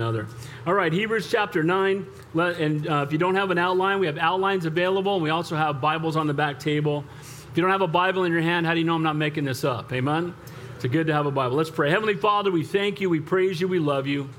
another. 0.00 0.28
All 0.64 0.74
right, 0.74 0.92
Hebrews 0.92 1.28
chapter 1.28 1.64
9. 1.64 2.06
And 2.36 2.88
uh, 2.88 3.04
if 3.04 3.10
you 3.10 3.18
don't 3.18 3.34
have 3.34 3.50
an 3.50 3.58
outline, 3.58 3.98
we 3.98 4.06
have 4.06 4.16
outlines 4.16 4.64
available, 4.64 5.14
and 5.14 5.24
we 5.24 5.30
also 5.30 5.56
have 5.56 5.80
Bibles 5.80 6.14
on 6.14 6.28
the 6.28 6.34
back 6.34 6.60
table. 6.60 7.02
If 7.20 7.56
you 7.56 7.62
don't 7.62 7.72
have 7.72 7.80
a 7.80 7.88
Bible 7.88 8.22
in 8.22 8.30
your 8.30 8.40
hand, 8.40 8.64
how 8.64 8.74
do 8.74 8.78
you 8.78 8.86
know 8.86 8.94
I'm 8.94 9.02
not 9.02 9.16
making 9.16 9.44
this 9.44 9.64
up? 9.64 9.92
Amen? 9.92 10.36
It's 10.76 10.84
good 10.84 11.08
to 11.08 11.12
have 11.12 11.26
a 11.26 11.32
Bible. 11.32 11.56
Let's 11.56 11.68
pray. 11.68 11.90
Heavenly 11.90 12.14
Father, 12.14 12.52
we 12.52 12.62
thank 12.62 13.00
you, 13.00 13.10
we 13.10 13.18
praise 13.18 13.60
you, 13.60 13.66
we 13.66 13.80
love 13.80 14.06
you. 14.06 14.30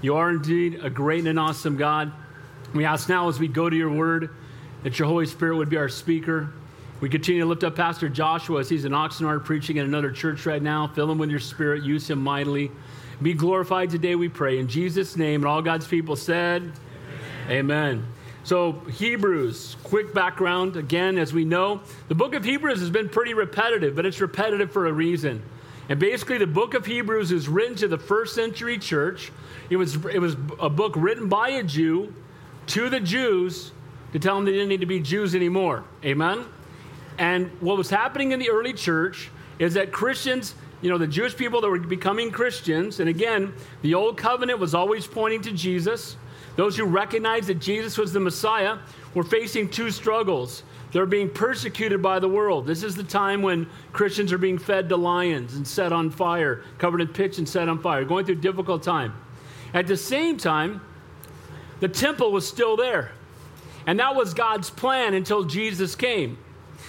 You 0.00 0.14
are 0.14 0.30
indeed 0.30 0.78
a 0.80 0.88
great 0.88 1.18
and 1.18 1.26
an 1.26 1.38
awesome 1.38 1.76
God. 1.76 2.12
We 2.72 2.84
ask 2.84 3.08
now 3.08 3.28
as 3.28 3.40
we 3.40 3.48
go 3.48 3.68
to 3.68 3.74
your 3.74 3.90
word 3.90 4.30
that 4.84 4.96
your 5.00 5.08
Holy 5.08 5.26
Spirit 5.26 5.56
would 5.56 5.70
be 5.70 5.76
our 5.76 5.88
speaker. 5.88 6.52
We 7.00 7.08
continue 7.08 7.40
to 7.40 7.48
lift 7.48 7.64
up 7.64 7.74
Pastor 7.74 8.08
Joshua 8.08 8.60
as 8.60 8.68
he's 8.68 8.84
in 8.84 8.92
Oxnard 8.92 9.44
preaching 9.44 9.78
in 9.78 9.86
another 9.86 10.12
church 10.12 10.46
right 10.46 10.62
now. 10.62 10.86
Fill 10.86 11.10
him 11.10 11.18
with 11.18 11.30
your 11.30 11.40
spirit, 11.40 11.82
use 11.82 12.08
him 12.08 12.22
mightily. 12.22 12.70
Be 13.22 13.34
glorified 13.34 13.90
today, 13.90 14.14
we 14.14 14.28
pray. 14.28 14.58
In 14.58 14.68
Jesus' 14.68 15.16
name, 15.16 15.42
and 15.42 15.46
all 15.46 15.60
God's 15.60 15.86
people 15.86 16.16
said, 16.16 16.72
Amen. 17.48 17.50
Amen. 17.50 18.06
So, 18.44 18.72
Hebrews, 18.72 19.76
quick 19.84 20.14
background. 20.14 20.76
Again, 20.76 21.18
as 21.18 21.32
we 21.32 21.44
know, 21.44 21.82
the 22.08 22.14
book 22.14 22.34
of 22.34 22.44
Hebrews 22.44 22.80
has 22.80 22.88
been 22.88 23.10
pretty 23.10 23.34
repetitive, 23.34 23.94
but 23.94 24.06
it's 24.06 24.20
repetitive 24.20 24.72
for 24.72 24.86
a 24.86 24.92
reason. 24.92 25.42
And 25.90 26.00
basically, 26.00 26.38
the 26.38 26.46
book 26.46 26.72
of 26.72 26.86
Hebrews 26.86 27.32
is 27.32 27.48
written 27.48 27.76
to 27.76 27.88
the 27.88 27.98
first 27.98 28.34
century 28.34 28.78
church. 28.78 29.30
It 29.68 29.76
was, 29.76 29.96
it 30.06 30.20
was 30.20 30.36
a 30.58 30.70
book 30.70 30.94
written 30.96 31.28
by 31.28 31.50
a 31.50 31.62
Jew 31.62 32.14
to 32.68 32.88
the 32.88 33.00
Jews 33.00 33.72
to 34.12 34.18
tell 34.18 34.36
them 34.36 34.46
they 34.46 34.52
didn't 34.52 34.68
need 34.68 34.80
to 34.80 34.86
be 34.86 35.00
Jews 35.00 35.34
anymore. 35.34 35.84
Amen? 36.04 36.44
And 37.18 37.50
what 37.60 37.76
was 37.76 37.90
happening 37.90 38.32
in 38.32 38.38
the 38.38 38.50
early 38.50 38.72
church 38.72 39.30
is 39.58 39.74
that 39.74 39.92
Christians 39.92 40.54
you 40.82 40.88
know, 40.88 40.98
the 40.98 41.06
Jewish 41.06 41.36
people 41.36 41.60
that 41.60 41.68
were 41.68 41.78
becoming 41.78 42.30
Christians, 42.30 43.00
and 43.00 43.08
again, 43.08 43.52
the 43.82 43.94
old 43.94 44.16
covenant 44.16 44.58
was 44.58 44.74
always 44.74 45.06
pointing 45.06 45.42
to 45.42 45.52
Jesus. 45.52 46.16
Those 46.56 46.76
who 46.76 46.84
recognized 46.84 47.48
that 47.48 47.60
Jesus 47.60 47.98
was 47.98 48.12
the 48.12 48.20
Messiah 48.20 48.78
were 49.14 49.24
facing 49.24 49.68
two 49.68 49.90
struggles. 49.90 50.62
They're 50.92 51.06
being 51.06 51.30
persecuted 51.30 52.02
by 52.02 52.18
the 52.18 52.28
world. 52.28 52.66
This 52.66 52.82
is 52.82 52.96
the 52.96 53.04
time 53.04 53.42
when 53.42 53.68
Christians 53.92 54.32
are 54.32 54.38
being 54.38 54.58
fed 54.58 54.88
to 54.88 54.96
lions 54.96 55.54
and 55.54 55.66
set 55.66 55.92
on 55.92 56.10
fire, 56.10 56.62
covered 56.78 57.00
in 57.00 57.08
pitch 57.08 57.38
and 57.38 57.48
set 57.48 57.68
on 57.68 57.78
fire, 57.80 58.04
going 58.04 58.26
through 58.26 58.36
difficult 58.36 58.82
time. 58.82 59.14
At 59.72 59.86
the 59.86 59.96
same 59.96 60.36
time, 60.36 60.80
the 61.78 61.88
temple 61.88 62.32
was 62.32 62.46
still 62.48 62.76
there. 62.76 63.12
And 63.86 63.98
that 64.00 64.14
was 64.14 64.34
God's 64.34 64.68
plan 64.70 65.14
until 65.14 65.44
Jesus 65.44 65.94
came. 65.94 66.38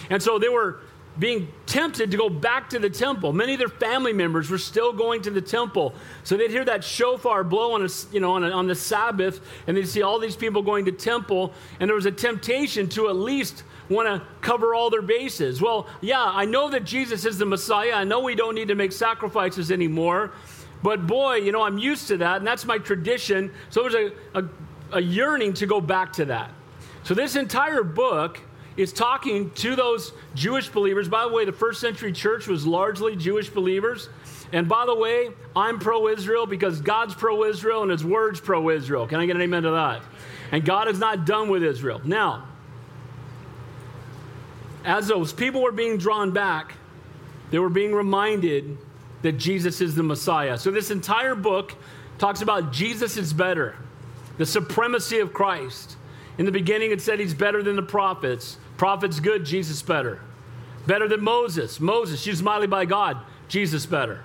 And 0.10 0.22
so 0.22 0.40
they 0.40 0.50
were 0.50 0.80
being 1.20 1.50
tempted 1.66 2.12
to 2.12 2.18
go 2.18 2.30
back 2.30 2.70
to 2.70 2.80
the 2.80 2.90
temple. 2.90 3.34
Many 3.34 3.54
of 3.54 3.60
their 3.60 3.68
family 3.68 4.14
members 4.14 4.50
were 4.50 4.58
still 4.58 4.94
going 4.94 5.22
to 5.24 5.32
the 5.32 5.42
temple. 5.42 5.94
So 6.24 6.38
they'd 6.38 6.52
hear 6.52 6.66
that 6.66 6.84
shofar 6.84 7.44
blow 7.44 7.74
on, 7.74 7.86
a, 7.86 7.90
you 8.14 8.20
know, 8.20 8.34
on, 8.34 8.44
a, 8.44 8.52
on 8.52 8.68
the 8.68 8.76
Sabbath, 8.76 9.42
and 9.68 9.76
they'd 9.76 9.88
see 9.88 10.02
all 10.02 10.20
these 10.20 10.36
people 10.36 10.62
going 10.62 10.86
to 10.86 10.92
temple, 10.92 11.54
and 11.80 11.90
there 11.90 11.96
was 11.96 12.06
a 12.06 12.12
temptation 12.12 12.88
to 12.90 13.10
at 13.10 13.16
least 13.16 13.64
want 13.90 14.08
to 14.08 14.26
cover 14.40 14.74
all 14.74 14.90
their 14.90 15.02
bases. 15.02 15.62
Well, 15.62 15.88
yeah, 16.00 16.24
I 16.24 16.46
know 16.46 16.70
that 16.70 16.86
Jesus 16.86 17.26
is 17.26 17.38
the 17.38 17.46
Messiah. 17.46 17.92
I 17.94 18.06
know 18.06 18.22
we 18.22 18.36
don't 18.36 18.56
need 18.56 18.70
to 18.70 18.76
make 18.76 18.94
sacrifices 18.94 19.70
anymore. 19.70 20.32
But 20.82 21.06
boy, 21.06 21.36
you 21.36 21.52
know, 21.52 21.62
I'm 21.62 21.78
used 21.78 22.08
to 22.08 22.18
that, 22.18 22.38
and 22.38 22.48
that's 22.48 22.66
my 22.66 22.78
tradition. 22.78 23.52
So 23.70 23.88
there's 23.88 24.12
a, 24.34 24.40
a, 24.40 24.50
a 24.94 25.02
yearning 25.02 25.54
to 25.56 25.68
go 25.68 25.82
back 25.82 26.14
to 26.14 26.26
that. 26.26 26.52
So 27.04 27.14
this 27.14 27.36
entire 27.36 27.84
book 27.84 28.40
is 28.78 28.94
talking 28.94 29.52
to 29.52 29.76
those 29.76 30.14
Jewish 30.34 30.70
believers. 30.70 31.10
By 31.10 31.24
the 31.24 31.34
way, 31.34 31.46
the 31.46 31.52
first 31.52 31.82
century 31.82 32.12
church 32.14 32.48
was 32.48 32.66
largely 32.66 33.16
Jewish 33.16 33.50
believers. 33.50 34.10
And 34.54 34.68
by 34.68 34.86
the 34.86 34.96
way, 34.96 35.30
I'm 35.56 35.80
pro 35.80 36.08
Israel 36.08 36.46
because 36.46 36.82
God's 36.82 37.14
pro 37.14 37.46
Israel 37.46 37.84
and 37.84 37.92
his 37.92 38.04
word's 38.04 38.40
pro 38.40 38.70
Israel. 38.70 39.08
Can 39.08 39.20
I 39.20 39.26
get 39.26 39.36
an 39.36 39.42
amen 39.42 39.64
to 39.64 39.72
that? 39.72 40.02
And 40.52 40.66
God 40.66 40.88
is 40.88 41.00
not 41.00 41.26
done 41.26 41.50
with 41.50 41.64
Israel. 41.64 42.02
Now, 42.04 42.48
as 44.84 45.08
those 45.08 45.32
people 45.32 45.62
were 45.62 45.72
being 45.72 45.98
drawn 45.98 46.32
back, 46.32 46.74
they 47.52 47.60
were 47.60 47.70
being 47.70 47.94
reminded 47.94 48.78
that 49.22 49.34
Jesus 49.34 49.82
is 49.82 49.96
the 49.96 50.04
Messiah. 50.04 50.58
So 50.58 50.72
this 50.72 50.92
entire 50.92 51.36
book 51.36 51.76
talks 52.18 52.42
about 52.42 52.74
Jesus 52.74 53.18
is 53.18 53.34
better, 53.34 53.76
the 54.38 54.46
supremacy 54.46 55.20
of 55.20 55.34
Christ. 55.34 55.98
In 56.38 56.46
the 56.46 56.52
beginning, 56.52 56.92
it 56.92 57.02
said 57.02 57.20
he's 57.20 57.34
better 57.34 57.62
than 57.62 57.76
the 57.76 57.84
prophets. 57.84 58.58
Prophets 58.82 59.20
good, 59.20 59.46
Jesus 59.46 59.84
better. 59.84 60.22
Better 60.88 61.08
than 61.08 61.24
Moses. 61.24 61.80
Moses 61.80 62.26
used 62.26 62.44
mightily 62.44 62.66
by 62.66 62.86
God, 62.86 63.16
Jesus 63.48 63.86
better. 63.86 64.24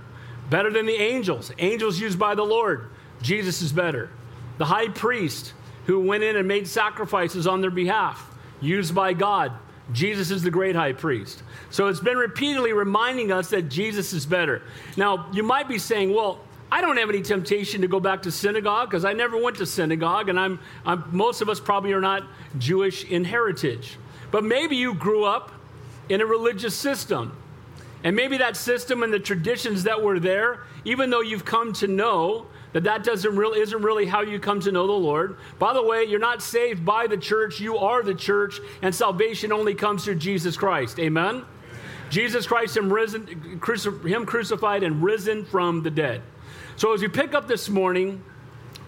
Better 0.49 0.73
than 0.73 0.87
the 0.87 0.95
angels. 0.95 1.53
Angels 1.59 2.01
used 2.01 2.19
by 2.19 2.35
the 2.35 2.43
Lord, 2.43 2.89
Jesus 3.21 3.61
is 3.61 3.71
better. 3.71 4.09
The 4.57 4.65
high 4.65 4.89
priest 4.89 5.53
who 5.85 6.01
went 6.01 6.23
in 6.23 6.37
and 6.37 6.49
made 6.49 6.67
sacrifices 6.67 7.47
on 7.47 7.61
their 7.61 7.71
behalf, 7.71 8.35
used 8.63 8.95
by 8.95 9.13
God, 9.13 9.53
Jesus 9.93 10.31
is 10.31 10.43
the 10.43 10.51
great 10.51 10.75
high 10.75 10.95
priest. 10.95 11.43
So 11.69 11.89
it's 11.89 12.01
been 12.01 12.17
repeatedly 12.17 12.73
reminding 12.73 13.33
us 13.33 13.51
that 13.51 13.69
Jesus 13.69 14.15
is 14.15 14.25
better. 14.25 14.63
Now, 14.97 15.29
you 15.35 15.43
might 15.43 15.69
be 15.69 15.79
saying, 15.79 16.15
well, 16.15 16.41
I 16.73 16.81
don't 16.81 16.97
have 16.97 17.11
any 17.11 17.21
temptation 17.21 17.83
to 17.83 17.89
go 17.89 18.01
back 18.01 18.23
to 18.23 18.33
synagogue 18.33 18.89
because 18.89 19.05
I 19.05 19.13
never 19.13 19.37
went 19.37 19.59
to 19.59 19.67
synagogue, 19.67 20.31
and 20.31 20.41
I'm, 20.41 20.61
I'm, 20.87 21.05
most 21.13 21.43
of 21.43 21.51
us 21.51 21.61
probably 21.61 21.93
are 21.93 22.01
not 22.01 22.23
Jewish 22.57 23.05
in 23.05 23.23
heritage. 23.23 23.99
But 24.31 24.45
maybe 24.45 24.77
you 24.77 24.95
grew 24.95 25.25
up 25.25 25.53
in 26.09 26.21
a 26.21 26.27
religious 26.27 26.75
system. 26.75 27.37
And 28.05 28.15
maybe 28.15 28.39
that 28.39 28.57
system 28.57 29.03
and 29.03 29.13
the 29.13 29.19
traditions 29.19 29.85
that 29.85 30.03
were 30.03 30.21
there, 30.21 30.61
even 30.85 31.11
though 31.11 31.23
you've 31.23 31.45
come 31.45 31.73
to 31.75 31.89
know 31.89 32.47
that 32.73 32.85
that 32.85 33.05
doesn't 33.05 33.35
really, 33.35 33.61
isn't 33.61 33.83
really 33.83 34.07
how 34.07 34.21
you 34.21 34.39
come 34.39 34.61
to 34.61 34.71
know 34.71 34.87
the 34.87 34.93
Lord. 34.93 35.39
By 35.59 35.73
the 35.73 35.83
way, 35.83 36.05
you're 36.05 36.21
not 36.21 36.43
saved 36.43 36.85
by 36.85 37.07
the 37.07 37.17
church, 37.17 37.59
you 37.59 37.79
are 37.79 38.03
the 38.03 38.15
church, 38.15 38.61
and 38.83 38.95
salvation 38.95 39.51
only 39.51 39.75
comes 39.75 40.05
through 40.05 40.17
Jesus 40.17 40.57
Christ. 40.57 40.99
Amen? 40.99 41.45
Jesus 42.11 42.47
Christ, 42.47 42.77
him, 42.77 42.93
risen, 42.93 43.61
him 44.05 44.27
crucified 44.27 44.83
and 44.83 45.03
risen 45.03 45.45
from 45.45 45.83
the 45.83 45.91
dead. 45.91 46.23
So 46.77 46.93
as 46.93 47.01
we 47.01 47.09
pick 47.09 47.35
up 47.35 47.49
this 47.49 47.69
morning, 47.69 48.23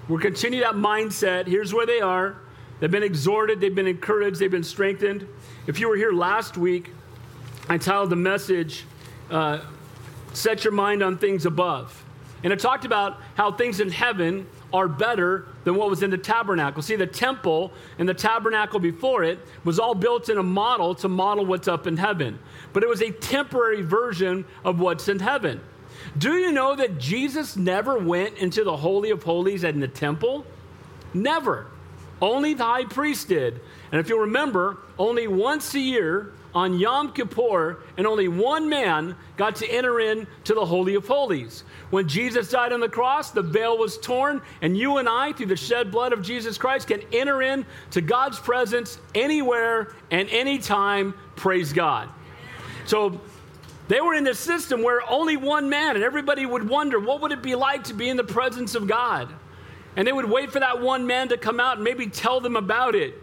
we'll 0.07 0.21
continue 0.21 0.61
that 0.61 0.75
mindset. 0.75 1.47
Here's 1.47 1.73
where 1.73 1.87
they 1.87 2.01
are. 2.01 2.37
They've 2.81 2.91
been 2.91 3.03
exhorted, 3.03 3.61
they've 3.61 3.75
been 3.75 3.87
encouraged, 3.87 4.39
they've 4.39 4.51
been 4.51 4.63
strengthened. 4.63 5.27
If 5.67 5.81
you 5.81 5.89
were 5.89 5.97
here 5.97 6.13
last 6.13 6.57
week, 6.57 6.91
I 7.69 7.79
titled 7.79 8.11
the 8.11 8.17
message, 8.17 8.85
uh, 9.31 9.61
Set 10.33 10.65
Your 10.65 10.73
Mind 10.73 11.03
on 11.03 11.19
Things 11.19 11.45
Above. 11.45 12.05
And 12.45 12.53
it 12.53 12.61
talked 12.61 12.85
about 12.85 13.21
how 13.35 13.51
things 13.51 13.81
in 13.81 13.91
heaven 13.91 14.47
are 14.73 14.87
better 14.87 15.49
than 15.65 15.75
what 15.75 15.91
was 15.91 16.03
in 16.03 16.11
the 16.11 16.19
tabernacle. 16.19 16.83
See, 16.83 16.95
the 16.95 17.07
temple 17.07 17.73
and 17.99 18.09
the 18.09 18.15
tabernacle 18.15 18.79
before 18.79 19.25
it 19.25 19.39
was 19.65 19.79
all 19.79 19.95
built 19.95 20.29
in 20.29 20.39
a 20.39 20.43
model 20.43 20.95
to 20.97 21.09
model 21.09 21.45
what's 21.45 21.69
up 21.69 21.87
in 21.87 21.97
heaven. 21.97 22.39
But 22.73 22.83
it 22.85 22.89
was 22.89 23.03
a 23.03 23.11
temporary 23.11 23.83
version 23.83 24.45
of 24.65 24.79
what's 24.79 25.09
in 25.09 25.19
heaven. 25.19 25.61
Do 26.17 26.35
you 26.35 26.53
know 26.53 26.77
that 26.77 26.99
Jesus 26.99 27.57
never 27.57 27.99
went 27.99 28.39
into 28.39 28.63
the 28.63 28.77
Holy 28.77 29.11
of 29.11 29.23
Holies 29.25 29.65
in 29.65 29.81
the 29.81 29.89
temple? 29.89 30.47
Never. 31.13 31.67
Only 32.21 32.55
the 32.55 32.65
high 32.65 32.85
priest 32.85 33.29
did. 33.29 33.61
And 33.93 34.01
if 34.01 34.09
you'll 34.09 34.21
remember, 34.21 34.79
only 34.99 35.29
once 35.29 35.75
a 35.75 35.81
year 35.81 36.33
on 36.55 36.79
Yom 36.79 37.13
Kippur, 37.13 37.79
and 37.97 38.07
only 38.07 38.27
one 38.27 38.69
man 38.69 39.15
got 39.37 39.57
to 39.57 39.67
enter 39.71 40.01
into 40.01 40.55
the 40.55 40.65
Holy 40.65 40.95
of 40.95 41.07
Holies. 41.07 41.63
When 41.91 42.09
Jesus 42.09 42.51
died 42.51 42.73
on 42.73 42.81
the 42.81 42.89
cross, 42.89 43.31
the 43.31 43.43
veil 43.43 43.79
was 43.79 43.99
torn, 43.99 44.43
and 44.63 44.77
you 44.77 44.97
and 44.97 45.09
I, 45.09 45.33
through 45.33 45.47
the 45.47 45.57
shed 45.57 45.91
blood 45.91 46.13
of 46.13 46.23
Jesus 46.23 46.59
Christ, 46.59 46.89
can 46.89 47.03
enter 47.13 47.43
in 47.43 47.67
to 47.93 48.01
God's 48.01 48.41
presence 48.41 48.99
anywhere 49.15 49.95
and 50.11 50.29
anytime. 50.31 51.15
Praise 51.37 51.73
God. 51.73 52.09
So 52.87 53.21
they 53.89 54.01
were 54.01 54.15
in 54.15 54.27
a 54.27 54.35
system 54.35 54.83
where 54.83 55.09
only 55.09 55.37
one 55.37 55.69
man, 55.69 55.97
and 55.97 56.05
everybody 56.05 56.47
would 56.47 56.69
wonder, 56.69 56.99
what 56.99 57.21
would 57.21 57.33
it 57.33 57.43
be 57.43 57.55
like 57.55 57.85
to 57.85 57.95
be 57.95 58.09
in 58.09 58.17
the 58.17 58.25
presence 58.25 58.75
of 58.75 58.87
God? 58.87 59.29
And 59.97 60.07
they 60.07 60.13
would 60.13 60.31
wait 60.31 60.53
for 60.53 60.61
that 60.61 60.81
one 60.81 61.07
man 61.07 61.29
to 61.29 61.37
come 61.37 61.61
out 61.61 61.77
and 61.77 61.85
maybe 61.85 62.07
tell 62.07 62.41
them 62.41 62.57
about 62.57 62.95
it. 62.95 63.15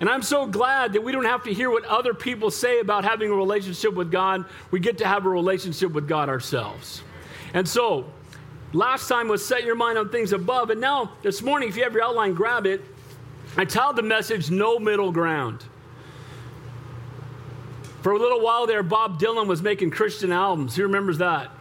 And 0.00 0.08
I'm 0.08 0.22
so 0.22 0.46
glad 0.46 0.94
that 0.94 1.04
we 1.04 1.12
don't 1.12 1.26
have 1.26 1.44
to 1.44 1.54
hear 1.54 1.70
what 1.70 1.84
other 1.84 2.12
people 2.12 2.50
say 2.50 2.80
about 2.80 3.04
having 3.04 3.30
a 3.30 3.34
relationship 3.34 3.94
with 3.94 4.10
God. 4.10 4.44
We 4.70 4.80
get 4.80 4.98
to 4.98 5.06
have 5.06 5.26
a 5.26 5.28
relationship 5.28 5.92
with 5.92 6.08
God 6.08 6.28
ourselves. 6.28 7.02
And 7.54 7.68
so, 7.68 8.10
last 8.72 9.06
time 9.08 9.28
was 9.28 9.46
set 9.46 9.64
your 9.64 9.76
mind 9.76 9.98
on 9.98 10.08
things 10.08 10.32
above. 10.32 10.70
And 10.70 10.80
now, 10.80 11.12
this 11.22 11.42
morning, 11.42 11.68
if 11.68 11.76
you 11.76 11.84
have 11.84 11.92
your 11.92 12.02
outline, 12.02 12.34
grab 12.34 12.66
it. 12.66 12.82
I 13.56 13.64
titled 13.64 13.96
the 13.96 14.02
message, 14.02 14.50
No 14.50 14.78
Middle 14.78 15.12
Ground. 15.12 15.64
For 18.02 18.10
a 18.10 18.18
little 18.18 18.40
while 18.40 18.66
there, 18.66 18.82
Bob 18.82 19.20
Dylan 19.20 19.46
was 19.46 19.62
making 19.62 19.90
Christian 19.90 20.32
albums. 20.32 20.74
Who 20.74 20.82
remembers 20.82 21.18
that? 21.18 21.52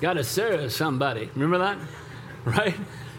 Gotta 0.00 0.24
serve 0.24 0.72
somebody. 0.72 1.30
Remember 1.34 1.58
that? 1.58 1.78
Right? 2.44 2.74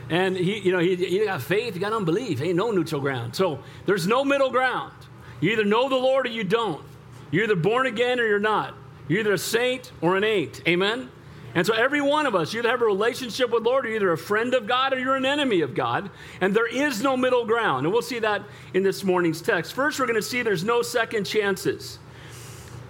And 0.09 0.35
he, 0.35 0.59
you 0.59 0.71
know, 0.71 0.79
he, 0.79 0.95
he 0.95 1.25
got 1.25 1.41
faith, 1.41 1.73
he 1.73 1.79
got 1.79 1.93
unbelief. 1.93 2.41
Ain't 2.41 2.55
no 2.55 2.71
neutral 2.71 3.01
ground. 3.01 3.35
So 3.35 3.59
there's 3.85 4.07
no 4.07 4.23
middle 4.23 4.49
ground. 4.49 4.93
You 5.39 5.51
either 5.51 5.65
know 5.65 5.89
the 5.89 5.95
Lord 5.95 6.25
or 6.25 6.29
you 6.29 6.43
don't. 6.43 6.83
You're 7.31 7.45
either 7.45 7.55
born 7.55 7.87
again 7.87 8.19
or 8.19 8.27
you're 8.27 8.39
not. 8.39 8.75
You're 9.07 9.21
either 9.21 9.33
a 9.33 9.37
saint 9.37 9.91
or 10.01 10.15
an 10.15 10.23
ain't. 10.23 10.61
Amen? 10.67 11.09
And 11.55 11.67
so 11.67 11.73
every 11.73 12.01
one 12.01 12.25
of 12.25 12.33
us, 12.33 12.53
you 12.53 12.59
either 12.59 12.69
have 12.69 12.81
a 12.81 12.85
relationship 12.85 13.51
with 13.51 13.63
Lord, 13.63 13.85
or 13.85 13.89
you're 13.89 13.97
either 13.97 14.11
a 14.11 14.17
friend 14.17 14.53
of 14.53 14.65
God 14.67 14.93
or 14.93 14.99
you're 14.99 15.15
an 15.15 15.25
enemy 15.25 15.61
of 15.61 15.75
God. 15.75 16.09
And 16.41 16.55
there 16.55 16.67
is 16.67 17.01
no 17.01 17.15
middle 17.15 17.45
ground. 17.45 17.85
And 17.85 17.93
we'll 17.93 18.01
see 18.01 18.19
that 18.19 18.43
in 18.73 18.81
this 18.81 19.03
morning's 19.03 19.41
text. 19.41 19.73
First, 19.73 19.99
we're 19.99 20.07
going 20.07 20.15
to 20.15 20.21
see 20.21 20.41
there's 20.41 20.63
no 20.63 20.81
second 20.81 21.25
chances. 21.25 21.99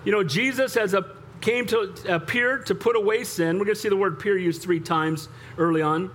You 0.05 0.11
know, 0.11 0.23
Jesus 0.23 0.75
has 0.75 0.93
a, 0.93 1.15
came 1.41 1.65
to 1.67 1.93
appear 2.07 2.59
to 2.59 2.75
put 2.75 2.95
away 2.95 3.25
sin. 3.25 3.59
We're 3.59 3.65
going 3.65 3.75
to 3.75 3.81
see 3.81 3.89
the 3.89 3.97
word 3.97 4.13
appear 4.13 4.37
used 4.37 4.61
three 4.61 4.79
times 4.79 5.27
early 5.57 5.81
on. 5.81 6.09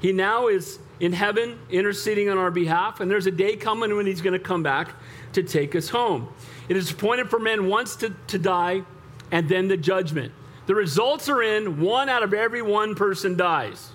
He 0.00 0.12
now 0.12 0.48
is 0.48 0.78
in 0.98 1.12
heaven 1.12 1.58
interceding 1.70 2.28
on 2.28 2.38
our 2.38 2.50
behalf, 2.50 3.00
and 3.00 3.10
there's 3.10 3.26
a 3.26 3.30
day 3.30 3.56
coming 3.56 3.96
when 3.96 4.06
he's 4.06 4.20
going 4.20 4.32
to 4.32 4.38
come 4.38 4.62
back 4.62 4.94
to 5.32 5.42
take 5.42 5.74
us 5.76 5.88
home. 5.88 6.28
It 6.68 6.76
is 6.76 6.90
appointed 6.90 7.30
for 7.30 7.38
men 7.38 7.68
once 7.68 7.96
to, 7.96 8.14
to 8.28 8.38
die 8.38 8.82
and 9.30 9.48
then 9.48 9.68
the 9.68 9.76
judgment. 9.76 10.32
The 10.66 10.74
results 10.74 11.28
are 11.28 11.42
in 11.42 11.80
one 11.80 12.08
out 12.08 12.22
of 12.22 12.34
every 12.34 12.62
one 12.62 12.94
person 12.94 13.36
dies. 13.36 13.90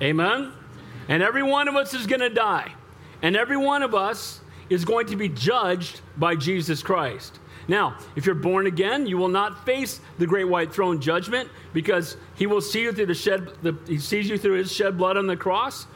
Amen? 0.00 0.52
And 1.08 1.22
every 1.22 1.42
one 1.42 1.68
of 1.68 1.76
us 1.76 1.94
is 1.94 2.06
going 2.06 2.20
to 2.20 2.30
die. 2.30 2.72
And 3.22 3.36
every 3.36 3.56
one 3.56 3.82
of 3.82 3.94
us 3.94 4.40
is 4.70 4.84
going 4.84 5.06
to 5.06 5.16
be 5.16 5.28
judged 5.28 6.00
by 6.16 6.36
Jesus 6.36 6.82
Christ. 6.82 7.38
Now, 7.68 7.98
if 8.16 8.24
you're 8.24 8.34
born 8.34 8.66
again, 8.66 9.06
you 9.06 9.18
will 9.18 9.28
not 9.28 9.66
face 9.66 10.00
the 10.18 10.26
great 10.26 10.48
white 10.48 10.72
throne 10.72 11.00
judgment 11.00 11.50
because 11.74 12.16
he 12.34 12.46
will 12.46 12.62
see 12.62 12.82
you 12.82 12.92
through 12.92 13.06
the 13.06 13.14
shed 13.14 13.50
the, 13.62 13.76
he 13.86 13.98
sees 13.98 14.28
you 14.28 14.38
through 14.38 14.54
his 14.54 14.72
shed 14.72 14.96
blood 14.96 15.18
on 15.18 15.26
the 15.26 15.36
cross. 15.36 15.86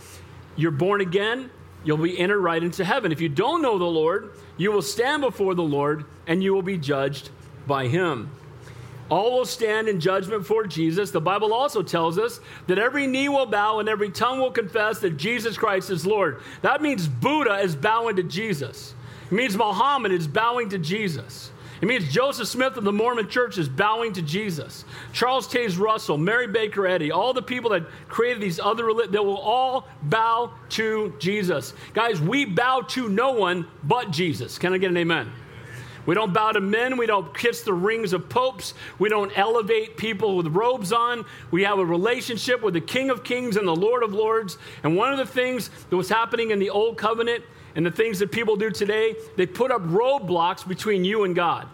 You're 0.55 0.71
born 0.71 1.01
again, 1.01 1.51
you'll 1.83 1.97
be 1.97 2.19
entered 2.19 2.41
right 2.41 2.63
into 2.63 2.85
heaven. 2.85 3.11
If 3.11 3.23
you 3.23 3.31
don't 3.31 3.63
know 3.63 3.79
the 3.79 3.85
Lord, 3.85 4.33
you 4.59 4.71
will 4.71 4.83
stand 4.83 5.23
before 5.23 5.55
the 5.55 5.63
Lord 5.63 6.05
and 6.27 6.43
you 6.43 6.53
will 6.53 6.63
be 6.63 6.77
judged 6.77 7.31
by 7.67 7.89
him. 7.89 8.31
All 9.09 9.39
will 9.39 9.47
stand 9.47 9.89
in 9.89 9.99
judgment 9.99 10.47
for 10.47 10.67
Jesus. 10.67 11.11
The 11.11 11.21
Bible 11.21 11.53
also 11.55 11.83
tells 11.83 12.19
us 12.19 12.41
that 12.67 12.79
every 12.79 13.07
knee 13.07 13.29
will 13.29 13.47
bow 13.47 13.79
and 13.79 13.89
every 13.89 14.11
tongue 14.11 14.41
will 14.41 14.51
confess 14.51 15.01
that 15.01 15.17
Jesus 15.17 15.57
Christ 15.57 15.91
is 15.91 16.07
Lord. 16.07 16.41
That 16.61 16.83
means 16.83 17.09
Buddha 17.09 17.59
is 17.59 17.75
bowing 17.77 18.17
to 18.17 18.23
Jesus. 18.23 18.95
It 19.27 19.33
means 19.33 19.57
Muhammad 19.57 20.13
is 20.13 20.27
bowing 20.27 20.69
to 20.71 20.79
Jesus. 20.79 21.52
It 21.83 21.89
means 21.89 22.13
Joseph 22.13 22.47
Smith 22.47 22.77
of 22.77 22.85
the 22.85 22.93
Mormon 22.93 23.29
Church 23.29 23.59
is 23.59 23.69
bowing 23.69 24.13
to 24.13 24.23
Jesus. 24.23 24.85
Charles 25.13 25.49
Taze 25.49 25.77
Russell, 25.77 26.17
Mary 26.17 26.47
Baker 26.47 26.87
Eddy, 26.87 27.11
all 27.11 27.33
the 27.33 27.43
people 27.43 27.71
that 27.71 27.83
created 28.07 28.41
these 28.41 28.61
other 28.61 28.85
religions, 28.85 29.13
they 29.13 29.19
will 29.19 29.37
all 29.37 29.89
bow 30.03 30.53
to 30.71 31.13
Jesus. 31.19 31.75
Guys, 31.93 32.21
we 32.21 32.45
bow 32.45 32.83
to 32.91 33.09
no 33.09 33.33
one 33.33 33.67
but 33.83 34.13
Jesus. 34.13 34.59
Can 34.59 34.73
I 34.73 34.79
get 34.79 34.93
an 34.93 34.97
amen? 34.97 35.33
We 36.07 36.15
don't 36.15 36.33
bow 36.33 36.53
to 36.53 36.61
men. 36.61 36.97
We 36.97 37.07
don't 37.07 37.37
kiss 37.37 37.63
the 37.63 37.75
rings 37.75 38.13
of 38.13 38.29
popes. 38.29 38.75
We 39.01 39.09
don't 39.09 39.37
elevate 39.37 39.97
people 39.97 40.37
with 40.37 40.47
robes 40.49 40.93
on. 40.93 41.25
We 41.51 41.65
have 41.65 41.81
a 41.81 41.85
relationship 41.85 42.63
with 42.63 42.75
the 42.75 42.81
King 42.81 43.11
of 43.11 43.25
Kings 43.25 43.57
and 43.57 43.67
the 43.67 43.75
Lord 43.75 44.05
of 44.05 44.13
Lords. 44.13 44.57
And 44.85 44.97
one 44.97 45.11
of 45.11 45.19
the 45.19 45.27
things 45.27 45.69
that 45.91 45.97
was 45.97 46.09
happening 46.09 46.53
in 46.53 46.61
the 46.61 46.71
Old 46.71 46.97
Covenant 46.97 47.43
and 47.75 47.85
the 47.85 47.91
things 47.91 48.19
that 48.19 48.31
people 48.31 48.57
do 48.57 48.71
today, 48.71 49.15
they 49.37 49.47
put 49.47 49.71
up 49.71 49.83
roadblocks 49.83 50.67
between 50.67 51.05
you 51.05 51.25
and 51.25 51.35
God. 51.35 51.69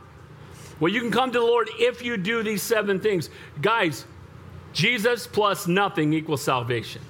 Well, 0.80 0.92
you 0.92 1.00
can 1.00 1.10
come 1.10 1.32
to 1.32 1.38
the 1.38 1.44
Lord 1.44 1.68
if 1.78 2.02
you 2.02 2.16
do 2.16 2.42
these 2.42 2.62
seven 2.62 3.00
things. 3.00 3.30
Guys, 3.60 4.04
Jesus 4.72 5.26
plus 5.26 5.66
nothing 5.66 6.12
equals 6.12 6.42
salvation. 6.42 7.02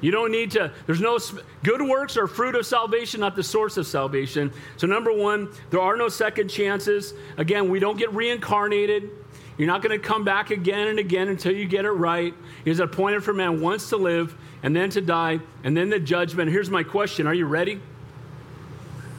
You 0.00 0.10
don't 0.10 0.30
need 0.30 0.50
to, 0.50 0.70
there's 0.84 1.00
no, 1.00 1.18
good 1.62 1.80
works 1.80 2.18
are 2.18 2.26
fruit 2.26 2.54
of 2.56 2.66
salvation, 2.66 3.20
not 3.20 3.36
the 3.36 3.42
source 3.42 3.78
of 3.78 3.86
salvation. 3.86 4.52
So, 4.76 4.86
number 4.86 5.10
one, 5.10 5.48
there 5.70 5.80
are 5.80 5.96
no 5.96 6.10
second 6.10 6.48
chances. 6.48 7.14
Again, 7.38 7.70
we 7.70 7.78
don't 7.78 7.96
get 7.96 8.12
reincarnated. 8.12 9.10
You're 9.56 9.68
not 9.68 9.80
going 9.82 9.98
to 9.98 10.06
come 10.06 10.24
back 10.24 10.50
again 10.50 10.88
and 10.88 10.98
again 10.98 11.28
until 11.28 11.54
you 11.54 11.64
get 11.64 11.86
it 11.86 11.92
right. 11.92 12.34
It 12.66 12.70
is 12.70 12.80
appointed 12.80 13.24
for 13.24 13.32
man 13.32 13.62
once 13.62 13.88
to 13.90 13.96
live 13.96 14.36
and 14.62 14.76
then 14.76 14.90
to 14.90 15.00
die 15.00 15.40
and 15.62 15.74
then 15.74 15.88
the 15.88 16.00
judgment. 16.00 16.50
Here's 16.50 16.68
my 16.68 16.82
question 16.82 17.26
Are 17.26 17.34
you 17.34 17.46
ready? 17.46 17.80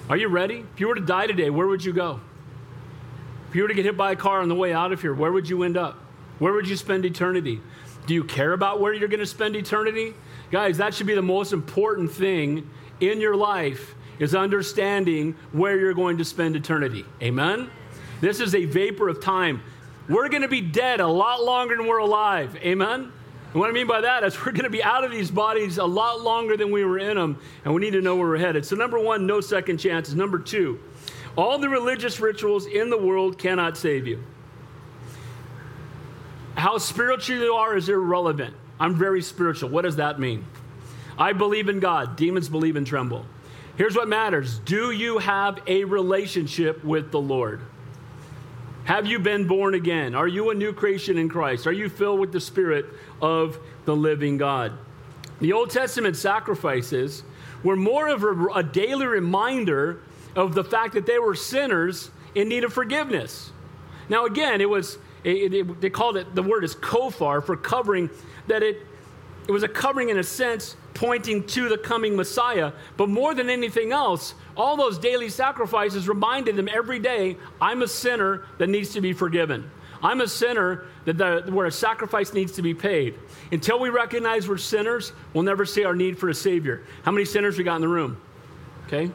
Are 0.07 0.17
you 0.17 0.27
ready? 0.27 0.63
If 0.73 0.79
you 0.79 0.87
were 0.87 0.95
to 0.95 1.01
die 1.01 1.25
today, 1.25 1.49
where 1.49 1.65
would 1.65 1.83
you 1.83 1.91
go? 1.91 2.19
If 3.49 3.55
you 3.55 3.63
were 3.63 3.67
to 3.67 3.73
get 3.73 3.85
hit 3.85 3.97
by 3.97 4.11
a 4.11 4.15
car 4.15 4.39
on 4.39 4.49
the 4.49 4.55
way 4.55 4.71
out 4.71 4.91
of 4.91 5.01
here, 5.01 5.15
where 5.15 5.31
would 5.31 5.49
you 5.49 5.63
end 5.63 5.77
up? 5.77 5.97
Where 6.37 6.53
would 6.53 6.67
you 6.67 6.75
spend 6.75 7.05
eternity? 7.05 7.59
Do 8.05 8.13
you 8.13 8.23
care 8.23 8.53
about 8.53 8.79
where 8.79 8.93
you're 8.93 9.07
going 9.07 9.19
to 9.19 9.25
spend 9.25 9.55
eternity? 9.55 10.13
Guys, 10.51 10.77
that 10.77 10.93
should 10.93 11.07
be 11.07 11.15
the 11.15 11.23
most 11.23 11.53
important 11.53 12.11
thing 12.11 12.69
in 12.99 13.19
your 13.19 13.35
life 13.35 13.95
is 14.19 14.35
understanding 14.35 15.35
where 15.51 15.79
you're 15.79 15.95
going 15.95 16.19
to 16.19 16.25
spend 16.25 16.55
eternity. 16.55 17.03
Amen? 17.23 17.71
This 18.21 18.39
is 18.39 18.53
a 18.53 18.65
vapor 18.65 19.09
of 19.09 19.21
time. 19.21 19.63
We're 20.07 20.29
going 20.29 20.43
to 20.43 20.47
be 20.47 20.61
dead 20.61 20.99
a 20.99 21.07
lot 21.07 21.43
longer 21.43 21.75
than 21.77 21.87
we're 21.87 21.97
alive. 21.97 22.55
Amen? 22.57 23.11
And 23.55 23.61
what 23.61 23.69
I 23.69 23.73
mean 23.73 23.87
by 23.87 24.01
that 24.01 24.25
is 24.25 24.37
we're 24.45 24.51
going 24.51 24.65
to 24.65 24.69
be 24.69 24.83
out 24.83 25.05
of 25.05 25.11
these 25.11 25.31
bodies 25.31 25.77
a 25.77 25.85
lot 25.85 26.19
longer 26.19 26.57
than 26.57 26.71
we 26.71 26.83
were 26.83 26.99
in 26.99 27.15
them, 27.15 27.39
and 27.63 27.73
we 27.73 27.79
need 27.79 27.91
to 27.91 28.01
know 28.01 28.17
where 28.17 28.27
we're 28.27 28.37
headed. 28.37 28.65
So, 28.65 28.75
number 28.75 28.99
one, 28.99 29.25
no 29.25 29.39
second 29.39 29.77
chances. 29.77 30.13
Number 30.13 30.39
two, 30.39 30.77
all 31.37 31.57
the 31.57 31.69
religious 31.69 32.19
rituals 32.19 32.65
in 32.65 32.89
the 32.89 32.97
world 32.97 33.37
cannot 33.37 33.77
save 33.77 34.07
you. 34.07 34.21
How 36.55 36.77
spiritual 36.79 37.37
you 37.37 37.53
are 37.53 37.77
is 37.77 37.87
irrelevant. 37.87 38.53
I'm 38.77 38.93
very 38.93 39.21
spiritual. 39.21 39.69
What 39.69 39.83
does 39.83 39.95
that 39.95 40.19
mean? 40.19 40.43
I 41.17 41.31
believe 41.31 41.69
in 41.69 41.79
God. 41.79 42.17
Demons 42.17 42.49
believe 42.49 42.75
and 42.75 42.85
tremble. 42.85 43.25
Here's 43.77 43.95
what 43.95 44.09
matters 44.09 44.59
Do 44.59 44.91
you 44.91 45.19
have 45.19 45.61
a 45.65 45.85
relationship 45.85 46.83
with 46.83 47.09
the 47.09 47.21
Lord? 47.21 47.61
Have 48.85 49.07
you 49.07 49.17
been 49.17 49.47
born 49.47 49.73
again? 49.73 50.13
Are 50.13 50.27
you 50.27 50.51
a 50.51 50.53
new 50.53 50.71
creation 50.71 51.17
in 51.17 51.27
Christ? 51.27 51.65
Are 51.65 51.71
you 51.71 51.89
filled 51.89 52.19
with 52.19 52.31
the 52.31 52.39
Spirit 52.39 52.85
of 53.25 53.57
the 53.86 53.95
living 53.95 54.38
God? 54.38 54.74
The 55.39 55.51
Old 55.51 55.69
Testament 55.69 56.16
sacrifices 56.16 57.24
were 57.63 57.75
more 57.75 58.07
of 58.07 58.24
a, 58.24 58.45
a 58.56 58.63
daily 58.63 59.06
reminder 59.06 60.01
of 60.36 60.54
the 60.54 60.63
fact 60.63 60.94
that 60.94 61.06
they 61.06 61.19
were 61.19 61.36
sinners 61.36 62.12
in 62.36 62.48
need 62.48 62.63
of 62.63 62.74
forgiveness. 62.74 63.51
Now, 64.07 64.25
again, 64.25 64.62
it 64.62 64.69
was, 64.69 64.98
it, 65.24 65.54
it, 65.54 65.81
they 65.81 65.89
called 65.89 66.18
it, 66.18 66.36
the 66.36 66.44
word 66.44 66.63
is 66.63 66.75
kofar 66.75 67.42
for 67.42 67.57
covering 67.57 68.10
that 68.48 68.62
it, 68.62 68.86
it 69.48 69.51
was 69.51 69.63
a 69.63 69.68
covering 69.68 70.10
in 70.10 70.19
a 70.19 70.24
sense 70.24 70.75
pointing 70.94 71.45
to 71.48 71.68
the 71.68 71.77
coming 71.77 72.16
Messiah. 72.16 72.72
But 72.98 73.10
more 73.10 73.33
than 73.33 73.50
anything 73.50 73.92
else, 73.92 74.36
all 74.56 74.77
those 74.77 74.98
daily 74.98 75.30
sacrifices 75.30 76.07
reminded 76.07 76.56
them 76.56 76.69
every 76.72 77.00
day 77.00 77.38
I'm 77.60 77.81
a 77.81 77.88
sinner 77.88 78.45
that 78.60 78.69
needs 78.69 78.94
to 78.94 79.01
be 79.01 79.13
forgiven. 79.13 79.69
I'm 80.05 80.21
a 80.21 80.27
sinner 80.27 80.85
that 81.05 81.17
the, 81.17 81.51
where 81.51 81.65
a 81.65 81.71
sacrifice 81.71 82.31
needs 82.31 82.51
to 82.53 82.61
be 82.61 82.75
paid. 82.75 83.15
Until 83.51 83.79
we 83.79 83.89
recognize 83.89 84.47
we're 84.47 84.57
sinners, 84.57 85.11
we'll 85.33 85.43
never 85.43 85.65
see 85.65 85.83
our 85.83 85.95
need 85.95 86.19
for 86.19 86.29
a 86.29 86.33
Savior. 86.33 86.83
How 87.03 87.11
many 87.11 87.25
sinners 87.25 87.57
we 87.57 87.63
got 87.63 87.77
in 87.77 87.81
the 87.81 87.87
room? 87.87 88.21
Okay? 88.85 89.09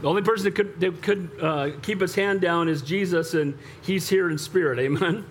The 0.00 0.08
only 0.08 0.22
person 0.22 0.46
that 0.46 0.56
could, 0.56 0.80
that 0.80 1.00
could 1.00 1.30
uh, 1.40 1.70
keep 1.80 2.00
his 2.00 2.14
hand 2.14 2.40
down 2.40 2.68
is 2.68 2.82
Jesus, 2.82 3.34
and 3.34 3.56
he's 3.82 4.08
here 4.08 4.28
in 4.28 4.36
spirit. 4.36 4.80
Amen? 4.80 5.24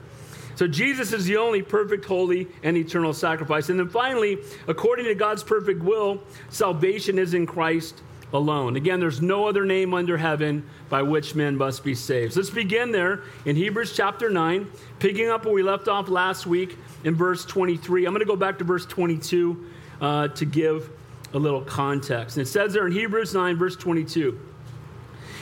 So 0.56 0.66
Jesus 0.66 1.14
is 1.14 1.26
the 1.26 1.38
only 1.38 1.62
perfect, 1.62 2.06
holy, 2.06 2.48
and 2.64 2.78
eternal 2.78 3.14
sacrifice. 3.14 3.70
And 3.70 3.78
then 3.78 3.90
finally, 3.90 4.40
according 4.68 5.06
to 5.06 5.16
God's 5.16 5.44
perfect 5.44 5.84
will, 5.84 6.24
salvation 6.50 7.20
is 7.20 7.34
in 7.34 7.46
Christ 7.46 8.02
alone. 8.34 8.76
Again, 8.76 9.00
there's 9.00 9.22
no 9.22 9.48
other 9.48 9.66
name 9.66 9.94
under 9.94 10.18
heaven 10.18 10.68
by 10.90 11.02
which 11.02 11.36
men 11.36 11.56
must 11.56 11.84
be 11.84 11.96
saved. 11.96 12.34
So 12.34 12.42
let's 12.42 12.50
begin 12.50 12.92
there 12.92 13.22
in 13.46 13.56
Hebrews 13.56 13.96
chapter 13.96 14.30
9, 14.30 14.70
picking 15.00 15.30
up 15.30 15.46
where 15.46 15.54
we 15.54 15.64
left 15.64 15.88
off 15.88 16.10
last 16.10 16.46
week 16.46 16.78
in 17.04 17.16
verse 17.16 17.46
23. 17.46 18.06
I'm 18.06 18.14
going 18.14 18.20
to 18.20 18.26
go 18.26 18.36
back 18.36 18.58
to 18.60 18.64
verse 18.64 18.86
22 18.86 19.66
uh, 20.02 20.28
to 20.30 20.46
give 20.46 20.90
a 21.34 21.40
little 21.40 21.62
context. 21.62 22.38
And 22.38 22.46
it 22.46 22.50
says 22.50 22.74
there 22.74 22.86
in 22.86 22.92
Hebrews 22.92 23.34
9, 23.34 23.58
verse 23.58 23.76
22. 23.76 24.40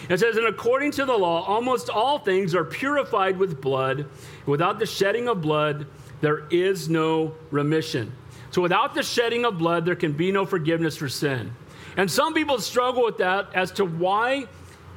It 0.10 0.20
says, 0.20 0.38
And 0.38 0.48
according 0.48 0.92
to 0.92 1.06
the 1.06 1.18
law, 1.18 1.44
almost 1.44 1.90
all 1.90 2.20
things 2.20 2.54
are 2.54 2.64
purified 2.64 3.38
with 3.38 3.60
blood. 3.60 4.06
Without 4.46 4.78
the 4.78 4.86
shedding 4.86 5.28
of 5.28 5.42
blood, 5.42 5.88
there 6.22 6.46
is 6.50 6.90
no 6.90 7.34
remission. 7.50 8.12
So 8.52 8.62
without 8.62 8.94
the 8.94 9.04
shedding 9.04 9.46
of 9.46 9.58
blood, 9.58 9.86
there 9.86 9.96
can 9.96 10.14
be 10.14 10.32
no 10.32 10.46
forgiveness 10.46 10.96
for 10.96 11.10
sin. 11.10 11.52
And 11.98 12.10
some 12.12 12.34
people 12.34 12.60
struggle 12.60 13.04
with 13.04 13.18
that 13.18 13.54
as 13.54 13.72
to 13.74 13.86
why 13.86 14.48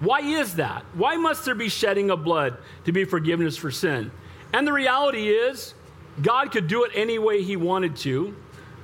why 0.01 0.21
is 0.21 0.55
that? 0.57 0.85
Why 0.95 1.17
must 1.17 1.45
there 1.45 1.55
be 1.55 1.69
shedding 1.69 2.11
of 2.11 2.23
blood 2.23 2.57
to 2.85 2.93
be 2.93 3.05
forgiveness 3.05 3.57
for 3.57 3.71
sin? 3.71 4.11
And 4.53 4.67
the 4.67 4.73
reality 4.73 5.29
is, 5.29 5.75
God 6.23 6.53
could 6.53 6.69
do 6.69 6.85
it 6.85 6.93
any 6.95 7.19
way 7.19 7.43
he 7.43 7.57
wanted 7.57 7.97
to. 7.97 8.35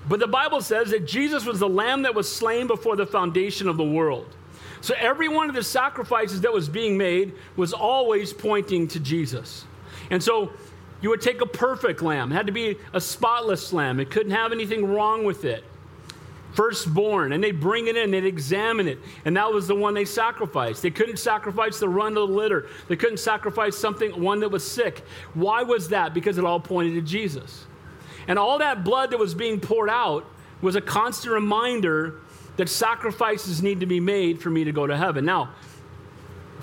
But 0.08 0.20
the 0.20 0.26
Bible 0.26 0.60
says 0.60 0.90
that 0.90 1.06
Jesus 1.06 1.46
was 1.46 1.60
the 1.60 1.68
lamb 1.68 2.02
that 2.02 2.14
was 2.14 2.30
slain 2.34 2.66
before 2.66 2.96
the 2.96 3.06
foundation 3.06 3.68
of 3.68 3.76
the 3.76 3.84
world. 3.84 4.34
So 4.80 4.94
every 4.98 5.28
one 5.28 5.48
of 5.48 5.54
the 5.54 5.62
sacrifices 5.62 6.42
that 6.42 6.52
was 6.52 6.68
being 6.68 6.98
made 6.98 7.32
was 7.56 7.72
always 7.72 8.32
pointing 8.32 8.86
to 8.88 9.00
Jesus. 9.00 9.64
And 10.10 10.22
so 10.22 10.52
you 11.00 11.08
would 11.08 11.22
take 11.22 11.40
a 11.40 11.46
perfect 11.46 12.02
lamb, 12.02 12.32
it 12.32 12.34
had 12.34 12.46
to 12.46 12.52
be 12.52 12.76
a 12.92 13.00
spotless 13.00 13.72
lamb, 13.72 13.98
it 13.98 14.10
couldn't 14.10 14.32
have 14.32 14.52
anything 14.52 14.84
wrong 14.84 15.24
with 15.24 15.44
it. 15.44 15.64
Firstborn, 16.54 17.32
and 17.32 17.42
they'd 17.42 17.60
bring 17.60 17.88
it 17.88 17.96
in, 17.96 18.10
they'd 18.10 18.24
examine 18.24 18.86
it, 18.86 18.98
and 19.24 19.36
that 19.36 19.52
was 19.52 19.66
the 19.66 19.74
one 19.74 19.92
they 19.92 20.04
sacrificed. 20.04 20.82
They 20.82 20.90
couldn't 20.90 21.18
sacrifice 21.18 21.80
the 21.80 21.88
run 21.88 22.16
of 22.16 22.28
the 22.28 22.34
litter, 22.34 22.68
they 22.88 22.96
couldn't 22.96 23.18
sacrifice 23.18 23.76
something, 23.76 24.20
one 24.20 24.40
that 24.40 24.50
was 24.50 24.68
sick. 24.68 25.04
Why 25.34 25.62
was 25.62 25.88
that? 25.88 26.14
Because 26.14 26.38
it 26.38 26.44
all 26.44 26.60
pointed 26.60 26.94
to 26.94 27.02
Jesus. 27.02 27.66
And 28.28 28.38
all 28.38 28.58
that 28.58 28.84
blood 28.84 29.10
that 29.10 29.18
was 29.18 29.34
being 29.34 29.60
poured 29.60 29.90
out 29.90 30.24
was 30.62 30.76
a 30.76 30.80
constant 30.80 31.34
reminder 31.34 32.20
that 32.56 32.68
sacrifices 32.68 33.62
need 33.62 33.80
to 33.80 33.86
be 33.86 34.00
made 34.00 34.40
for 34.40 34.48
me 34.48 34.64
to 34.64 34.72
go 34.72 34.86
to 34.86 34.96
heaven. 34.96 35.24
Now, 35.24 35.50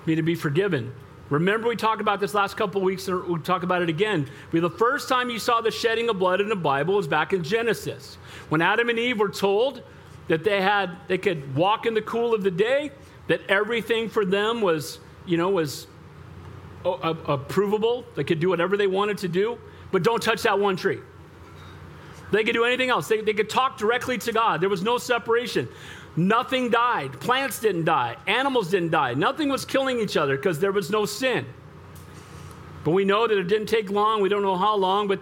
me 0.05 0.15
to 0.15 0.23
be 0.23 0.35
forgiven. 0.35 0.93
Remember, 1.31 1.69
we 1.69 1.77
talked 1.77 2.01
about 2.01 2.19
this 2.19 2.33
last 2.33 2.57
couple 2.57 2.81
weeks, 2.81 3.07
and 3.07 3.23
we'll 3.23 3.39
talk 3.39 3.63
about 3.63 3.81
it 3.81 3.87
again. 3.87 4.27
The 4.51 4.69
first 4.69 5.07
time 5.07 5.29
you 5.29 5.39
saw 5.39 5.61
the 5.61 5.71
shedding 5.71 6.09
of 6.09 6.19
blood 6.19 6.41
in 6.41 6.49
the 6.49 6.57
Bible 6.57 6.95
was 6.95 7.07
back 7.07 7.31
in 7.31 7.41
Genesis. 7.41 8.17
When 8.49 8.61
Adam 8.61 8.89
and 8.89 8.99
Eve 8.99 9.17
were 9.17 9.29
told 9.29 9.81
that 10.27 10.43
they 10.43 10.61
had 10.61 10.97
they 11.07 11.17
could 11.17 11.55
walk 11.55 11.85
in 11.85 11.93
the 11.93 12.01
cool 12.01 12.33
of 12.33 12.43
the 12.43 12.51
day, 12.51 12.91
that 13.27 13.39
everything 13.47 14.09
for 14.09 14.25
them 14.25 14.61
was, 14.61 14.99
you 15.25 15.37
know, 15.37 15.49
was 15.49 15.87
oh, 16.83 16.97
approvable. 16.97 18.03
They 18.15 18.25
could 18.25 18.41
do 18.41 18.49
whatever 18.49 18.75
they 18.75 18.87
wanted 18.87 19.17
to 19.19 19.29
do, 19.29 19.57
but 19.93 20.03
don't 20.03 20.21
touch 20.21 20.43
that 20.43 20.59
one 20.59 20.75
tree. 20.75 20.99
They 22.33 22.43
could 22.43 22.53
do 22.53 22.65
anything 22.65 22.89
else. 22.89 23.07
They, 23.07 23.21
they 23.21 23.33
could 23.33 23.49
talk 23.49 23.77
directly 23.77 24.17
to 24.17 24.33
God. 24.33 24.59
There 24.59 24.69
was 24.69 24.83
no 24.83 24.97
separation. 24.97 25.69
Nothing 26.15 26.69
died. 26.69 27.19
Plants 27.19 27.59
didn't 27.59 27.85
die. 27.85 28.17
Animals 28.27 28.69
didn't 28.69 28.91
die. 28.91 29.13
Nothing 29.13 29.49
was 29.49 29.63
killing 29.63 29.99
each 29.99 30.17
other 30.17 30.35
because 30.35 30.59
there 30.59 30.71
was 30.71 30.89
no 30.89 31.05
sin. 31.05 31.45
But 32.83 32.91
we 32.91 33.05
know 33.05 33.27
that 33.27 33.37
it 33.37 33.47
didn't 33.47 33.67
take 33.67 33.89
long. 33.89 34.21
We 34.21 34.29
don't 34.29 34.41
know 34.41 34.57
how 34.57 34.75
long, 34.75 35.07
but 35.07 35.19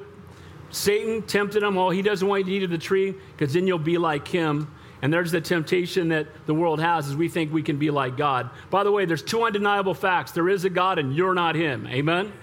Satan 0.72 1.22
tempted 1.24 1.62
him. 1.62 1.78
Oh, 1.78 1.90
he 1.90 2.02
doesn't 2.02 2.28
want 2.28 2.46
you 2.46 2.52
to 2.54 2.58
eat 2.58 2.64
of 2.64 2.72
the 2.72 2.78
tree 2.78 3.14
because 3.34 3.54
then 3.54 3.68
you'll 3.68 3.78
be 3.78 3.98
like 3.98 4.28
him. 4.28 4.74
And 5.02 5.14
there's 5.14 5.32
the 5.32 5.42
temptation 5.42 6.10
that 6.10 6.28
the 6.46 6.54
world 6.54 6.82
has 6.82 7.08
is 7.08 7.16
we 7.16 7.30
think 7.30 7.54
we 7.54 7.64
can 7.64 7.78
be 7.78 7.90
like 7.90 8.18
God. 8.18 8.50
By 8.70 8.84
the 8.84 8.92
way, 8.92 9.06
there's 9.06 9.24
two 9.24 9.44
undeniable 9.44 9.94
facts. 9.94 10.32
There 10.32 10.50
is 10.50 10.66
a 10.66 10.70
God 10.70 11.00
and 11.00 11.16
you're 11.16 11.34
not 11.34 11.56
him. 11.56 11.88
Amen? 11.88 12.34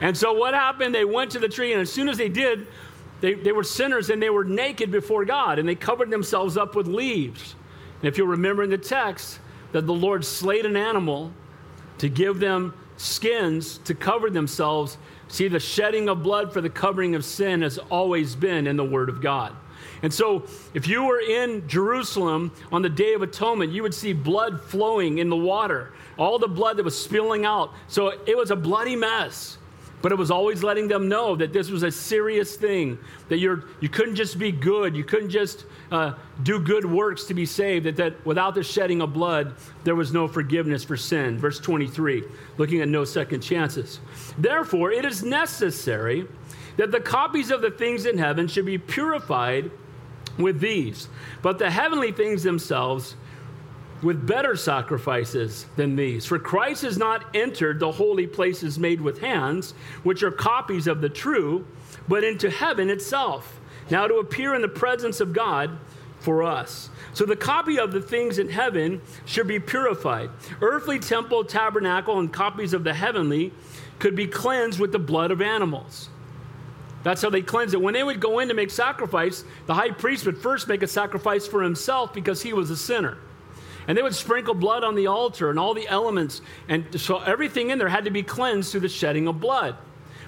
And 0.00 0.16
so 0.16 0.32
what 0.32 0.54
happened? 0.54 0.94
They 0.94 1.04
went 1.04 1.32
to 1.32 1.38
the 1.38 1.48
tree, 1.48 1.72
and 1.72 1.82
as 1.82 1.92
soon 1.92 2.08
as 2.08 2.16
they 2.16 2.30
did, 2.30 2.66
they, 3.20 3.34
they 3.34 3.52
were 3.52 3.62
sinners 3.62 4.08
and 4.08 4.22
they 4.22 4.30
were 4.30 4.44
naked 4.44 4.90
before 4.90 5.26
God, 5.26 5.58
and 5.58 5.68
they 5.68 5.74
covered 5.74 6.10
themselves 6.10 6.56
up 6.56 6.74
with 6.74 6.86
leaves. 6.86 7.54
And 8.00 8.08
if 8.08 8.18
you'll 8.18 8.28
remember 8.28 8.62
in 8.62 8.70
the 8.70 8.78
text, 8.78 9.38
that 9.72 9.86
the 9.86 9.94
Lord 9.94 10.24
slayed 10.24 10.66
an 10.66 10.76
animal 10.76 11.32
to 11.98 12.08
give 12.08 12.40
them 12.40 12.74
skins 12.96 13.78
to 13.78 13.94
cover 13.94 14.30
themselves. 14.30 14.98
See, 15.28 15.48
the 15.48 15.60
shedding 15.60 16.08
of 16.08 16.22
blood 16.22 16.52
for 16.52 16.60
the 16.60 16.70
covering 16.70 17.14
of 17.14 17.24
sin 17.24 17.62
has 17.62 17.78
always 17.78 18.34
been 18.34 18.66
in 18.66 18.76
the 18.76 18.84
Word 18.84 19.08
of 19.08 19.20
God. 19.20 19.54
And 20.02 20.12
so, 20.12 20.44
if 20.74 20.88
you 20.88 21.04
were 21.04 21.20
in 21.20 21.66
Jerusalem 21.68 22.52
on 22.72 22.82
the 22.82 22.88
Day 22.88 23.12
of 23.14 23.22
Atonement, 23.22 23.72
you 23.72 23.82
would 23.82 23.94
see 23.94 24.12
blood 24.12 24.60
flowing 24.62 25.18
in 25.18 25.28
the 25.28 25.36
water, 25.36 25.92
all 26.18 26.38
the 26.38 26.48
blood 26.48 26.78
that 26.78 26.84
was 26.84 27.00
spilling 27.00 27.44
out. 27.44 27.72
So, 27.86 28.08
it 28.26 28.36
was 28.36 28.50
a 28.50 28.56
bloody 28.56 28.96
mess. 28.96 29.58
But 30.02 30.12
it 30.12 30.18
was 30.18 30.30
always 30.30 30.62
letting 30.62 30.88
them 30.88 31.08
know 31.08 31.36
that 31.36 31.52
this 31.52 31.70
was 31.70 31.82
a 31.82 31.90
serious 31.90 32.56
thing, 32.56 32.98
that 33.28 33.38
you're, 33.38 33.64
you 33.80 33.88
couldn't 33.88 34.14
just 34.14 34.38
be 34.38 34.50
good, 34.50 34.96
you 34.96 35.04
couldn't 35.04 35.30
just 35.30 35.66
uh, 35.92 36.14
do 36.42 36.58
good 36.58 36.84
works 36.84 37.24
to 37.24 37.34
be 37.34 37.44
saved, 37.44 37.84
that, 37.86 37.96
that 37.96 38.24
without 38.24 38.54
the 38.54 38.62
shedding 38.62 39.02
of 39.02 39.12
blood, 39.12 39.54
there 39.84 39.94
was 39.94 40.12
no 40.12 40.26
forgiveness 40.26 40.84
for 40.84 40.96
sin. 40.96 41.38
Verse 41.38 41.58
23, 41.58 42.24
looking 42.56 42.80
at 42.80 42.88
no 42.88 43.04
second 43.04 43.42
chances. 43.42 44.00
Therefore, 44.38 44.90
it 44.90 45.04
is 45.04 45.22
necessary 45.22 46.26
that 46.76 46.90
the 46.90 47.00
copies 47.00 47.50
of 47.50 47.60
the 47.60 47.70
things 47.70 48.06
in 48.06 48.16
heaven 48.16 48.48
should 48.48 48.64
be 48.66 48.78
purified 48.78 49.70
with 50.38 50.60
these, 50.60 51.08
but 51.42 51.58
the 51.58 51.70
heavenly 51.70 52.12
things 52.12 52.42
themselves 52.42 53.16
with 54.02 54.26
better 54.26 54.56
sacrifices 54.56 55.66
than 55.76 55.96
these. 55.96 56.24
For 56.24 56.38
Christ 56.38 56.82
has 56.82 56.96
not 56.96 57.24
entered 57.34 57.80
the 57.80 57.92
holy 57.92 58.26
places 58.26 58.78
made 58.78 59.00
with 59.00 59.20
hands, 59.20 59.72
which 60.02 60.22
are 60.22 60.30
copies 60.30 60.86
of 60.86 61.00
the 61.00 61.08
true, 61.08 61.66
but 62.08 62.24
into 62.24 62.50
heaven 62.50 62.90
itself, 62.90 63.60
now 63.90 64.06
to 64.06 64.16
appear 64.16 64.54
in 64.54 64.62
the 64.62 64.68
presence 64.68 65.20
of 65.20 65.32
God 65.32 65.78
for 66.20 66.42
us. 66.42 66.90
So 67.12 67.24
the 67.24 67.36
copy 67.36 67.78
of 67.78 67.92
the 67.92 68.00
things 68.00 68.38
in 68.38 68.48
heaven 68.48 69.02
should 69.24 69.48
be 69.48 69.58
purified. 69.58 70.30
Earthly 70.60 70.98
temple, 70.98 71.44
tabernacle, 71.44 72.18
and 72.18 72.32
copies 72.32 72.72
of 72.72 72.84
the 72.84 72.94
heavenly 72.94 73.52
could 73.98 74.14
be 74.14 74.26
cleansed 74.26 74.78
with 74.78 74.92
the 74.92 74.98
blood 74.98 75.30
of 75.30 75.42
animals. 75.42 76.08
That's 77.02 77.22
how 77.22 77.30
they 77.30 77.42
cleanse 77.42 77.72
it. 77.72 77.80
When 77.80 77.94
they 77.94 78.02
would 78.02 78.20
go 78.20 78.38
in 78.40 78.48
to 78.48 78.54
make 78.54 78.70
sacrifice, 78.70 79.44
the 79.66 79.74
high 79.74 79.90
priest 79.90 80.26
would 80.26 80.38
first 80.38 80.68
make 80.68 80.82
a 80.82 80.86
sacrifice 80.86 81.46
for 81.46 81.62
himself 81.62 82.12
because 82.12 82.42
he 82.42 82.52
was 82.52 82.70
a 82.70 82.76
sinner. 82.76 83.16
And 83.88 83.96
they 83.96 84.02
would 84.02 84.14
sprinkle 84.14 84.54
blood 84.54 84.84
on 84.84 84.94
the 84.94 85.06
altar 85.06 85.50
and 85.50 85.58
all 85.58 85.74
the 85.74 85.88
elements. 85.88 86.42
And 86.68 87.00
so 87.00 87.18
everything 87.18 87.70
in 87.70 87.78
there 87.78 87.88
had 87.88 88.04
to 88.04 88.10
be 88.10 88.22
cleansed 88.22 88.70
through 88.70 88.80
the 88.80 88.88
shedding 88.88 89.26
of 89.26 89.40
blood. 89.40 89.76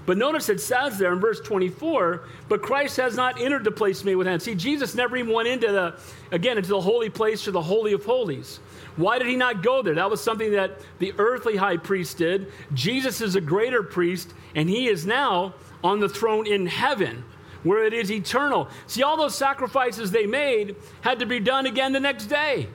But 0.04 0.18
notice 0.18 0.49
it 0.49 0.61
says 0.61 0.99
there 0.99 1.12
in 1.12 1.21
verse 1.21 1.40
24, 1.40 2.25
but 2.49 2.61
Christ 2.61 2.97
has 2.97 3.14
not 3.14 3.40
entered 3.40 3.62
the 3.62 3.71
place 3.71 4.02
made 4.02 4.16
with 4.16 4.26
hands. 4.26 4.42
See, 4.42 4.54
Jesus 4.54 4.94
never 4.94 5.16
even 5.16 5.32
went 5.32 5.47
into 5.47 5.68
the, 5.68 5.94
again, 6.32 6.56
into 6.56 6.71
the 6.71 6.80
holy 6.80 7.09
place 7.09 7.47
or 7.47 7.52
the 7.52 7.62
Holy 7.62 7.92
of 7.92 8.04
Holies. 8.04 8.59
Why 8.97 9.18
did 9.18 9.28
he 9.28 9.37
not 9.37 9.62
go 9.62 9.80
there? 9.80 9.94
That 9.94 10.11
was 10.11 10.21
something 10.21 10.52
that 10.52 10.80
the 10.99 11.14
earthly 11.18 11.56
high 11.56 11.76
priest 11.76 12.18
did. 12.18 12.50
Jesus 12.75 13.21
is 13.21 13.37
a 13.37 13.40
greater 13.40 13.82
priest, 13.82 14.35
and 14.56 14.68
he 14.68 14.88
is 14.88 15.06
now 15.06 15.54
on 15.85 16.00
the 16.00 16.09
throne 16.09 16.47
in 16.47 16.66
heaven 16.66 17.25
where 17.62 17.85
it 17.85 17.92
is 17.92 18.11
eternal. 18.11 18.68
See, 18.88 19.04
all 19.04 19.16
those 19.16 19.37
sacrifices 19.37 20.11
they 20.11 20.26
made 20.26 20.75
had 21.02 21.21
to 21.21 21.26
be 21.26 21.38
done 21.38 21.66
again 21.66 21.92
the 21.92 22.00
next 22.00 22.26
day. 22.26 22.68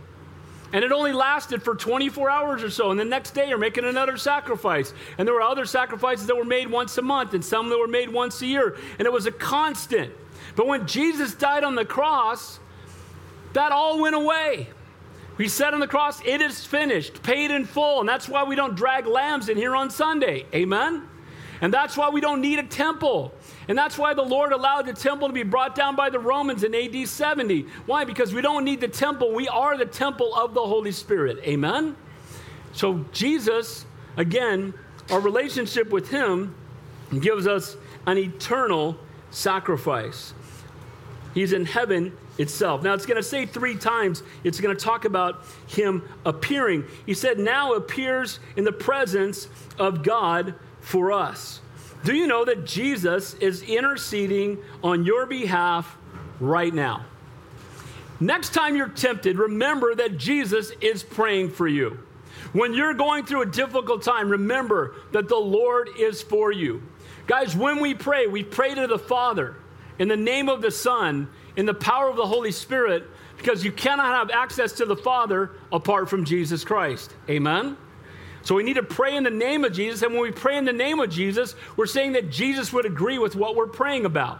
And 0.74 0.84
it 0.84 0.92
only 0.92 1.14
lasted 1.14 1.64
for 1.64 1.76
24 1.76 2.30
hours 2.30 2.64
or 2.64 2.70
so. 2.70 2.92
And 2.92 3.00
the 3.00 3.06
next 3.06 3.32
day, 3.32 3.48
you're 3.48 3.58
making 3.58 3.86
another 3.86 4.18
sacrifice. 4.18 4.94
And 5.18 5.28
there 5.28 5.34
were 5.34 5.42
other 5.42 5.66
sacrifices 5.66 6.28
that 6.28 6.36
were 6.36 6.44
made 6.44 6.70
once 6.70 6.98
a 6.98 7.02
month 7.02 7.34
and 7.34 7.44
some 7.44 7.70
that 7.70 7.78
were 7.78 7.88
made 7.88 8.10
once 8.10 8.42
a 8.42 8.46
year. 8.46 8.78
And 9.00 9.06
it 9.06 9.12
was 9.12 9.26
a 9.26 9.32
constant. 9.32 10.14
But 10.56 10.68
when 10.68 10.86
Jesus 10.88 11.34
died 11.34 11.64
on 11.64 11.76
the 11.76 11.86
cross, 11.86 12.60
that 13.54 13.72
all 13.72 14.00
went 14.00 14.16
away. 14.16 14.70
He 15.38 15.48
said 15.48 15.74
on 15.74 15.80
the 15.80 15.88
cross, 15.88 16.22
It 16.26 16.42
is 16.42 16.66
finished, 16.66 17.24
paid 17.24 17.52
in 17.52 17.66
full. 17.66 18.00
And 18.02 18.10
that's 18.10 18.28
why 18.28 18.44
we 18.44 18.56
don't 18.56 18.76
drag 18.76 19.06
lambs 19.06 19.50
in 19.50 19.58
here 19.58 19.76
on 19.76 19.90
Sunday. 19.90 20.46
Amen? 20.54 21.08
And 21.62 21.74
that's 21.74 21.98
why 21.98 22.10
we 22.10 22.22
don't 22.22 22.42
need 22.42 22.60
a 22.60 22.64
temple. 22.64 23.34
And 23.68 23.78
that's 23.78 23.98
why 23.98 24.14
the 24.14 24.22
Lord 24.22 24.52
allowed 24.52 24.86
the 24.86 24.94
temple 24.94 25.28
to 25.28 25.34
be 25.34 25.44
brought 25.44 25.76
down 25.76 25.96
by 25.96 26.10
the 26.10 26.20
Romans 26.20 26.64
in 26.64 26.76
AD 26.76 27.08
70. 27.08 27.66
Why? 27.86 28.06
Because 28.06 28.34
we 28.34 28.42
don't 28.42 28.64
need 28.64 28.82
the 28.82 28.88
temple. 28.88 29.34
We 29.34 29.48
are 29.48 29.78
the 29.78 29.86
temple 29.86 30.36
of 30.36 30.54
the 30.54 30.62
Holy 30.62 30.92
Spirit. 30.92 31.40
Amen? 31.44 31.96
So, 32.74 33.06
Jesus, 33.12 33.86
again, 34.18 34.74
our 35.10 35.20
relationship 35.20 35.90
with 35.90 36.10
Him 36.10 36.56
gives 37.20 37.48
us 37.48 37.76
an 38.06 38.18
eternal 38.18 38.98
sacrifice. 39.32 40.34
He's 41.34 41.54
in 41.54 41.66
heaven 41.66 42.16
itself. 42.38 42.84
Now, 42.84 42.94
it's 42.94 43.06
going 43.06 43.18
to 43.18 43.24
say 43.24 43.46
three 43.46 43.76
times, 43.76 44.24
it's 44.44 44.60
going 44.60 44.76
to 44.76 44.84
talk 44.84 45.06
about 45.06 45.44
Him 45.68 46.08
appearing. 46.26 46.86
He 47.06 47.14
said, 47.14 47.40
now 47.40 47.74
appears 47.74 48.40
in 48.56 48.64
the 48.64 48.72
presence 48.72 49.48
of 49.80 50.04
God 50.04 50.54
for 50.88 51.12
us. 51.12 51.60
Do 52.06 52.16
you 52.16 52.28
know 52.28 52.46
that 52.46 52.66
Jesus 52.66 53.34
is 53.36 53.62
interceding 53.64 54.58
on 54.82 55.04
your 55.04 55.26
behalf 55.26 55.98
right 56.40 56.74
now? 56.74 57.06
Next 58.22 58.54
time 58.54 58.76
you're 58.78 58.88
tempted, 58.88 59.38
remember 59.38 59.94
that 59.96 60.18
Jesus 60.18 60.72
is 60.80 61.04
praying 61.04 61.50
for 61.50 61.68
you. 61.68 62.00
When 62.54 62.74
you're 62.74 62.94
going 62.94 63.26
through 63.26 63.42
a 63.42 63.46
difficult 63.46 64.02
time, 64.02 64.30
remember 64.30 64.96
that 65.12 65.28
the 65.28 65.36
Lord 65.36 65.90
is 66.00 66.22
for 66.22 66.54
you. 66.54 66.82
Guys, 67.28 67.54
when 67.54 67.82
we 67.82 67.94
pray, 67.94 68.28
we 68.28 68.42
pray 68.42 68.74
to 68.74 68.88
the 68.88 68.98
Father 68.98 69.58
in 70.00 70.08
the 70.08 70.16
name 70.16 70.48
of 70.48 70.62
the 70.62 70.72
Son, 70.72 71.28
in 71.58 71.66
the 71.66 71.74
power 71.74 72.10
of 72.10 72.16
the 72.16 72.26
Holy 72.26 72.54
Spirit, 72.54 73.04
because 73.38 73.66
you 73.66 73.74
cannot 73.74 74.16
have 74.16 74.32
access 74.32 74.72
to 74.74 74.86
the 74.86 74.96
Father 74.96 75.52
apart 75.70 76.10
from 76.10 76.24
Jesus 76.24 76.64
Christ. 76.64 77.14
Amen? 77.30 77.76
So 78.48 78.56
we 78.56 78.64
need 78.64 78.76
to 78.76 78.84
pray 78.84 79.18
in 79.18 79.26
the 79.26 79.30
name 79.30 79.66
of 79.66 79.74
Jesus. 79.74 80.04
And 80.04 80.14
when 80.14 80.22
we 80.22 80.32
pray 80.32 80.56
in 80.56 80.64
the 80.64 80.72
name 80.72 81.02
of 81.02 81.10
Jesus, 81.10 81.54
we're 81.76 81.86
saying 81.86 82.14
that 82.14 82.30
Jesus 82.30 82.72
would 82.72 82.86
agree 82.86 83.20
with 83.20 83.36
what 83.36 83.58
we're 83.58 83.68
praying 83.68 84.06
about. 84.06 84.40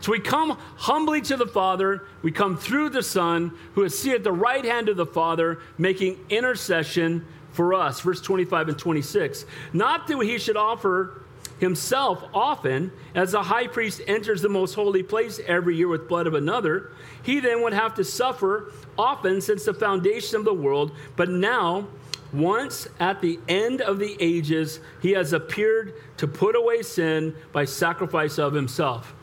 So 0.00 0.12
we 0.12 0.18
come 0.18 0.56
humbly 0.76 1.20
to 1.20 1.36
the 1.36 1.44
Father, 1.44 2.06
we 2.22 2.32
come 2.32 2.56
through 2.56 2.88
the 2.88 3.02
Son, 3.02 3.52
who 3.74 3.82
is 3.82 3.98
seated 3.98 4.20
at 4.20 4.24
the 4.24 4.32
right 4.32 4.64
hand 4.64 4.88
of 4.88 4.96
the 4.96 5.04
Father, 5.04 5.60
making 5.76 6.24
intercession 6.30 7.26
for 7.50 7.74
us. 7.74 8.00
Verse 8.00 8.22
25 8.22 8.70
and 8.70 8.78
26. 8.78 9.44
Not 9.74 10.06
that 10.06 10.22
he 10.22 10.38
should 10.38 10.56
offer 10.56 11.20
himself 11.58 12.24
often, 12.32 12.92
as 13.14 13.32
the 13.32 13.42
high 13.42 13.66
priest 13.66 14.00
enters 14.06 14.40
the 14.40 14.48
most 14.48 14.72
holy 14.72 15.02
place 15.02 15.38
every 15.46 15.76
year 15.76 15.88
with 15.88 16.08
blood 16.08 16.26
of 16.26 16.32
another, 16.32 16.92
he 17.22 17.40
then 17.40 17.60
would 17.60 17.74
have 17.74 17.94
to 17.96 18.04
suffer 18.04 18.72
often 18.96 19.42
since 19.42 19.66
the 19.66 19.74
foundation 19.74 20.36
of 20.38 20.46
the 20.46 20.54
world, 20.54 20.92
but 21.16 21.28
now 21.28 21.86
once 22.34 22.88
at 22.98 23.20
the 23.20 23.38
end 23.48 23.80
of 23.80 23.98
the 23.98 24.16
ages, 24.20 24.80
he 25.00 25.12
has 25.12 25.32
appeared 25.32 25.94
to 26.16 26.26
put 26.26 26.56
away 26.56 26.82
sin 26.82 27.34
by 27.52 27.64
sacrifice 27.64 28.38
of 28.38 28.52
himself. 28.52 29.14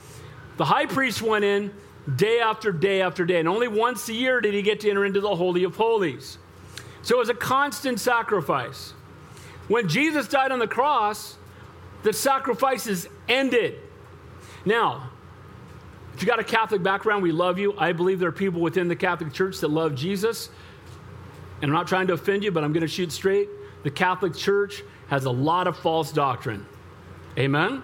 The 0.57 0.65
high 0.65 0.85
priest 0.85 1.21
went 1.21 1.43
in 1.43 1.73
day 2.15 2.39
after 2.39 2.71
day 2.71 3.01
after 3.01 3.25
day, 3.25 3.39
and 3.39 3.47
only 3.47 3.67
once 3.67 4.07
a 4.09 4.13
year 4.13 4.41
did 4.41 4.53
he 4.53 4.61
get 4.61 4.79
to 4.81 4.89
enter 4.89 5.05
into 5.05 5.21
the 5.21 5.35
Holy 5.35 5.63
of 5.63 5.75
Holies. 5.75 6.37
So 7.01 7.15
it 7.15 7.19
was 7.19 7.29
a 7.29 7.33
constant 7.33 7.99
sacrifice. 7.99 8.93
When 9.67 9.87
Jesus 9.87 10.27
died 10.27 10.51
on 10.51 10.59
the 10.59 10.67
cross, 10.67 11.37
the 12.03 12.13
sacrifices 12.13 13.07
ended. 13.27 13.79
Now, 14.65 15.09
if 16.13 16.21
you 16.21 16.27
got 16.27 16.39
a 16.39 16.43
Catholic 16.43 16.83
background, 16.83 17.23
we 17.23 17.31
love 17.31 17.57
you. 17.57 17.73
I 17.77 17.93
believe 17.93 18.19
there 18.19 18.29
are 18.29 18.33
people 18.33 18.61
within 18.61 18.87
the 18.87 18.95
Catholic 18.95 19.33
Church 19.33 19.59
that 19.59 19.69
love 19.69 19.95
Jesus. 19.95 20.49
And 21.61 21.69
I'm 21.69 21.71
not 21.71 21.87
trying 21.87 22.07
to 22.07 22.13
offend 22.13 22.43
you, 22.43 22.51
but 22.51 22.63
I'm 22.63 22.73
going 22.73 22.81
to 22.81 22.87
shoot 22.87 23.11
straight. 23.11 23.49
The 23.83 23.91
Catholic 23.91 24.35
Church 24.35 24.83
has 25.07 25.25
a 25.25 25.31
lot 25.31 25.67
of 25.67 25.77
false 25.77 26.11
doctrine. 26.11 26.65
Amen? 27.37 27.83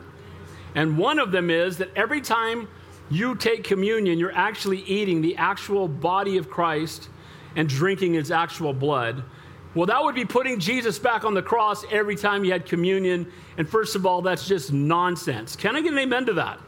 And 0.75 0.97
one 0.97 1.19
of 1.19 1.31
them 1.31 1.49
is 1.49 1.77
that 1.77 1.89
every 1.95 2.21
time 2.21 2.67
you 3.09 3.35
take 3.35 3.63
communion, 3.63 4.19
you're 4.19 4.35
actually 4.35 4.81
eating 4.81 5.21
the 5.21 5.37
actual 5.37 5.87
body 5.87 6.37
of 6.37 6.49
Christ 6.49 7.09
and 7.55 7.67
drinking 7.67 8.13
his 8.13 8.31
actual 8.31 8.73
blood. 8.73 9.23
Well, 9.73 9.85
that 9.85 10.03
would 10.03 10.15
be 10.15 10.25
putting 10.25 10.59
Jesus 10.59 10.97
back 10.99 11.23
on 11.23 11.33
the 11.33 11.41
cross 11.41 11.85
every 11.91 12.15
time 12.15 12.43
you 12.43 12.51
had 12.51 12.65
communion. 12.65 13.31
And 13.57 13.69
first 13.69 13.95
of 13.95 14.05
all, 14.05 14.21
that's 14.21 14.47
just 14.47 14.73
nonsense. 14.73 15.55
Can 15.55 15.75
I 15.75 15.81
get 15.81 15.93
an 15.93 15.99
amen 15.99 16.25
to 16.27 16.33
that? 16.33 16.59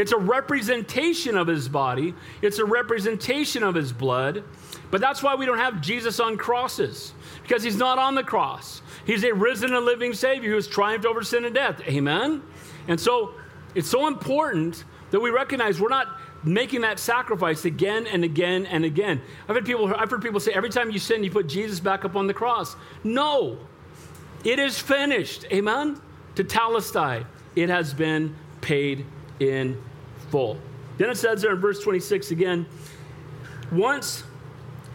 It's 0.00 0.12
a 0.12 0.18
representation 0.18 1.36
of 1.36 1.46
his 1.46 1.68
body, 1.68 2.14
it's 2.40 2.58
a 2.58 2.64
representation 2.64 3.62
of 3.62 3.74
his 3.74 3.92
blood. 3.92 4.42
But 4.90 5.00
that's 5.00 5.22
why 5.22 5.36
we 5.36 5.46
don't 5.46 5.58
have 5.58 5.80
Jesus 5.80 6.18
on 6.18 6.36
crosses, 6.36 7.12
because 7.42 7.62
he's 7.62 7.76
not 7.76 7.98
on 7.98 8.14
the 8.14 8.24
cross. 8.24 8.82
He's 9.06 9.22
a 9.24 9.32
risen 9.32 9.74
and 9.74 9.84
living 9.84 10.14
Savior 10.14 10.50
who 10.50 10.56
has 10.56 10.66
triumphed 10.66 11.06
over 11.06 11.22
sin 11.22 11.44
and 11.44 11.54
death. 11.54 11.80
Amen? 11.82 12.42
And 12.88 12.98
so 12.98 13.34
it's 13.74 13.88
so 13.88 14.08
important 14.08 14.84
that 15.10 15.20
we 15.20 15.30
recognize 15.30 15.80
we're 15.80 15.88
not 15.88 16.18
making 16.42 16.80
that 16.80 16.98
sacrifice 16.98 17.66
again 17.66 18.06
and 18.06 18.24
again 18.24 18.66
and 18.66 18.84
again. 18.84 19.20
I've 19.48 19.54
heard 19.54 19.66
people, 19.66 19.94
I've 19.94 20.10
heard 20.10 20.22
people 20.22 20.40
say 20.40 20.52
every 20.52 20.70
time 20.70 20.90
you 20.90 20.98
sin, 20.98 21.22
you 21.22 21.30
put 21.30 21.46
Jesus 21.46 21.78
back 21.78 22.04
up 22.04 22.16
on 22.16 22.26
the 22.26 22.34
cross. 22.34 22.74
No, 23.04 23.58
it 24.44 24.58
is 24.58 24.78
finished. 24.78 25.44
Amen? 25.52 26.00
Tetelestai, 26.34 27.26
it 27.54 27.68
has 27.68 27.92
been 27.92 28.34
paid 28.60 29.04
in 29.38 29.80
full. 30.30 30.58
Then 30.98 31.10
it 31.10 31.16
says 31.16 31.42
there 31.42 31.52
in 31.52 31.60
verse 31.60 31.82
26 31.82 32.30
again, 32.30 32.66
once 33.72 34.24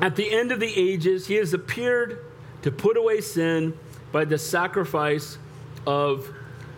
at 0.02 0.16
the 0.16 0.30
end 0.30 0.52
of 0.52 0.60
the 0.60 0.74
ages, 0.76 1.28
he 1.28 1.36
has 1.36 1.54
appeared 1.54 2.26
to 2.62 2.72
put 2.72 2.98
away 2.98 3.22
sin 3.22 3.78
by 4.12 4.26
the 4.26 4.38
sacrifice 4.38 5.38
of 5.86 6.32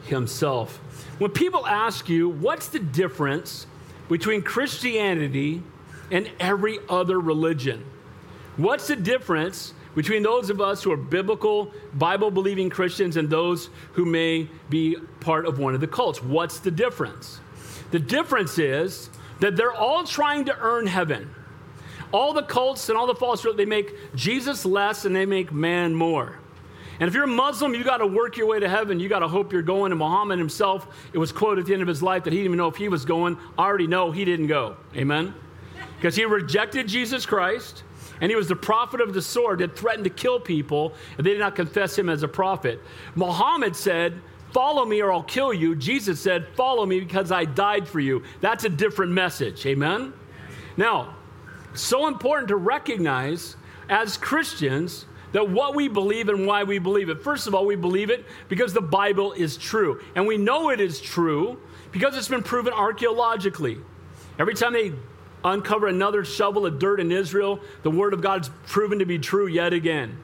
himself. 0.06 0.78
When 1.18 1.32
people 1.32 1.66
ask 1.66 2.10
you, 2.10 2.30
what's 2.30 2.68
the 2.68 2.80
difference 2.80 3.66
between 4.08 4.42
Christianity 4.42 5.64
and 6.12 6.30
every 6.40 6.80
other 6.90 7.20
religion? 7.20 7.84
What's 8.58 8.88
the 8.88 8.96
difference 8.96 9.74
between 9.96 10.24
those 10.24 10.50
of 10.50 10.62
us 10.62 10.84
who 10.84 10.92
are 10.92 10.98
biblical, 10.98 11.72
Bible 11.96 12.32
believing 12.32 12.70
Christians 12.70 13.18
and 13.18 13.30
those 13.30 13.70
who 13.94 14.06
may 14.06 14.48
be 14.70 14.96
part 15.20 15.46
of 15.46 15.60
one 15.60 15.74
of 15.74 15.82
the 15.82 15.88
cults? 15.88 16.22
What's 16.22 16.60
the 16.60 16.72
difference? 16.72 17.40
The 17.92 18.00
difference 18.00 18.60
is 18.60 19.10
that 19.40 19.56
they're 19.56 19.74
all 19.74 20.04
trying 20.04 20.46
to 20.46 20.58
earn 20.60 20.88
heaven. 20.88 21.34
All 22.12 22.34
the 22.34 22.44
cults 22.44 22.90
and 22.90 22.98
all 22.98 23.08
the 23.08 23.16
false 23.16 23.46
they 23.56 23.66
make 23.66 23.94
Jesus 24.16 24.66
less 24.66 25.06
and 25.06 25.16
they 25.16 25.26
make 25.26 25.52
man 25.52 25.94
more. 25.94 26.40
And 27.00 27.08
if 27.08 27.14
you're 27.14 27.26
a 27.26 27.28
Muslim, 27.28 27.76
you 27.76 27.84
got 27.84 27.98
to 27.98 28.08
work 28.08 28.38
your 28.38 28.48
way 28.48 28.60
to 28.60 28.68
heaven. 28.68 29.00
You 29.00 29.08
got 29.08 29.20
to 29.20 29.28
hope 29.28 29.54
you're 29.54 29.62
going. 29.62 29.92
And 29.92 30.00
Muhammad 30.00 30.40
himself, 30.40 30.88
it 31.14 31.18
was 31.18 31.32
quoted 31.32 31.62
at 31.62 31.68
the 31.68 31.74
end 31.74 31.82
of 31.82 31.88
his 31.88 32.02
life 32.02 32.24
that 32.24 32.34
he 32.34 32.40
didn't 32.40 32.46
even 32.46 32.58
know 32.58 32.68
if 32.68 32.76
he 32.76 32.90
was 32.90 33.06
going. 33.06 33.38
I 33.58 33.66
already 33.66 33.88
know 33.88 34.12
he 34.12 34.26
didn't 34.26 34.48
go. 34.48 34.78
Amen? 34.96 35.34
Because 35.98 36.16
he 36.16 36.26
rejected 36.26 36.88
Jesus 36.88 37.26
Christ, 37.26 37.84
and 38.20 38.32
he 38.32 38.36
was 38.36 38.48
the 38.48 38.56
prophet 38.56 39.00
of 39.00 39.14
the 39.14 39.22
sword 39.22 39.60
that 39.60 39.78
threatened 39.78 40.06
to 40.06 40.10
kill 40.10 40.40
people, 40.40 40.94
and 41.18 41.26
they 41.26 41.32
did 41.32 41.40
not 41.40 41.56
confess 41.56 41.98
him 41.98 42.10
as 42.10 42.24
a 42.24 42.28
prophet. 42.28 42.82
Muhammad 43.16 43.76
said, 43.76 44.20
Follow 44.58 44.86
me 44.86 45.04
or 45.04 45.12
I'll 45.12 45.22
kill 45.22 45.54
you. 45.54 45.76
Jesus 45.76 46.20
said, 46.20 46.48
Follow 46.56 46.84
me 46.84 47.00
because 47.00 47.32
I 47.32 47.46
died 47.46 47.88
for 47.88 48.00
you. 48.00 48.24
That's 48.42 48.64
a 48.64 48.70
different 48.70 49.12
message. 49.12 49.64
Amen? 49.68 50.14
Now, 50.76 51.14
so 51.76 52.08
important 52.08 52.48
to 52.48 52.56
recognize 52.56 53.56
as 53.88 54.18
Christians 54.18 55.06
that 55.32 55.48
what 55.48 55.76
we 55.76 55.88
believe 55.88 56.28
and 56.28 56.48
why 56.48 56.64
we 56.64 56.80
believe 56.80 57.10
it. 57.10 57.22
First 57.22 57.46
of 57.46 57.54
all, 57.54 57.68
we 57.68 57.76
believe 57.76 58.10
it 58.10 58.26
because 58.50 58.74
the 58.74 58.82
Bible 58.82 59.34
is 59.34 59.58
true. 59.58 60.02
And 60.16 60.26
we 60.26 60.38
know 60.38 60.72
it 60.72 60.82
is 60.82 61.00
true 61.00 61.62
because 61.92 62.18
it's 62.18 62.28
been 62.28 62.42
proven 62.42 62.74
archaeologically. 62.74 63.78
Every 64.40 64.56
time 64.56 64.74
they 64.74 64.92
uncover 65.44 65.86
another 65.86 66.26
shovel 66.26 66.66
of 66.66 66.80
dirt 66.80 67.00
in 67.00 67.12
Israel, 67.12 67.60
the 67.84 67.92
Word 67.92 68.12
of 68.12 68.22
God 68.22 68.42
is 68.42 68.50
proven 68.66 68.98
to 68.98 69.06
be 69.06 69.20
true 69.20 69.46
yet 69.46 69.72
again. 69.72 70.18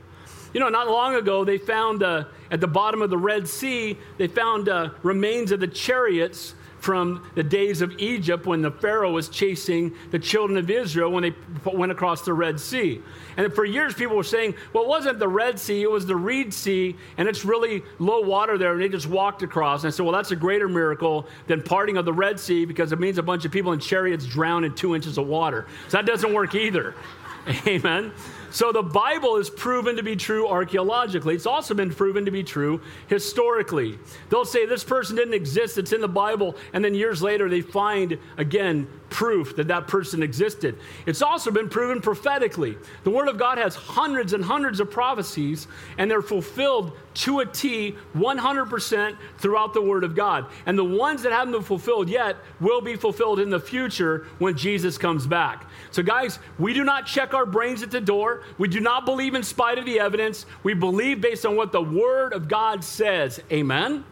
You 0.53 0.59
know, 0.59 0.69
not 0.69 0.87
long 0.87 1.15
ago, 1.15 1.43
they 1.43 1.57
found 1.57 2.03
uh, 2.03 2.25
at 2.51 2.61
the 2.61 2.67
bottom 2.67 3.01
of 3.01 3.09
the 3.09 3.17
Red 3.17 3.47
Sea, 3.47 3.97
they 4.17 4.27
found 4.27 4.69
uh, 4.69 4.91
remains 5.01 5.51
of 5.51 5.59
the 5.59 5.67
chariots 5.67 6.53
from 6.83 7.25
the 7.35 7.43
days 7.43 7.81
of 7.81 7.97
Egypt 7.97 8.45
when 8.45 8.61
the 8.61 8.69
Pharaoh 8.69 9.13
was 9.13 9.29
chasing 9.29 9.95
the 10.11 10.19
children 10.19 10.59
of 10.59 10.69
Israel 10.69 11.09
when 11.09 11.23
they 11.23 11.33
went 11.63 11.93
across 11.93 12.23
the 12.23 12.33
Red 12.33 12.59
Sea. 12.59 13.01
And 13.37 13.53
for 13.53 13.63
years, 13.63 13.93
people 13.93 14.17
were 14.17 14.23
saying, 14.23 14.53
well, 14.73 14.83
it 14.83 14.89
wasn't 14.89 15.17
the 15.17 15.29
Red 15.29 15.57
Sea, 15.57 15.81
it 15.81 15.89
was 15.89 16.05
the 16.05 16.15
Reed 16.17 16.53
Sea, 16.53 16.97
and 17.17 17.29
it's 17.29 17.45
really 17.45 17.83
low 17.99 18.19
water 18.19 18.57
there, 18.57 18.73
and 18.73 18.81
they 18.81 18.89
just 18.89 19.07
walked 19.07 19.43
across. 19.43 19.83
And 19.83 19.93
I 19.93 19.95
said, 19.95 20.03
well, 20.03 20.11
that's 20.11 20.31
a 20.31 20.35
greater 20.35 20.67
miracle 20.67 21.25
than 21.47 21.63
parting 21.63 21.95
of 21.95 22.03
the 22.03 22.11
Red 22.11 22.37
Sea 22.37 22.65
because 22.65 22.91
it 22.91 22.99
means 22.99 23.17
a 23.17 23.23
bunch 23.23 23.45
of 23.45 23.51
people 23.53 23.71
in 23.71 23.79
chariots 23.79 24.25
drown 24.25 24.65
in 24.65 24.75
two 24.75 24.93
inches 24.93 25.17
of 25.17 25.25
water. 25.25 25.65
So 25.87 25.97
that 25.97 26.05
doesn't 26.05 26.33
work 26.33 26.53
either. 26.53 26.95
Amen. 27.65 28.11
So 28.53 28.71
the 28.71 28.83
Bible 28.83 29.37
is 29.37 29.49
proven 29.49 29.95
to 29.95 30.03
be 30.03 30.15
true 30.15 30.47
archaeologically. 30.47 31.33
It's 31.33 31.47
also 31.47 31.73
been 31.73 31.89
proven 31.89 32.25
to 32.25 32.31
be 32.31 32.43
true 32.43 32.81
historically. 33.07 33.97
They'll 34.29 34.45
say 34.45 34.67
this 34.67 34.83
person 34.83 35.15
didn't 35.15 35.33
exist, 35.33 35.79
it's 35.79 35.91
in 35.91 36.01
the 36.01 36.07
Bible, 36.07 36.55
and 36.71 36.85
then 36.85 36.93
years 36.93 37.19
later 37.23 37.49
they 37.49 37.61
find 37.61 38.19
again 38.37 38.87
proof 39.09 39.55
that 39.55 39.67
that 39.67 39.87
person 39.87 40.21
existed. 40.21 40.77
It's 41.05 41.21
also 41.21 41.51
been 41.51 41.69
proven 41.69 42.01
prophetically. 42.01 42.77
The 43.03 43.11
Word 43.11 43.27
of 43.27 43.37
God 43.37 43.57
has 43.57 43.75
hundreds 43.75 44.33
and 44.33 44.43
hundreds 44.43 44.79
of 44.79 44.89
prophecies, 44.91 45.67
and 45.97 46.09
they're 46.09 46.21
fulfilled 46.21 46.93
to 47.15 47.39
a 47.39 47.45
T 47.45 47.95
100% 48.15 49.17
throughout 49.37 49.73
the 49.73 49.81
Word 49.81 50.03
of 50.03 50.15
God. 50.15 50.47
And 50.65 50.77
the 50.77 50.83
ones 50.83 51.21
that 51.23 51.31
haven't 51.31 51.53
been 51.53 51.61
fulfilled 51.61 52.09
yet 52.09 52.37
will 52.59 52.81
be 52.81 52.95
fulfilled 52.95 53.39
in 53.39 53.51
the 53.51 53.59
future 53.59 54.25
when 54.39 54.57
Jesus 54.57 54.97
comes 54.97 55.27
back. 55.27 55.69
So, 55.91 56.01
guys, 56.01 56.39
we 56.57 56.73
do 56.73 56.83
not 56.83 57.05
check 57.05 57.35
our 57.35 57.45
brains 57.45 57.83
at 57.83 57.91
the 57.91 58.01
door. 58.01 58.42
We 58.57 58.67
do 58.67 58.79
not 58.79 59.05
believe 59.05 59.35
in 59.35 59.43
spite 59.43 59.77
of 59.77 59.85
the 59.85 59.99
evidence. 59.99 60.45
We 60.63 60.73
believe 60.73 61.21
based 61.21 61.45
on 61.45 61.55
what 61.55 61.71
the 61.71 61.81
Word 61.81 62.33
of 62.33 62.47
God 62.47 62.83
says. 62.83 63.41
Amen? 63.51 64.05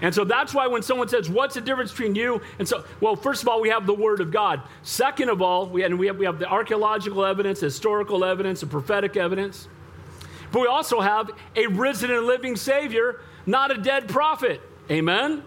And 0.00 0.14
so 0.14 0.24
that's 0.24 0.54
why 0.54 0.66
when 0.68 0.82
someone 0.82 1.08
says, 1.08 1.28
What's 1.28 1.54
the 1.54 1.60
difference 1.60 1.90
between 1.90 2.14
you? 2.14 2.40
And 2.58 2.68
so, 2.68 2.84
well, 3.00 3.16
first 3.16 3.42
of 3.42 3.48
all, 3.48 3.60
we 3.60 3.70
have 3.70 3.86
the 3.86 3.94
Word 3.94 4.20
of 4.20 4.30
God. 4.30 4.62
Second 4.82 5.28
of 5.28 5.42
all, 5.42 5.66
we, 5.66 5.82
and 5.82 5.98
we, 5.98 6.06
have, 6.06 6.18
we 6.18 6.26
have 6.26 6.38
the 6.38 6.46
archaeological 6.46 7.24
evidence, 7.24 7.60
historical 7.60 8.24
evidence, 8.24 8.62
and 8.62 8.70
prophetic 8.70 9.16
evidence. 9.16 9.68
But 10.52 10.60
we 10.60 10.66
also 10.66 11.00
have 11.00 11.30
a 11.56 11.66
risen 11.66 12.10
and 12.10 12.26
living 12.26 12.56
Savior, 12.56 13.20
not 13.44 13.70
a 13.70 13.78
dead 13.80 14.08
prophet. 14.08 14.60
Amen? 14.90 15.42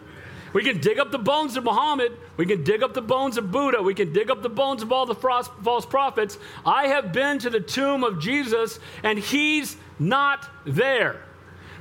We 0.53 0.63
can 0.63 0.79
dig 0.79 0.99
up 0.99 1.11
the 1.11 1.17
bones 1.17 1.55
of 1.55 1.63
Muhammad. 1.63 2.17
We 2.37 2.45
can 2.45 2.63
dig 2.63 2.83
up 2.83 2.93
the 2.93 3.01
bones 3.01 3.37
of 3.37 3.51
Buddha. 3.51 3.81
We 3.81 3.93
can 3.93 4.11
dig 4.11 4.29
up 4.29 4.41
the 4.41 4.49
bones 4.49 4.81
of 4.81 4.91
all 4.91 5.05
the 5.05 5.15
false 5.15 5.85
prophets. 5.85 6.37
I 6.65 6.87
have 6.87 7.13
been 7.13 7.39
to 7.39 7.49
the 7.49 7.61
tomb 7.61 8.03
of 8.03 8.19
Jesus, 8.19 8.79
and 9.03 9.17
he's 9.17 9.77
not 9.99 10.49
there. 10.65 11.23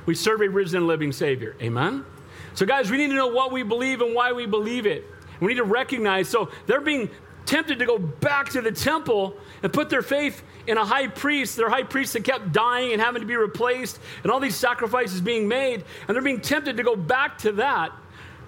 We 0.05 0.15
serve 0.15 0.41
a 0.41 0.49
risen 0.49 0.77
and 0.77 0.87
living 0.87 1.11
Savior. 1.11 1.55
Amen? 1.61 2.05
So, 2.53 2.65
guys, 2.65 2.89
we 2.89 2.97
need 2.97 3.07
to 3.07 3.15
know 3.15 3.27
what 3.27 3.51
we 3.51 3.63
believe 3.63 4.01
and 4.01 4.15
why 4.15 4.31
we 4.31 4.45
believe 4.45 4.85
it. 4.85 5.05
We 5.39 5.49
need 5.49 5.59
to 5.59 5.63
recognize. 5.63 6.27
So, 6.27 6.49
they're 6.67 6.81
being 6.81 7.09
tempted 7.45 7.79
to 7.79 7.85
go 7.85 7.97
back 7.97 8.49
to 8.49 8.61
the 8.61 8.71
temple 8.71 9.35
and 9.63 9.73
put 9.73 9.89
their 9.89 10.01
faith 10.01 10.43
in 10.67 10.77
a 10.77 10.85
high 10.85 11.07
priest, 11.07 11.57
their 11.57 11.69
high 11.69 11.83
priest 11.83 12.13
that 12.13 12.23
kept 12.23 12.51
dying 12.51 12.93
and 12.93 13.01
having 13.01 13.21
to 13.21 13.27
be 13.27 13.35
replaced, 13.35 13.99
and 14.23 14.31
all 14.31 14.39
these 14.39 14.55
sacrifices 14.55 15.21
being 15.21 15.47
made. 15.47 15.83
And 16.07 16.15
they're 16.15 16.21
being 16.21 16.41
tempted 16.41 16.77
to 16.77 16.83
go 16.83 16.95
back 16.95 17.39
to 17.39 17.53
that 17.53 17.91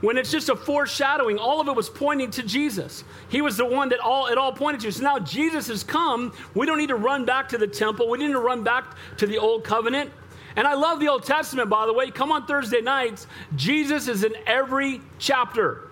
when 0.03 0.17
it's 0.17 0.29
just 0.29 0.49
a 0.49 0.55
foreshadowing. 0.55 1.37
All 1.37 1.61
of 1.61 1.69
it 1.69 1.75
was 1.77 1.89
pointing 1.89 2.29
to 2.31 2.43
Jesus. 2.43 3.05
He 3.29 3.41
was 3.41 3.55
the 3.55 3.65
one 3.65 3.87
that 3.87 4.01
all 4.01 4.27
it 4.27 4.37
all 4.37 4.51
pointed 4.51 4.81
to. 4.81 4.91
So 4.91 5.01
now 5.01 5.17
Jesus 5.17 5.67
has 5.67 5.81
come. 5.81 6.33
We 6.53 6.65
don't 6.65 6.77
need 6.77 6.89
to 6.89 6.95
run 6.95 7.23
back 7.23 7.47
to 7.49 7.57
the 7.57 7.67
temple. 7.67 8.09
We 8.09 8.17
need 8.17 8.33
to 8.33 8.39
run 8.39 8.65
back 8.65 8.97
to 9.19 9.25
the 9.25 9.37
old 9.37 9.63
covenant. 9.63 10.11
And 10.57 10.67
I 10.67 10.73
love 10.73 10.99
the 10.99 11.07
Old 11.07 11.23
Testament, 11.23 11.69
by 11.69 11.85
the 11.85 11.93
way. 11.93 12.11
Come 12.11 12.33
on 12.33 12.45
Thursday 12.45 12.81
nights. 12.81 13.27
Jesus 13.55 14.09
is 14.09 14.25
in 14.25 14.35
every 14.45 14.99
chapter. 15.19 15.89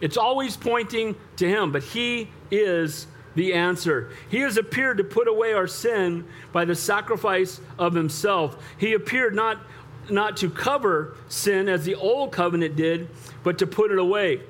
It's 0.00 0.16
always 0.16 0.56
pointing 0.56 1.14
to 1.36 1.48
him, 1.48 1.70
but 1.70 1.84
he 1.84 2.30
is 2.50 3.06
the 3.36 3.54
answer. 3.54 4.10
He 4.30 4.40
has 4.40 4.56
appeared 4.56 4.98
to 4.98 5.04
put 5.04 5.28
away 5.28 5.52
our 5.52 5.68
sin 5.68 6.26
by 6.52 6.64
the 6.64 6.74
sacrifice 6.74 7.60
of 7.78 7.94
himself. 7.94 8.60
He 8.78 8.94
appeared 8.94 9.34
not, 9.34 9.58
not 10.10 10.36
to 10.38 10.50
cover 10.50 11.16
sin 11.28 11.68
as 11.68 11.84
the 11.84 11.94
old 11.94 12.32
covenant 12.32 12.76
did, 12.76 13.08
but 13.42 13.58
to 13.58 13.66
put 13.66 13.90
it 13.90 13.98
away. 13.98 14.40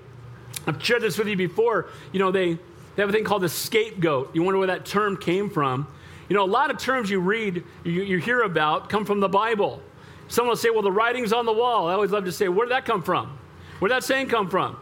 I've 0.66 0.82
shared 0.82 1.02
this 1.02 1.18
with 1.18 1.28
you 1.28 1.36
before. 1.36 1.86
You 2.12 2.18
know, 2.18 2.30
they, 2.30 2.54
they 2.54 3.02
have 3.02 3.08
a 3.08 3.12
thing 3.12 3.24
called 3.24 3.42
the 3.42 3.48
scapegoat. 3.48 4.34
You 4.34 4.42
wonder 4.42 4.58
where 4.58 4.68
that 4.68 4.84
term 4.84 5.16
came 5.16 5.50
from. 5.50 5.86
You 6.28 6.36
know, 6.36 6.44
a 6.44 6.46
lot 6.46 6.70
of 6.70 6.78
terms 6.78 7.10
you 7.10 7.20
read, 7.20 7.64
you, 7.84 8.02
you 8.02 8.18
hear 8.18 8.42
about, 8.42 8.88
come 8.88 9.04
from 9.04 9.20
the 9.20 9.28
Bible. 9.28 9.82
Someone 10.28 10.50
will 10.50 10.56
say, 10.56 10.70
well, 10.70 10.82
the 10.82 10.92
writing's 10.92 11.32
on 11.32 11.44
the 11.44 11.52
wall. 11.52 11.88
I 11.88 11.92
always 11.92 12.10
love 12.10 12.24
to 12.24 12.32
say, 12.32 12.48
where 12.48 12.66
did 12.66 12.72
that 12.72 12.86
come 12.86 13.02
from? 13.02 13.38
Where 13.78 13.88
did 13.88 13.96
that 13.96 14.04
saying 14.04 14.28
come 14.28 14.48
from? 14.48 14.78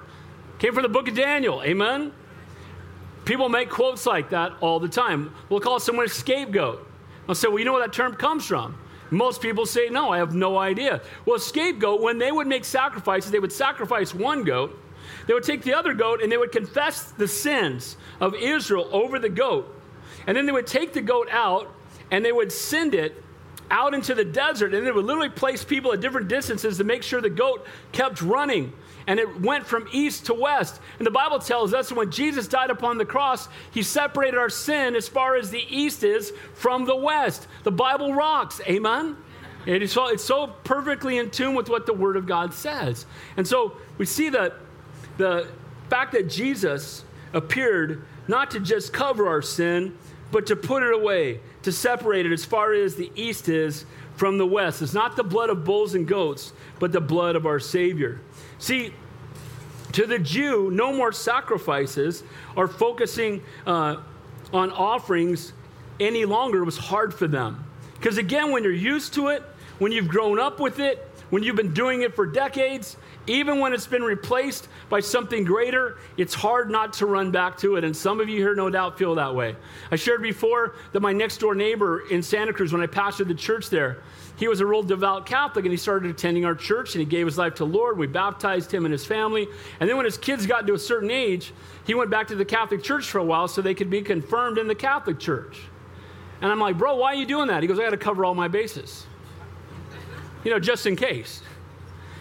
Came 0.61 0.73
from 0.73 0.85
the 0.85 0.89
book 0.89 1.09
of 1.09 1.17
Daniel. 1.17 1.63
Amen? 1.63 2.13
People 3.25 3.49
make 3.49 3.71
quotes 3.71 4.07
like 4.07 4.31
that 4.31 4.53
all 4.61 4.79
the 4.79 4.89
time. 4.89 5.35
We'll 5.49 5.61
call 5.61 5.81
someone 5.81 6.07
a 6.07 6.09
scapegoat. 6.09 6.87
I'll 7.29 7.35
say, 7.35 7.49
well, 7.49 7.59
you 7.59 7.65
know 7.65 7.73
where 7.73 7.83
that 7.83 7.93
term 7.93 8.15
comes 8.15 8.47
from? 8.47 8.77
Most 9.13 9.43
people 9.43 9.67
say, 9.67 9.91
no, 9.91 10.11
I 10.11 10.17
have 10.17 10.35
no 10.35 10.57
idea. 10.57 11.03
Well, 11.27 11.39
scapegoat, 11.39 12.01
when 12.01 12.17
they 12.17 12.33
would 12.33 12.47
make 12.47 12.65
sacrifices, 12.65 13.31
they 13.31 13.39
would 13.39 13.53
sacrifice 13.53 14.15
one 14.15 14.43
goat. 14.43 14.79
They 15.27 15.35
would 15.35 15.45
take 15.45 15.63
the 15.63 15.75
other 15.75 15.93
goat 15.93 16.23
and 16.23 16.33
they 16.33 16.39
would 16.39 16.51
confess 16.51 17.13
the 17.13 17.29
sins 17.29 17.99
of 18.21 18.35
Israel 18.35 18.89
over 18.91 19.19
the 19.19 19.29
goat. 19.29 19.79
And 20.27 20.35
then 20.35 20.47
they 20.47 20.53
would 20.53 20.67
take 20.67 20.95
the 20.95 21.03
goat 21.03 21.29
out 21.31 21.75
and 22.11 22.25
they 22.25 22.33
would 22.33 22.51
send 22.51 22.95
it 22.95 23.23
out 23.71 23.93
into 23.93 24.15
the 24.15 24.25
desert. 24.25 24.73
And 24.73 24.87
they 24.87 24.91
would 24.91 25.05
literally 25.05 25.29
place 25.29 25.63
people 25.63 25.93
at 25.93 26.01
different 26.01 26.29
distances 26.29 26.79
to 26.79 26.85
make 26.85 27.03
sure 27.03 27.21
the 27.21 27.29
goat 27.29 27.67
kept 27.93 28.23
running 28.23 28.73
and 29.07 29.19
it 29.19 29.41
went 29.41 29.67
from 29.67 29.89
east 29.93 30.27
to 30.27 30.35
west. 30.35 30.81
And 30.99 31.07
the 31.07 31.11
Bible 31.11 31.39
tells 31.39 31.75
us 31.75 31.93
when 31.93 32.11
Jesus 32.11 32.47
died 32.49 32.71
upon 32.71 32.99
the 32.99 33.05
cross, 33.05 33.49
he 33.71 33.83
separated 33.83 34.39
our 34.39 34.51
sin 34.51 34.95
as 34.97 35.09
far 35.09 35.37
as 35.37 35.51
the 35.51 35.65
east 35.69 36.05
is 36.05 36.33
from 36.55 36.85
the 36.85 36.97
west. 36.97 37.47
The 37.65 37.73
Bible 37.73 38.15
rocks. 38.15 38.61
Amen? 38.67 39.17
It 39.67 39.83
is 39.83 39.93
so, 39.93 40.09
it's 40.09 40.25
so 40.25 40.49
perfectly 40.65 41.19
in 41.19 41.31
tune 41.31 41.55
with 41.55 41.69
what 41.69 41.87
the 41.87 41.93
Word 41.93 42.17
of 42.17 42.27
God 42.27 42.53
says. 42.53 43.07
And 43.37 43.47
so 43.47 43.77
we 43.99 44.07
see 44.07 44.29
that 44.31 44.55
the 45.19 45.49
fact 45.89 46.13
that 46.13 46.29
Jesus 46.29 47.05
appeared 47.33 48.05
not 48.29 48.51
to 48.53 48.61
just 48.61 48.93
cover 48.93 49.29
our 49.29 49.43
sin, 49.43 49.97
but 50.33 50.47
to 50.47 50.57
put 50.57 50.83
it 50.83 50.93
away, 50.93 51.41
to 51.63 51.71
separate 51.71 52.27
it 52.27 52.33
as 52.33 52.45
far 52.45 52.73
as 52.73 52.97
the 52.97 53.13
east 53.15 53.49
is 53.49 53.85
from 54.17 54.39
the 54.39 54.47
west. 54.47 54.83
It's 54.83 54.95
not 54.95 55.15
the 55.15 55.23
blood 55.23 55.51
of 55.51 55.65
bulls 55.65 55.95
and 55.95 56.09
goats, 56.09 56.53
but 56.81 56.91
the 56.91 57.01
blood 57.01 57.37
of 57.37 57.47
our 57.47 57.61
Savior. 57.61 58.21
See, 58.59 58.93
to 59.93 60.07
the 60.07 60.19
Jew, 60.19 60.71
no 60.71 60.93
more 60.93 61.13
sacrifices 61.13 62.25
or 62.57 62.67
focusing 62.67 63.43
uh, 63.67 63.97
on 64.53 64.71
offerings 64.73 65.53
any 66.01 66.25
longer 66.25 66.65
was 66.65 66.79
hard 66.79 67.13
for 67.15 67.29
them. 67.29 67.65
Because 67.95 68.19
again, 68.19 68.51
when 68.51 68.65
you're 68.65 68.73
used 68.73 69.15
to 69.15 69.29
it, 69.29 69.43
when 69.79 69.93
you've 69.93 70.09
grown 70.09 70.41
up 70.41 70.61
with 70.61 70.81
it, 70.81 71.09
when 71.33 71.43
you've 71.43 71.57
been 71.57 71.73
doing 71.73 72.03
it 72.03 72.15
for 72.15 72.27
decades, 72.27 72.99
even 73.27 73.59
when 73.59 73.73
it's 73.73 73.87
been 73.87 74.03
replaced 74.03 74.69
by 74.91 75.01
something 75.01 75.45
greater, 75.45 75.97
it's 76.19 76.35
hard 76.35 76.71
not 76.71 76.93
to 76.93 77.07
run 77.07 77.31
back 77.31 77.57
to 77.57 77.77
it. 77.77 77.85
And 77.85 77.97
some 77.97 78.21
of 78.21 78.29
you 78.29 78.37
here, 78.37 78.55
no 78.55 78.69
doubt, 78.69 78.99
feel 78.99 79.15
that 79.15 79.35
way. 79.35 79.57
I 79.91 79.97
shared 79.97 80.21
before 80.21 80.75
that 80.93 81.01
my 81.01 81.15
next 81.15 81.39
door 81.39 81.55
neighbor 81.55 82.07
in 82.11 82.23
Santa 82.23 82.53
Cruz, 82.53 82.71
when 82.71 82.83
I 82.83 82.87
pastored 82.87 83.29
the 83.29 83.35
church 83.35 83.71
there, 83.71 84.03
he 84.37 84.47
was 84.47 84.61
a 84.61 84.67
real 84.67 84.83
devout 84.83 85.25
Catholic 85.25 85.65
and 85.65 85.73
he 85.73 85.79
started 85.79 86.11
attending 86.11 86.45
our 86.45 86.55
church 86.55 86.95
and 86.95 87.01
he 87.01 87.07
gave 87.07 87.25
his 87.25 87.39
life 87.39 87.55
to 87.55 87.65
the 87.65 87.71
Lord. 87.71 87.97
We 87.97 88.09
baptized 88.09 88.71
him 88.71 88.85
and 88.85 88.93
his 88.93 89.07
family. 89.07 89.49
And 89.81 89.89
then 89.89 89.97
when 89.97 90.05
his 90.05 90.19
kids 90.19 90.47
got 90.47 90.67
to 90.67 90.75
a 90.75 90.79
certain 90.79 91.11
age, 91.11 91.55
he 91.87 91.95
went 91.95 92.11
back 92.11 92.27
to 92.27 92.37
the 92.37 92.45
Catholic 92.45 92.83
Church 92.83 93.07
for 93.07 93.21
a 93.21 93.25
while 93.25 93.49
so 93.49 93.63
they 93.63 93.73
could 93.73 93.89
be 93.89 94.03
confirmed 94.03 94.59
in 94.59 94.69
the 94.69 94.75
Catholic 94.75 95.19
Church. 95.19 95.63
And 96.43 96.53
I'm 96.53 96.61
like, 96.61 96.77
bro, 96.77 96.97
why 96.97 97.15
are 97.15 97.17
you 97.17 97.25
doing 97.25 97.49
that? 97.49 97.63
He 97.63 97.69
goes, 97.69 97.79
I 97.79 97.85
got 97.85 97.91
to 97.91 97.97
cover 97.97 98.23
all 98.23 98.35
my 98.35 98.49
bases. 98.49 99.07
You 100.45 100.51
know, 100.51 100.59
just 100.59 100.87
in 100.87 100.97
case. 100.97 101.43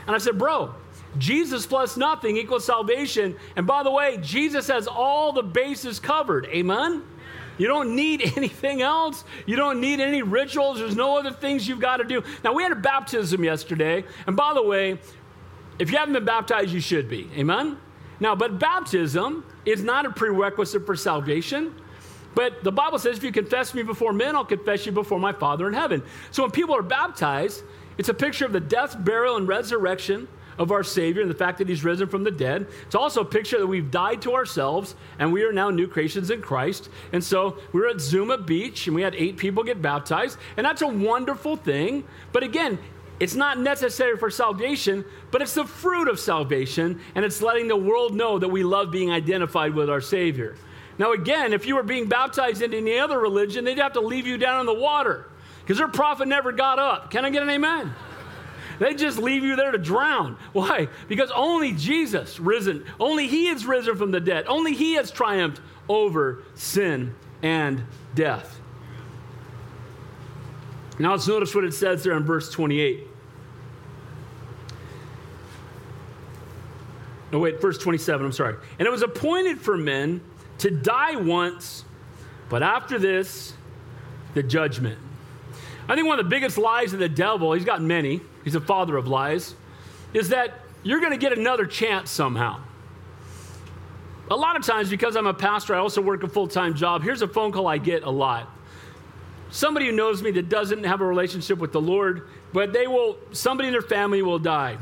And 0.07 0.15
I 0.15 0.19
said, 0.19 0.37
bro, 0.37 0.73
Jesus 1.17 1.65
plus 1.65 1.97
nothing 1.97 2.37
equals 2.37 2.65
salvation. 2.65 3.35
And 3.55 3.67
by 3.67 3.83
the 3.83 3.91
way, 3.91 4.17
Jesus 4.21 4.67
has 4.67 4.87
all 4.87 5.33
the 5.33 5.43
bases 5.43 5.99
covered. 5.99 6.45
Amen? 6.47 7.03
You 7.57 7.67
don't 7.67 7.95
need 7.95 8.21
anything 8.37 8.81
else. 8.81 9.23
You 9.45 9.55
don't 9.55 9.81
need 9.81 9.99
any 9.99 10.21
rituals. 10.21 10.79
There's 10.79 10.95
no 10.95 11.17
other 11.17 11.31
things 11.31 11.67
you've 11.67 11.79
got 11.79 11.97
to 11.97 12.03
do. 12.03 12.23
Now, 12.43 12.53
we 12.53 12.63
had 12.63 12.71
a 12.71 12.75
baptism 12.75 13.43
yesterday. 13.43 14.03
And 14.27 14.35
by 14.35 14.53
the 14.53 14.63
way, 14.63 14.99
if 15.79 15.91
you 15.91 15.97
haven't 15.97 16.13
been 16.13 16.25
baptized, 16.25 16.71
you 16.71 16.79
should 16.79 17.09
be. 17.09 17.29
Amen? 17.35 17.77
Now, 18.19 18.35
but 18.35 18.59
baptism 18.59 19.43
is 19.65 19.83
not 19.83 20.05
a 20.05 20.11
prerequisite 20.11 20.85
for 20.85 20.95
salvation. 20.95 21.75
But 22.33 22.63
the 22.63 22.71
Bible 22.71 22.97
says, 22.97 23.17
if 23.17 23.23
you 23.23 23.31
confess 23.31 23.73
me 23.73 23.83
before 23.83 24.13
men, 24.13 24.35
I'll 24.35 24.45
confess 24.45 24.85
you 24.85 24.91
before 24.91 25.19
my 25.19 25.33
Father 25.33 25.67
in 25.67 25.73
heaven. 25.73 26.01
So 26.31 26.43
when 26.43 26.51
people 26.51 26.75
are 26.75 26.81
baptized, 26.81 27.63
it's 28.01 28.09
a 28.09 28.15
picture 28.15 28.47
of 28.47 28.51
the 28.51 28.59
death, 28.59 28.97
burial, 29.05 29.37
and 29.37 29.47
resurrection 29.47 30.27
of 30.57 30.71
our 30.71 30.83
Savior 30.83 31.21
and 31.21 31.29
the 31.29 31.35
fact 31.35 31.59
that 31.59 31.69
He's 31.69 31.83
risen 31.83 32.07
from 32.07 32.23
the 32.23 32.31
dead. 32.31 32.65
It's 32.87 32.95
also 32.95 33.21
a 33.21 33.25
picture 33.25 33.59
that 33.59 33.67
we've 33.67 33.91
died 33.91 34.23
to 34.23 34.33
ourselves 34.33 34.95
and 35.19 35.31
we 35.31 35.43
are 35.43 35.53
now 35.53 35.69
new 35.69 35.87
creations 35.87 36.31
in 36.31 36.41
Christ. 36.41 36.89
And 37.13 37.23
so 37.23 37.59
we 37.71 37.79
were 37.79 37.89
at 37.89 38.01
Zuma 38.01 38.39
Beach 38.39 38.87
and 38.87 38.95
we 38.95 39.03
had 39.03 39.13
eight 39.13 39.37
people 39.37 39.63
get 39.63 39.83
baptized, 39.83 40.39
and 40.57 40.65
that's 40.65 40.81
a 40.81 40.87
wonderful 40.87 41.55
thing. 41.55 42.03
But 42.31 42.41
again, 42.41 42.79
it's 43.19 43.35
not 43.35 43.59
necessary 43.59 44.17
for 44.17 44.31
salvation, 44.31 45.05
but 45.29 45.43
it's 45.43 45.53
the 45.53 45.65
fruit 45.65 46.07
of 46.07 46.19
salvation, 46.19 46.99
and 47.13 47.23
it's 47.23 47.39
letting 47.39 47.67
the 47.67 47.77
world 47.77 48.15
know 48.15 48.39
that 48.39 48.49
we 48.49 48.63
love 48.63 48.89
being 48.89 49.11
identified 49.11 49.75
with 49.75 49.91
our 49.91 50.01
Savior. 50.01 50.55
Now, 50.97 51.13
again, 51.13 51.53
if 51.53 51.67
you 51.67 51.75
were 51.75 51.83
being 51.83 52.09
baptized 52.09 52.63
into 52.63 52.77
any 52.77 52.97
other 52.97 53.19
religion, 53.19 53.63
they'd 53.63 53.77
have 53.77 53.93
to 53.93 54.01
leave 54.01 54.25
you 54.25 54.39
down 54.39 54.61
in 54.61 54.65
the 54.65 54.73
water 54.73 55.27
because 55.61 55.77
their 55.77 55.87
prophet 55.87 56.27
never 56.27 56.51
got 56.51 56.79
up. 56.79 57.11
Can 57.11 57.25
I 57.25 57.29
get 57.29 57.43
an 57.43 57.49
amen? 57.49 57.93
They 58.79 58.95
just 58.95 59.19
leave 59.19 59.43
you 59.43 59.55
there 59.55 59.71
to 59.71 59.77
drown. 59.77 60.37
Why? 60.53 60.87
Because 61.07 61.29
only 61.35 61.71
Jesus 61.73 62.39
risen, 62.39 62.83
only 62.99 63.27
He 63.27 63.47
is 63.47 63.65
risen 63.65 63.95
from 63.95 64.11
the 64.11 64.19
dead, 64.19 64.45
only 64.47 64.73
He 64.73 64.95
has 64.95 65.11
triumphed 65.11 65.61
over 65.87 66.43
sin 66.55 67.13
and 67.43 67.83
death. 68.15 68.59
Now 70.97 71.11
let's 71.11 71.27
notice 71.27 71.53
what 71.53 71.63
it 71.63 71.73
says 71.73 72.03
there 72.03 72.17
in 72.17 72.23
verse 72.23 72.49
28. 72.49 73.07
No, 77.31 77.39
wait, 77.39 77.61
verse 77.61 77.77
27, 77.77 78.25
I'm 78.25 78.31
sorry. 78.31 78.55
And 78.77 78.87
it 78.87 78.91
was 78.91 79.03
appointed 79.03 79.59
for 79.59 79.77
men 79.77 80.21
to 80.57 80.69
die 80.69 81.15
once, 81.15 81.85
but 82.49 82.61
after 82.61 82.99
this, 82.99 83.53
the 84.33 84.43
judgment. 84.43 84.97
I 85.87 85.95
think 85.95 86.07
one 86.07 86.19
of 86.19 86.25
the 86.25 86.29
biggest 86.29 86.57
lies 86.57 86.93
of 86.93 86.99
the 86.99 87.09
devil, 87.09 87.53
he's 87.53 87.65
got 87.65 87.81
many, 87.81 88.21
he's 88.43 88.55
a 88.55 88.61
father 88.61 88.97
of 88.97 89.07
lies, 89.07 89.55
is 90.13 90.29
that 90.29 90.59
you're 90.83 90.99
going 90.99 91.11
to 91.11 91.17
get 91.17 91.37
another 91.37 91.65
chance 91.65 92.09
somehow. 92.09 92.59
A 94.29 94.35
lot 94.35 94.55
of 94.55 94.65
times, 94.65 94.89
because 94.89 95.15
I'm 95.15 95.27
a 95.27 95.33
pastor, 95.33 95.75
I 95.75 95.79
also 95.79 96.01
work 96.01 96.23
a 96.23 96.27
full 96.27 96.47
time 96.47 96.73
job. 96.73 97.03
Here's 97.03 97.21
a 97.21 97.27
phone 97.27 97.51
call 97.51 97.67
I 97.67 97.77
get 97.77 98.03
a 98.03 98.09
lot. 98.09 98.49
Somebody 99.49 99.87
who 99.87 99.91
knows 99.91 100.23
me 100.23 100.31
that 100.31 100.47
doesn't 100.47 100.85
have 100.85 101.01
a 101.01 101.05
relationship 101.05 101.59
with 101.59 101.73
the 101.73 101.81
Lord, 101.81 102.29
but 102.53 102.71
they 102.71 102.87
will, 102.87 103.17
somebody 103.33 103.67
in 103.67 103.73
their 103.73 103.81
family 103.81 104.21
will 104.21 104.39
die. 104.39 104.77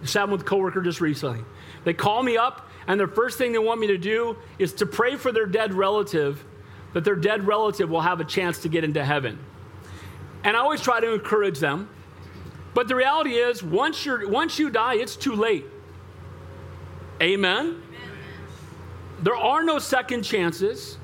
This 0.00 0.14
happened 0.14 0.32
with 0.32 0.40
a 0.42 0.44
coworker 0.44 0.80
just 0.80 1.02
recently. 1.02 1.44
They 1.84 1.92
call 1.92 2.22
me 2.22 2.38
up, 2.38 2.70
and 2.86 2.98
the 2.98 3.06
first 3.06 3.36
thing 3.36 3.52
they 3.52 3.58
want 3.58 3.80
me 3.80 3.88
to 3.88 3.98
do 3.98 4.36
is 4.58 4.72
to 4.74 4.86
pray 4.86 5.16
for 5.16 5.32
their 5.32 5.46
dead 5.46 5.74
relative, 5.74 6.42
that 6.94 7.04
their 7.04 7.14
dead 7.14 7.46
relative 7.46 7.90
will 7.90 8.00
have 8.00 8.20
a 8.20 8.24
chance 8.24 8.60
to 8.62 8.68
get 8.70 8.84
into 8.84 9.04
heaven. 9.04 9.38
And 10.46 10.56
I 10.56 10.60
always 10.60 10.80
try 10.80 11.00
to 11.00 11.12
encourage 11.12 11.58
them. 11.58 11.88
But 12.72 12.86
the 12.86 12.94
reality 12.94 13.32
is, 13.32 13.64
once, 13.64 14.06
you're, 14.06 14.28
once 14.28 14.60
you 14.60 14.70
die, 14.70 14.94
it's 14.94 15.16
too 15.16 15.34
late. 15.34 15.66
Amen? 17.20 17.66
Amen? 17.66 17.82
There 19.22 19.34
are 19.34 19.64
no 19.64 19.80
second 19.80 20.22
chances. 20.22 20.98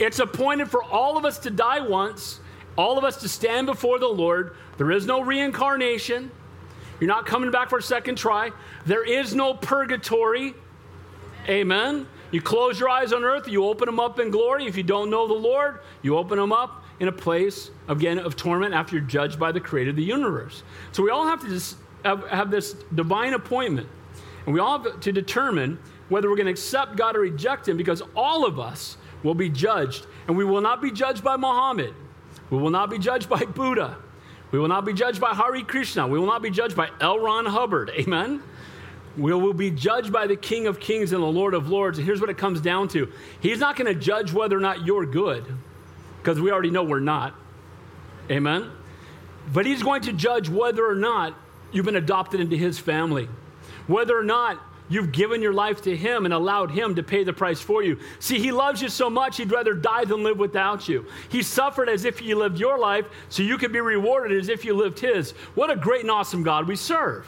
It's 0.00 0.18
appointed 0.18 0.68
for 0.68 0.82
all 0.82 1.16
of 1.16 1.24
us 1.24 1.38
to 1.40 1.50
die 1.50 1.78
once, 1.78 2.40
all 2.76 2.98
of 2.98 3.04
us 3.04 3.18
to 3.18 3.28
stand 3.28 3.68
before 3.68 4.00
the 4.00 4.08
Lord. 4.08 4.56
There 4.78 4.90
is 4.90 5.06
no 5.06 5.20
reincarnation. 5.20 6.32
You're 6.98 7.06
not 7.06 7.24
coming 7.24 7.52
back 7.52 7.70
for 7.70 7.78
a 7.78 7.82
second 7.82 8.18
try. 8.18 8.50
There 8.84 9.04
is 9.04 9.32
no 9.32 9.54
purgatory. 9.54 10.54
Amen. 11.48 11.88
Amen. 11.88 12.08
You 12.32 12.40
close 12.42 12.80
your 12.80 12.88
eyes 12.88 13.12
on 13.12 13.22
earth, 13.22 13.46
you 13.46 13.64
open 13.64 13.86
them 13.86 14.00
up 14.00 14.18
in 14.18 14.32
glory. 14.32 14.66
If 14.66 14.76
you 14.76 14.82
don't 14.82 15.10
know 15.10 15.28
the 15.28 15.34
Lord, 15.34 15.78
you 16.02 16.18
open 16.18 16.38
them 16.38 16.50
up 16.50 16.82
in 16.98 17.08
a 17.08 17.12
place, 17.12 17.70
again, 17.88 18.18
of 18.18 18.36
torment 18.36 18.74
after 18.74 18.96
you're 18.96 19.04
judged 19.04 19.38
by 19.38 19.52
the 19.52 19.60
creator 19.60 19.90
of 19.90 19.96
the 19.96 20.04
universe. 20.04 20.62
So 20.92 21.02
we 21.02 21.10
all 21.10 21.26
have 21.26 21.40
to 21.42 21.48
just 21.48 21.76
have, 22.04 22.26
have 22.28 22.50
this 22.50 22.74
divine 22.94 23.34
appointment. 23.34 23.88
And 24.46 24.54
we 24.54 24.60
all 24.60 24.82
have 24.82 25.00
to 25.00 25.12
determine 25.12 25.78
whether 26.08 26.30
we're 26.30 26.36
going 26.36 26.46
to 26.46 26.52
accept 26.52 26.96
God 26.96 27.16
or 27.16 27.20
reject 27.20 27.68
Him 27.68 27.76
because 27.76 28.02
all 28.14 28.46
of 28.46 28.58
us 28.58 28.96
will 29.22 29.34
be 29.34 29.50
judged. 29.50 30.06
And 30.28 30.36
we 30.36 30.44
will 30.44 30.60
not 30.60 30.80
be 30.80 30.90
judged 30.90 31.22
by 31.22 31.36
Muhammad. 31.36 31.94
We 32.50 32.58
will 32.58 32.70
not 32.70 32.90
be 32.90 32.98
judged 32.98 33.28
by 33.28 33.44
Buddha. 33.44 33.96
We 34.52 34.60
will 34.60 34.68
not 34.68 34.84
be 34.84 34.92
judged 34.92 35.20
by 35.20 35.34
Hare 35.34 35.60
Krishna. 35.62 36.06
We 36.06 36.18
will 36.18 36.26
not 36.26 36.42
be 36.42 36.50
judged 36.50 36.76
by 36.76 36.88
L. 37.00 37.18
Ron 37.18 37.44
Hubbard. 37.44 37.90
Amen? 37.98 38.42
We 39.16 39.34
will 39.34 39.54
be 39.54 39.70
judged 39.70 40.12
by 40.12 40.26
the 40.26 40.36
King 40.36 40.66
of 40.66 40.78
Kings 40.78 41.12
and 41.12 41.22
the 41.22 41.26
Lord 41.26 41.54
of 41.54 41.68
Lords. 41.68 41.98
And 41.98 42.06
here's 42.06 42.20
what 42.20 42.30
it 42.30 42.38
comes 42.38 42.60
down 42.60 42.88
to 42.88 43.10
He's 43.40 43.58
not 43.58 43.76
going 43.76 43.92
to 43.92 43.98
judge 43.98 44.32
whether 44.32 44.56
or 44.56 44.60
not 44.60 44.86
you're 44.86 45.06
good 45.06 45.44
because 46.26 46.40
we 46.40 46.50
already 46.50 46.70
know 46.70 46.82
we're 46.82 46.98
not. 46.98 47.36
Amen? 48.28 48.68
But 49.52 49.64
he's 49.64 49.80
going 49.80 50.02
to 50.02 50.12
judge 50.12 50.48
whether 50.48 50.84
or 50.84 50.96
not 50.96 51.38
you've 51.70 51.86
been 51.86 51.94
adopted 51.94 52.40
into 52.40 52.56
his 52.56 52.80
family, 52.80 53.28
whether 53.86 54.18
or 54.18 54.24
not 54.24 54.60
you've 54.88 55.12
given 55.12 55.40
your 55.40 55.52
life 55.52 55.82
to 55.82 55.96
him 55.96 56.24
and 56.24 56.34
allowed 56.34 56.72
him 56.72 56.96
to 56.96 57.04
pay 57.04 57.22
the 57.22 57.32
price 57.32 57.60
for 57.60 57.80
you. 57.84 58.00
See, 58.18 58.40
he 58.40 58.50
loves 58.50 58.82
you 58.82 58.88
so 58.88 59.08
much, 59.08 59.36
he'd 59.36 59.52
rather 59.52 59.72
die 59.72 60.04
than 60.04 60.24
live 60.24 60.36
without 60.36 60.88
you. 60.88 61.06
He 61.28 61.44
suffered 61.44 61.88
as 61.88 62.04
if 62.04 62.20
you 62.20 62.34
lived 62.34 62.58
your 62.58 62.76
life 62.76 63.06
so 63.28 63.44
you 63.44 63.56
could 63.56 63.72
be 63.72 63.80
rewarded 63.80 64.36
as 64.36 64.48
if 64.48 64.64
you 64.64 64.74
lived 64.74 64.98
his. 64.98 65.30
What 65.54 65.70
a 65.70 65.76
great 65.76 66.00
and 66.00 66.10
awesome 66.10 66.42
God 66.42 66.66
we 66.66 66.74
serve. 66.74 67.24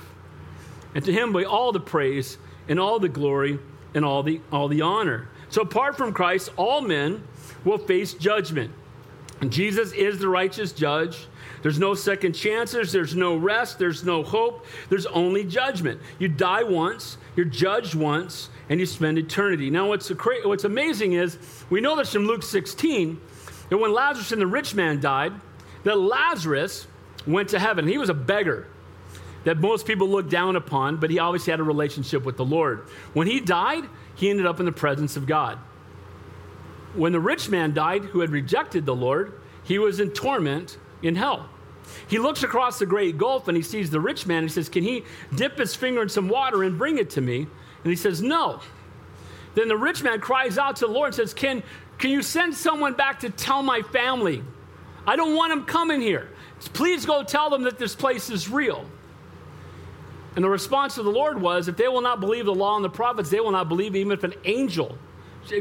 And 0.97 1.05
to 1.05 1.13
him 1.13 1.33
be 1.33 1.45
all 1.45 1.71
the 1.71 1.79
praise 1.79 2.37
and 2.67 2.81
all 2.81 2.99
the 2.99 3.09
glory 3.09 3.61
and 3.95 4.05
all 4.05 4.25
the, 4.25 4.41
all 4.51 4.67
the 4.67 4.81
honor. 4.81 5.29
So, 5.51 5.63
apart 5.63 5.97
from 5.97 6.13
Christ, 6.13 6.51
all 6.57 6.81
men 6.81 7.23
will 7.65 7.79
face 7.79 8.15
judgment. 8.15 8.73
Jesus 9.47 9.93
is 9.93 10.19
the 10.19 10.29
righteous 10.29 10.73
judge. 10.73 11.27
There's 11.63 11.79
no 11.79 11.95
second 11.95 12.35
chances, 12.35 12.93
there's 12.93 13.17
no 13.17 13.37
rest, 13.37 13.79
there's 13.79 14.05
no 14.05 14.23
hope, 14.23 14.67
there's 14.89 15.07
only 15.07 15.45
judgment. 15.45 16.01
You 16.19 16.29
die 16.29 16.63
once, 16.63 17.19
you're 17.37 17.47
judged 17.47 17.95
once, 17.95 18.51
and 18.69 18.79
you 18.79 18.87
spend 18.87 19.19
eternity. 19.19 19.71
Now, 19.71 19.89
what's, 19.89 20.09
what's 20.09 20.65
amazing 20.65 21.15
is 21.15 21.39
we 21.71 21.81
know 21.81 21.97
this 21.97 22.13
from 22.13 22.27
Luke 22.27 22.43
16 22.43 23.21
that 23.71 23.79
when 23.79 23.93
Lazarus 23.93 24.33
and 24.33 24.41
the 24.41 24.47
rich 24.47 24.75
man 24.75 25.01
died, 25.01 25.33
that 25.85 25.99
Lazarus 25.99 26.87
went 27.27 27.49
to 27.51 27.59
heaven. 27.59 27.87
He 27.87 27.99
was 27.99 28.09
a 28.09 28.15
beggar 28.15 28.67
that 29.45 29.59
most 29.59 29.87
people 29.87 30.09
look 30.09 30.29
down 30.29 30.57
upon, 30.57 30.97
but 30.97 31.11
he 31.11 31.19
obviously 31.19 31.51
had 31.51 31.61
a 31.61 31.65
relationship 31.65 32.25
with 32.25 32.37
the 32.37 32.45
Lord. 32.45 32.89
When 33.15 33.27
he 33.27 33.41
died, 33.41 33.85
he 34.15 34.31
ended 34.31 34.47
up 34.47 34.61
in 34.61 34.67
the 34.67 34.73
presence 34.73 35.17
of 35.17 35.27
God. 35.27 35.59
When 36.95 37.13
the 37.13 37.21
rich 37.21 37.49
man 37.49 37.75
died, 37.75 38.05
who 38.05 38.21
had 38.21 38.31
rejected 38.31 38.87
the 38.87 38.95
Lord, 38.95 39.41
he 39.63 39.79
was 39.79 40.01
in 40.01 40.11
torment 40.11 40.79
in 41.03 41.17
hell. 41.17 41.49
He 42.07 42.19
looks 42.19 42.43
across 42.43 42.79
the 42.79 42.87
great 42.87 43.19
gulf 43.19 43.49
and 43.49 43.57
he 43.57 43.63
sees 43.63 43.91
the 43.91 44.01
rich 44.01 44.27
man. 44.27 44.43
He 44.43 44.49
says, 44.49 44.69
Can 44.69 44.83
he 44.83 45.05
dip 45.35 45.59
his 45.59 45.75
finger 45.75 46.03
in 46.03 46.09
some 46.09 46.29
water 46.29 46.63
and 46.63 46.79
bring 46.79 46.99
it 46.99 47.11
to 47.11 47.21
me? 47.21 47.41
And 47.41 47.91
he 47.91 47.97
says, 47.97 48.23
No. 48.23 48.61
Then 49.55 49.69
the 49.69 49.77
rich 49.77 50.03
man 50.03 50.21
cries 50.21 50.59
out 50.59 50.77
to 50.77 50.87
the 50.87 50.93
Lord 50.93 51.09
and 51.09 51.15
says, 51.15 51.35
Can, 51.35 51.63
can 51.99 52.11
you 52.11 52.23
send 52.23 52.55
someone 52.55 52.95
back 52.95 53.21
to 53.21 53.31
tell 53.31 53.63
my 53.63 53.83
family? 53.83 54.43
I 55.07 55.17
don't 55.17 55.35
want 55.35 55.51
them 55.51 55.65
coming 55.65 56.01
here. 56.01 56.31
Please 56.73 57.07
go 57.07 57.23
tell 57.23 57.51
them 57.51 57.63
that 57.63 57.79
this 57.79 57.95
place 57.95 58.31
is 58.31 58.49
real. 58.49 58.85
And 60.37 60.45
the 60.45 60.51
response 60.51 60.99
of 60.99 61.05
the 61.05 61.11
Lord 61.11 61.41
was, 61.41 61.69
If 61.69 61.77
they 61.77 61.89
will 61.89 62.03
not 62.03 62.21
believe 62.21 62.45
the 62.45 62.55
law 62.55 62.77
and 62.77 62.85
the 62.85 62.91
prophets, 62.91 63.31
they 63.31 63.41
will 63.41 63.51
not 63.51 63.69
believe 63.69 63.97
even 63.97 64.13
if 64.13 64.25
an 64.25 64.35
angel. 64.45 64.99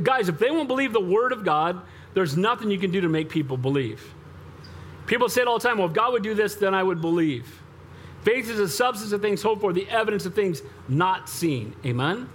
Guys, 0.03 0.29
if 0.29 0.39
they 0.39 0.51
won't 0.51 0.67
believe 0.67 0.93
the 0.93 0.99
word 0.99 1.31
of 1.31 1.43
God, 1.43 1.81
there's 2.13 2.35
nothing 2.35 2.71
you 2.71 2.77
can 2.77 2.91
do 2.91 3.01
to 3.01 3.09
make 3.09 3.29
people 3.29 3.57
believe. 3.57 4.13
People 5.05 5.29
say 5.29 5.41
it 5.41 5.47
all 5.47 5.59
the 5.59 5.67
time 5.67 5.77
well, 5.77 5.87
if 5.87 5.93
God 5.93 6.13
would 6.13 6.23
do 6.23 6.33
this, 6.33 6.55
then 6.55 6.73
I 6.73 6.83
would 6.83 7.01
believe. 7.01 7.61
Faith 8.23 8.49
is 8.49 8.57
the 8.57 8.67
substance 8.67 9.13
of 9.13 9.21
things 9.21 9.41
hoped 9.41 9.61
for, 9.61 9.71
the 9.71 9.87
evidence 9.89 10.25
of 10.25 10.33
things 10.33 10.61
not 10.89 11.29
seen. 11.29 11.75
Amen? 11.85 12.29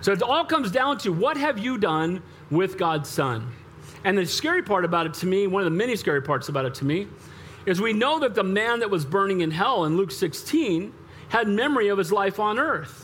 So 0.00 0.12
it 0.12 0.22
all 0.22 0.44
comes 0.44 0.70
down 0.70 0.98
to 0.98 1.12
what 1.12 1.36
have 1.36 1.58
you 1.58 1.78
done 1.78 2.22
with 2.50 2.78
God's 2.78 3.08
Son? 3.08 3.50
And 4.04 4.16
the 4.16 4.26
scary 4.26 4.62
part 4.62 4.84
about 4.84 5.06
it 5.06 5.14
to 5.14 5.26
me, 5.26 5.46
one 5.46 5.62
of 5.62 5.70
the 5.70 5.76
many 5.76 5.96
scary 5.96 6.22
parts 6.22 6.48
about 6.48 6.64
it 6.64 6.74
to 6.76 6.84
me, 6.84 7.08
is 7.66 7.80
we 7.80 7.92
know 7.92 8.18
that 8.20 8.34
the 8.34 8.44
man 8.44 8.80
that 8.80 8.90
was 8.90 9.04
burning 9.04 9.40
in 9.40 9.50
hell 9.50 9.84
in 9.84 9.96
Luke 9.96 10.10
16 10.10 10.92
had 11.30 11.48
memory 11.48 11.88
of 11.88 11.98
his 11.98 12.12
life 12.12 12.38
on 12.38 12.58
earth. 12.58 13.03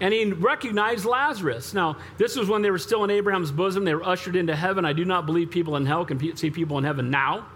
And 0.00 0.14
he 0.14 0.32
recognized 0.32 1.04
Lazarus. 1.04 1.74
Now, 1.74 1.98
this 2.16 2.36
was 2.36 2.48
when 2.48 2.62
they 2.62 2.70
were 2.70 2.78
still 2.78 3.04
in 3.04 3.10
Abraham's 3.10 3.52
bosom. 3.52 3.84
They 3.84 3.94
were 3.94 4.06
ushered 4.06 4.34
into 4.34 4.56
heaven. 4.56 4.84
I 4.84 4.94
do 4.94 5.04
not 5.04 5.26
believe 5.26 5.50
people 5.50 5.76
in 5.76 5.84
hell 5.84 6.04
can 6.04 6.36
see 6.36 6.50
people 6.50 6.78
in 6.78 6.84
heaven 6.84 7.10
now. 7.10 7.46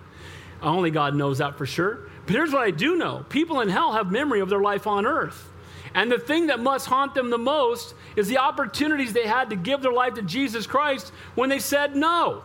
Only 0.63 0.91
God 0.91 1.15
knows 1.15 1.39
that 1.39 1.57
for 1.57 1.67
sure. 1.67 2.01
But 2.27 2.35
here's 2.35 2.53
what 2.53 2.63
I 2.63 2.71
do 2.71 2.97
know 2.97 3.25
people 3.29 3.61
in 3.61 3.69
hell 3.69 3.93
have 3.93 4.11
memory 4.11 4.41
of 4.41 4.49
their 4.49 4.61
life 4.61 4.87
on 4.87 5.07
earth. 5.07 5.51
And 5.95 6.11
the 6.11 6.19
thing 6.19 6.49
that 6.49 6.59
must 6.59 6.87
haunt 6.87 7.15
them 7.15 7.31
the 7.31 7.39
most 7.39 7.95
is 8.17 8.29
the 8.29 8.39
opportunities 8.39 9.13
they 9.13 9.27
had 9.27 9.51
to 9.51 9.57
give 9.57 9.81
their 9.81 9.93
life 9.93 10.15
to 10.15 10.23
Jesus 10.23 10.67
Christ 10.67 11.13
when 11.35 11.49
they 11.49 11.61
said 11.61 11.95
no. 11.95 12.43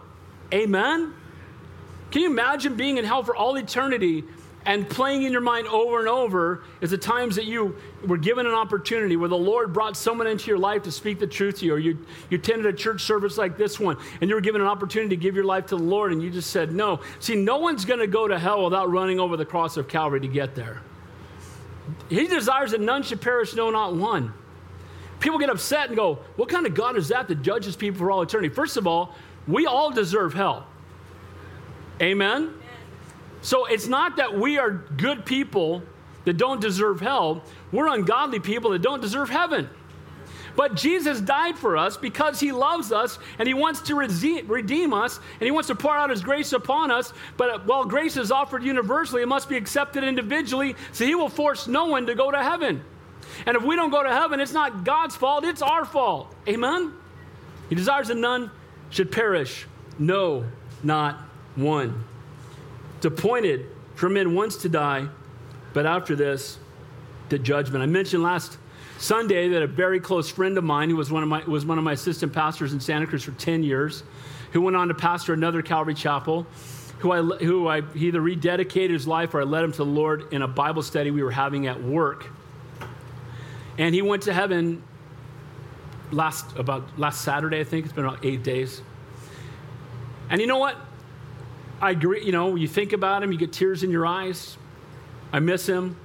Amen? 0.53 1.13
Can 2.11 2.21
you 2.21 2.29
imagine 2.29 2.75
being 2.75 2.97
in 2.97 3.05
hell 3.05 3.23
for 3.23 3.35
all 3.35 3.55
eternity 3.55 4.23
and 4.69 4.87
playing 4.87 5.23
in 5.23 5.31
your 5.31 5.41
mind 5.41 5.67
over 5.67 5.97
and 5.99 6.07
over 6.07 6.61
is 6.79 6.91
the 6.91 6.97
times 6.97 7.35
that 7.37 7.45
you 7.45 7.75
were 8.05 8.19
given 8.19 8.45
an 8.45 8.53
opportunity 8.53 9.17
where 9.17 9.27
the 9.27 9.35
Lord 9.35 9.73
brought 9.73 9.97
someone 9.97 10.27
into 10.27 10.45
your 10.45 10.59
life 10.59 10.83
to 10.83 10.91
speak 10.91 11.17
the 11.17 11.25
truth 11.25 11.57
to 11.61 11.65
you, 11.65 11.73
or 11.73 11.79
you, 11.79 11.97
you 12.29 12.37
attended 12.37 12.67
a 12.67 12.77
church 12.77 13.01
service 13.01 13.35
like 13.35 13.57
this 13.57 13.79
one, 13.79 13.97
and 14.21 14.29
you 14.29 14.35
were 14.35 14.41
given 14.41 14.61
an 14.61 14.67
opportunity 14.67 15.09
to 15.15 15.19
give 15.19 15.33
your 15.33 15.43
life 15.43 15.65
to 15.67 15.75
the 15.75 15.81
Lord, 15.81 16.11
and 16.11 16.21
you 16.21 16.29
just 16.29 16.51
said 16.51 16.71
no. 16.71 16.99
See, 17.19 17.33
no 17.33 17.57
one's 17.57 17.83
going 17.83 17.99
to 17.99 18.05
go 18.05 18.27
to 18.27 18.37
hell 18.37 18.63
without 18.63 18.91
running 18.91 19.19
over 19.19 19.37
the 19.37 19.45
cross 19.45 19.75
of 19.75 19.87
Calvary 19.87 20.19
to 20.19 20.27
get 20.27 20.53
there. 20.53 20.83
He 22.07 22.27
desires 22.27 22.69
that 22.69 22.79
none 22.79 23.01
should 23.01 23.21
perish, 23.21 23.55
no, 23.55 23.71
not 23.71 23.95
one. 23.95 24.33
People 25.19 25.39
get 25.39 25.49
upset 25.49 25.87
and 25.87 25.95
go, 25.95 26.19
What 26.35 26.47
kind 26.47 26.67
of 26.67 26.75
God 26.75 26.95
is 26.95 27.07
that 27.07 27.27
that 27.27 27.41
judges 27.41 27.75
people 27.75 27.97
for 27.97 28.11
all 28.11 28.21
eternity? 28.21 28.53
First 28.53 28.77
of 28.77 28.85
all, 28.85 29.15
we 29.47 29.65
all 29.65 29.89
deserve 29.89 30.35
hell. 30.35 30.67
Amen? 31.99 32.53
So 33.41 33.65
it's 33.65 33.87
not 33.87 34.17
that 34.17 34.37
we 34.37 34.57
are 34.57 34.71
good 34.71 35.25
people 35.25 35.81
that 36.25 36.37
don't 36.37 36.61
deserve 36.61 36.99
hell, 36.99 37.43
we're 37.71 37.87
ungodly 37.87 38.39
people 38.39 38.71
that 38.71 38.81
don't 38.81 39.01
deserve 39.01 39.29
heaven. 39.29 39.69
But 40.55 40.75
Jesus 40.75 41.21
died 41.21 41.57
for 41.57 41.77
us 41.77 41.95
because 41.95 42.39
he 42.39 42.51
loves 42.51 42.91
us 42.91 43.17
and 43.37 43.47
he 43.47 43.53
wants 43.53 43.79
to 43.83 43.95
redeem 43.95 44.93
us 44.93 45.19
and 45.39 45.43
he 45.43 45.51
wants 45.51 45.67
to 45.67 45.75
pour 45.75 45.95
out 45.95 46.09
his 46.09 46.21
grace 46.21 46.51
upon 46.51 46.91
us. 46.91 47.13
But 47.37 47.65
while 47.65 47.85
grace 47.85 48.17
is 48.17 48.29
offered 48.29 48.63
universally, 48.63 49.21
it 49.21 49.27
must 49.27 49.47
be 49.47 49.55
accepted 49.55 50.03
individually. 50.03 50.75
So 50.91 51.05
he 51.05 51.15
will 51.15 51.29
force 51.29 51.67
no 51.67 51.85
one 51.85 52.07
to 52.07 52.15
go 52.15 52.29
to 52.29 52.43
heaven. 52.43 52.83
And 53.45 53.55
if 53.55 53.63
we 53.63 53.77
don't 53.77 53.89
go 53.89 54.03
to 54.03 54.09
heaven, 54.09 54.41
it's 54.41 54.51
not 54.51 54.83
God's 54.83 55.15
fault, 55.15 55.45
it's 55.45 55.61
our 55.61 55.85
fault. 55.85 56.35
Amen? 56.47 56.93
He 57.69 57.75
desires 57.75 58.09
that 58.09 58.17
none 58.17 58.51
should 58.89 59.13
perish. 59.13 59.65
No, 59.97 60.43
not 60.83 61.19
one. 61.55 62.03
It's 62.99 63.05
appointed 63.05 63.65
for 63.95 64.09
men 64.09 64.35
once 64.35 64.57
to 64.57 64.67
die, 64.67 65.07
but 65.71 65.85
after 65.85 66.17
this, 66.17 66.57
the 67.29 67.39
judgment. 67.39 67.81
I 67.81 67.85
mentioned 67.85 68.23
last 68.23 68.57
Sunday 68.97 69.47
that 69.47 69.61
a 69.61 69.67
very 69.67 70.01
close 70.01 70.29
friend 70.29 70.57
of 70.57 70.65
mine, 70.65 70.89
who 70.89 70.97
was 70.97 71.09
one 71.09 71.23
of 71.23 71.29
my, 71.29 71.41
was 71.45 71.65
one 71.65 71.77
of 71.77 71.85
my 71.85 71.93
assistant 71.93 72.33
pastors 72.33 72.73
in 72.73 72.81
Santa 72.81 73.07
Cruz 73.07 73.23
for 73.23 73.31
10 73.31 73.63
years, 73.63 74.03
who 74.51 74.59
went 74.59 74.75
on 74.75 74.89
to 74.89 74.93
pastor 74.93 75.31
another 75.31 75.61
Calvary 75.61 75.93
chapel, 75.93 76.45
who 76.97 77.13
I, 77.13 77.21
who 77.21 77.69
I 77.69 77.83
he 77.93 78.07
either 78.07 78.19
rededicated 78.19 78.89
his 78.89 79.07
life 79.07 79.33
or 79.33 79.39
I 79.39 79.45
led 79.45 79.63
him 79.63 79.71
to 79.71 79.77
the 79.77 79.85
Lord 79.85 80.33
in 80.33 80.41
a 80.41 80.47
Bible 80.49 80.81
study 80.81 81.09
we 81.09 81.23
were 81.23 81.31
having 81.31 81.67
at 81.67 81.81
work. 81.81 82.29
And 83.77 83.95
he 83.95 84.01
went 84.01 84.23
to 84.23 84.33
heaven 84.33 84.83
last 86.11 86.53
about 86.57 86.99
last 86.99 87.21
Saturday, 87.21 87.61
I 87.61 87.63
think. 87.63 87.85
It's 87.85 87.93
been 87.93 88.03
about 88.03 88.25
eight 88.25 88.43
days. 88.43 88.81
And 90.29 90.41
you 90.41 90.47
know 90.47 90.57
what? 90.57 90.75
I 91.81 91.91
agree, 91.91 92.23
you 92.23 92.31
know, 92.31 92.55
you 92.55 92.67
think 92.67 92.93
about 92.93 93.23
him, 93.23 93.31
you 93.31 93.37
get 93.37 93.53
tears 93.53 93.83
in 93.83 93.91
your 93.91 94.05
eyes. 94.05 94.57
I 95.31 95.39
miss 95.39 95.67
him. 95.67 95.95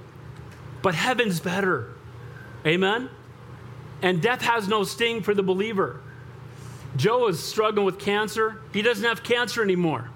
But 0.81 0.95
heaven's 0.95 1.39
better. 1.39 1.89
Amen? 2.65 3.09
And 4.01 4.21
death 4.21 4.41
has 4.41 4.67
no 4.67 4.83
sting 4.83 5.21
for 5.21 5.33
the 5.33 5.43
believer. 5.43 5.99
Joe 6.95 7.27
is 7.27 7.41
struggling 7.41 7.85
with 7.85 7.99
cancer. 7.99 8.61
He 8.71 8.81
doesn't 8.81 9.03
have 9.03 9.23
cancer 9.23 9.61
anymore. 9.61 10.09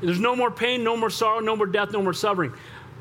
There's 0.00 0.20
no 0.20 0.34
more 0.34 0.50
pain, 0.50 0.82
no 0.82 0.96
more 0.96 1.10
sorrow, 1.10 1.40
no 1.40 1.56
more 1.56 1.66
death, 1.66 1.92
no 1.92 2.02
more 2.02 2.12
suffering. 2.12 2.52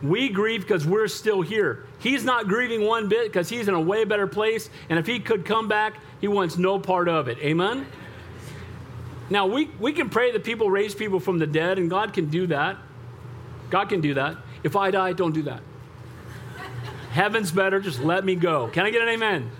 We 0.02 0.30
grieve 0.30 0.62
because 0.62 0.86
we're 0.86 1.08
still 1.08 1.42
here. 1.42 1.86
He's 2.00 2.24
not 2.24 2.48
grieving 2.48 2.86
one 2.86 3.08
bit 3.08 3.32
because 3.32 3.50
he's 3.50 3.68
in 3.68 3.74
a 3.74 3.80
way 3.80 4.04
better 4.04 4.28
place. 4.28 4.70
And 4.90 5.00
if 5.00 5.08
he 5.08 5.20
could 5.20 5.46
come 5.46 5.68
back, 5.68 5.96
he 6.22 6.28
wants 6.28 6.58
no 6.58 6.78
part 6.78 7.08
of 7.08 7.28
it. 7.28 7.38
Amen? 7.40 7.88
Now, 9.30 9.48
we, 9.48 9.66
we 9.80 9.94
can 9.94 10.10
pray 10.10 10.32
that 10.32 10.44
people 10.44 10.70
raise 10.70 10.94
people 10.94 11.20
from 11.20 11.40
the 11.40 11.48
dead, 11.48 11.78
and 11.80 11.90
God 11.90 12.14
can 12.14 12.30
do 12.30 12.48
that. 12.48 12.78
God 13.70 13.90
can 13.90 14.02
do 14.02 14.14
that. 14.16 14.38
If 14.64 14.76
I 14.76 14.92
die, 14.92 15.14
don't 15.14 15.34
do 15.34 15.44
that. 15.44 15.62
Heaven's 17.12 17.52
better, 17.52 17.80
just 17.80 18.00
let 18.00 18.26
me 18.26 18.36
go. 18.36 18.68
Can 18.70 18.86
I 18.86 18.90
get 18.90 19.02
an 19.02 19.10
amen? 19.10 19.52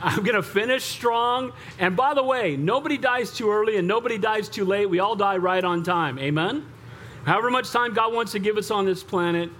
I'm 0.00 0.22
going 0.22 0.36
to 0.36 0.42
finish 0.42 0.84
strong. 0.84 1.52
And 1.78 1.96
by 1.96 2.14
the 2.14 2.22
way, 2.22 2.56
nobody 2.56 2.96
dies 2.96 3.32
too 3.32 3.50
early 3.50 3.76
and 3.76 3.88
nobody 3.88 4.18
dies 4.18 4.48
too 4.48 4.64
late. 4.64 4.86
We 4.86 5.00
all 5.00 5.16
die 5.16 5.38
right 5.38 5.62
on 5.62 5.82
time. 5.82 6.18
Amen? 6.18 6.66
However 7.24 7.50
much 7.50 7.70
time 7.70 7.94
God 7.94 8.12
wants 8.12 8.32
to 8.32 8.38
give 8.38 8.56
us 8.56 8.70
on 8.70 8.84
this 8.86 9.02
planet, 9.02 9.50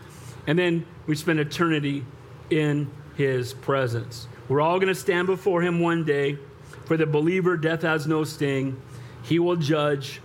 and 0.46 0.58
then 0.58 0.86
we 1.06 1.16
spend 1.16 1.40
eternity 1.40 2.04
in 2.50 2.90
His 3.16 3.52
presence. 3.52 4.28
We're 4.48 4.60
all 4.60 4.78
going 4.78 4.88
to 4.88 4.98
stand 4.98 5.26
before 5.26 5.60
Him 5.60 5.80
one 5.80 6.04
day. 6.04 6.38
For 6.86 6.96
the 6.96 7.04
believer, 7.04 7.56
death 7.56 7.82
has 7.82 8.06
no 8.06 8.24
sting. 8.24 8.80
He 9.28 9.38
will 9.38 9.56
judge. 9.56 10.22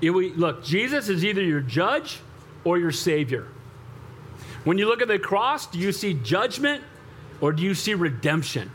Will, 0.00 0.30
look, 0.30 0.64
Jesus 0.64 1.08
is 1.08 1.24
either 1.24 1.42
your 1.42 1.60
judge 1.60 2.20
or 2.62 2.78
your 2.78 2.92
savior. 2.92 3.48
When 4.62 4.78
you 4.78 4.86
look 4.86 5.02
at 5.02 5.08
the 5.08 5.18
cross, 5.18 5.66
do 5.66 5.78
you 5.78 5.90
see 5.90 6.14
judgment 6.14 6.84
or 7.40 7.52
do 7.52 7.64
you 7.64 7.74
see 7.74 7.94
redemption? 7.94 8.70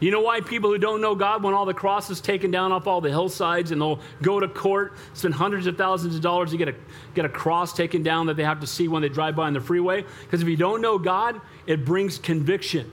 You 0.00 0.10
know 0.10 0.22
why 0.22 0.40
people 0.40 0.70
who 0.70 0.78
don't 0.78 1.00
know 1.00 1.14
God 1.14 1.42
want 1.42 1.54
all 1.54 1.66
the 1.66 1.74
crosses 1.74 2.20
taken 2.20 2.50
down 2.50 2.72
off 2.72 2.86
all 2.86 3.00
the 3.00 3.10
hillsides 3.10 3.72
and 3.72 3.80
they'll 3.80 4.00
go 4.20 4.40
to 4.40 4.48
court, 4.48 4.94
spend 5.12 5.34
hundreds 5.34 5.66
of 5.66 5.76
thousands 5.76 6.16
of 6.16 6.22
dollars 6.22 6.50
to 6.50 6.56
get 6.56 6.68
a, 6.68 6.74
get 7.14 7.24
a 7.24 7.28
cross 7.28 7.72
taken 7.72 8.02
down 8.02 8.26
that 8.26 8.36
they 8.36 8.42
have 8.42 8.60
to 8.60 8.66
see 8.66 8.88
when 8.88 9.02
they 9.02 9.08
drive 9.08 9.36
by 9.36 9.46
on 9.46 9.52
the 9.52 9.60
freeway? 9.60 10.04
Because 10.22 10.42
if 10.42 10.48
you 10.48 10.56
don't 10.56 10.80
know 10.80 10.98
God, 10.98 11.40
it 11.66 11.84
brings 11.84 12.18
conviction. 12.18 12.90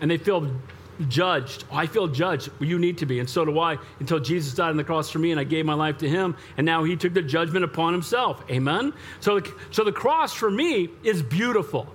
And 0.00 0.10
they 0.10 0.18
feel 0.18 0.50
judged. 1.08 1.64
I 1.70 1.86
feel 1.86 2.08
judged. 2.08 2.50
Well, 2.58 2.68
you 2.68 2.78
need 2.78 2.98
to 2.98 3.06
be, 3.06 3.20
and 3.20 3.28
so 3.28 3.44
do 3.44 3.58
I, 3.58 3.78
until 4.00 4.18
Jesus 4.18 4.54
died 4.54 4.70
on 4.70 4.76
the 4.76 4.84
cross 4.84 5.10
for 5.10 5.18
me 5.18 5.30
and 5.30 5.40
I 5.40 5.44
gave 5.44 5.64
my 5.64 5.74
life 5.74 5.98
to 5.98 6.08
him, 6.08 6.36
and 6.56 6.64
now 6.64 6.84
he 6.84 6.96
took 6.96 7.14
the 7.14 7.22
judgment 7.22 7.64
upon 7.64 7.92
himself. 7.92 8.42
Amen? 8.50 8.92
So 9.20 9.40
the, 9.40 9.54
so 9.70 9.84
the 9.84 9.92
cross 9.92 10.32
for 10.32 10.50
me 10.50 10.88
is 11.04 11.22
beautiful. 11.22 11.86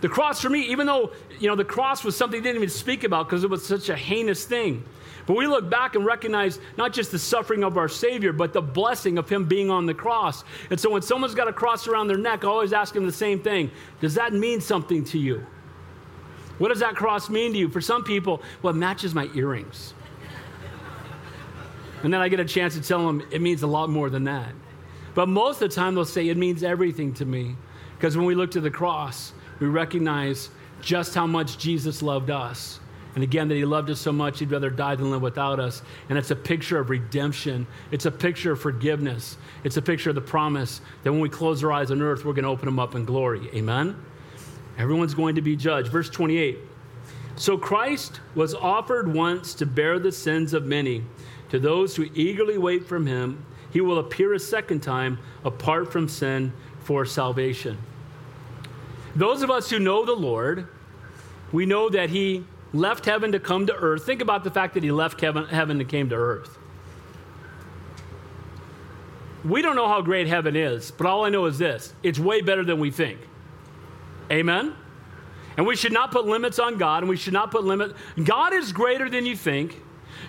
The 0.00 0.08
cross 0.08 0.40
for 0.40 0.50
me, 0.50 0.62
even 0.70 0.86
though, 0.86 1.12
you 1.38 1.48
know, 1.48 1.56
the 1.56 1.64
cross 1.64 2.04
was 2.04 2.16
something 2.16 2.42
they 2.42 2.48
didn't 2.48 2.62
even 2.62 2.74
speak 2.74 3.04
about 3.04 3.28
because 3.28 3.44
it 3.44 3.50
was 3.50 3.66
such 3.66 3.88
a 3.88 3.96
heinous 3.96 4.44
thing. 4.44 4.84
But 5.26 5.36
we 5.36 5.46
look 5.46 5.68
back 5.68 5.96
and 5.96 6.04
recognize 6.04 6.60
not 6.76 6.92
just 6.92 7.10
the 7.10 7.18
suffering 7.18 7.64
of 7.64 7.76
our 7.76 7.88
Savior, 7.88 8.32
but 8.32 8.52
the 8.52 8.62
blessing 8.62 9.18
of 9.18 9.28
Him 9.28 9.46
being 9.46 9.70
on 9.70 9.86
the 9.86 9.94
cross. 9.94 10.44
And 10.70 10.78
so 10.78 10.90
when 10.90 11.02
someone's 11.02 11.34
got 11.34 11.48
a 11.48 11.52
cross 11.52 11.88
around 11.88 12.06
their 12.06 12.18
neck, 12.18 12.44
I 12.44 12.48
always 12.48 12.72
ask 12.72 12.94
them 12.94 13.06
the 13.06 13.12
same 13.12 13.40
thing 13.40 13.70
Does 14.00 14.14
that 14.14 14.32
mean 14.32 14.60
something 14.60 15.04
to 15.06 15.18
you? 15.18 15.44
What 16.58 16.68
does 16.68 16.80
that 16.80 16.96
cross 16.96 17.28
mean 17.28 17.52
to 17.52 17.58
you? 17.58 17.68
For 17.68 17.80
some 17.80 18.04
people, 18.04 18.42
well, 18.62 18.74
it 18.74 18.76
matches 18.76 19.14
my 19.14 19.28
earrings. 19.34 19.94
and 22.02 22.12
then 22.12 22.20
I 22.20 22.28
get 22.28 22.40
a 22.40 22.44
chance 22.44 22.74
to 22.74 22.80
tell 22.80 23.06
them 23.06 23.22
it 23.30 23.40
means 23.40 23.62
a 23.62 23.66
lot 23.66 23.90
more 23.90 24.08
than 24.10 24.24
that. 24.24 24.52
But 25.14 25.28
most 25.28 25.62
of 25.62 25.70
the 25.70 25.74
time, 25.74 25.94
they'll 25.94 26.04
say 26.04 26.28
it 26.28 26.36
means 26.36 26.62
everything 26.62 27.14
to 27.14 27.24
me. 27.24 27.56
Because 27.96 28.16
when 28.16 28.26
we 28.26 28.34
look 28.34 28.50
to 28.52 28.60
the 28.60 28.70
cross, 28.70 29.32
we 29.60 29.66
recognize 29.66 30.50
just 30.82 31.14
how 31.14 31.26
much 31.26 31.58
Jesus 31.58 32.02
loved 32.02 32.30
us. 32.30 32.80
And 33.14 33.24
again, 33.24 33.48
that 33.48 33.54
he 33.54 33.64
loved 33.64 33.88
us 33.88 33.98
so 33.98 34.12
much, 34.12 34.40
he'd 34.40 34.50
rather 34.50 34.68
die 34.68 34.94
than 34.94 35.10
live 35.10 35.22
without 35.22 35.58
us. 35.58 35.80
And 36.10 36.18
it's 36.18 36.30
a 36.30 36.36
picture 36.36 36.78
of 36.78 36.90
redemption. 36.90 37.66
It's 37.90 38.04
a 38.04 38.10
picture 38.10 38.52
of 38.52 38.60
forgiveness. 38.60 39.38
It's 39.64 39.78
a 39.78 39.82
picture 39.82 40.10
of 40.10 40.16
the 40.16 40.20
promise 40.20 40.82
that 41.02 41.12
when 41.12 41.22
we 41.22 41.30
close 41.30 41.64
our 41.64 41.72
eyes 41.72 41.90
on 41.90 42.02
earth, 42.02 42.26
we're 42.26 42.34
going 42.34 42.44
to 42.44 42.50
open 42.50 42.66
them 42.66 42.78
up 42.78 42.94
in 42.94 43.06
glory. 43.06 43.48
Amen? 43.54 43.96
Everyone's 44.78 45.14
going 45.14 45.34
to 45.36 45.42
be 45.42 45.56
judged. 45.56 45.88
Verse 45.88 46.10
28. 46.10 46.58
So 47.36 47.58
Christ 47.58 48.20
was 48.34 48.54
offered 48.54 49.12
once 49.12 49.54
to 49.54 49.66
bear 49.66 49.98
the 49.98 50.12
sins 50.12 50.54
of 50.54 50.64
many. 50.64 51.04
To 51.50 51.58
those 51.58 51.96
who 51.96 52.08
eagerly 52.14 52.58
wait 52.58 52.86
from 52.86 53.06
him, 53.06 53.44
he 53.70 53.80
will 53.80 53.98
appear 53.98 54.32
a 54.32 54.38
second 54.38 54.80
time 54.80 55.18
apart 55.44 55.92
from 55.92 56.08
sin 56.08 56.52
for 56.80 57.04
salvation. 57.04 57.78
Those 59.14 59.42
of 59.42 59.50
us 59.50 59.70
who 59.70 59.78
know 59.78 60.04
the 60.04 60.14
Lord, 60.14 60.66
we 61.52 61.66
know 61.66 61.88
that 61.90 62.10
he 62.10 62.44
left 62.72 63.04
heaven 63.04 63.32
to 63.32 63.40
come 63.40 63.66
to 63.66 63.74
earth. 63.74 64.04
Think 64.04 64.22
about 64.22 64.44
the 64.44 64.50
fact 64.50 64.74
that 64.74 64.82
he 64.82 64.90
left 64.90 65.20
heaven, 65.20 65.46
heaven 65.46 65.80
and 65.80 65.88
came 65.88 66.08
to 66.10 66.16
earth. 66.16 66.58
We 69.44 69.62
don't 69.62 69.76
know 69.76 69.88
how 69.88 70.02
great 70.02 70.26
heaven 70.26 70.56
is, 70.56 70.90
but 70.90 71.06
all 71.06 71.24
I 71.24 71.28
know 71.28 71.46
is 71.46 71.58
this 71.58 71.94
it's 72.02 72.18
way 72.18 72.40
better 72.40 72.64
than 72.64 72.80
we 72.80 72.90
think. 72.90 73.20
Amen? 74.30 74.74
And 75.56 75.66
we 75.66 75.76
should 75.76 75.92
not 75.92 76.10
put 76.12 76.26
limits 76.26 76.58
on 76.58 76.76
God, 76.76 77.02
and 77.02 77.08
we 77.08 77.16
should 77.16 77.32
not 77.32 77.50
put 77.50 77.64
limit. 77.64 77.94
God 78.22 78.52
is 78.52 78.72
greater 78.72 79.08
than 79.08 79.24
you 79.24 79.36
think. 79.36 79.80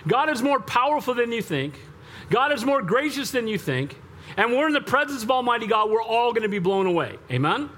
God 0.06 0.30
is 0.30 0.42
more 0.42 0.60
powerful 0.60 1.14
than 1.14 1.32
you 1.32 1.42
think. 1.42 1.78
God 2.30 2.52
is 2.52 2.64
more 2.64 2.82
gracious 2.82 3.30
than 3.30 3.46
you 3.46 3.58
think. 3.58 3.98
And 4.36 4.52
we're 4.52 4.68
in 4.68 4.72
the 4.72 4.80
presence 4.80 5.22
of 5.22 5.30
Almighty 5.30 5.66
God, 5.66 5.90
we're 5.90 6.02
all 6.02 6.32
going 6.32 6.42
to 6.42 6.48
be 6.48 6.58
blown 6.58 6.86
away. 6.86 7.18
Amen? 7.30 7.70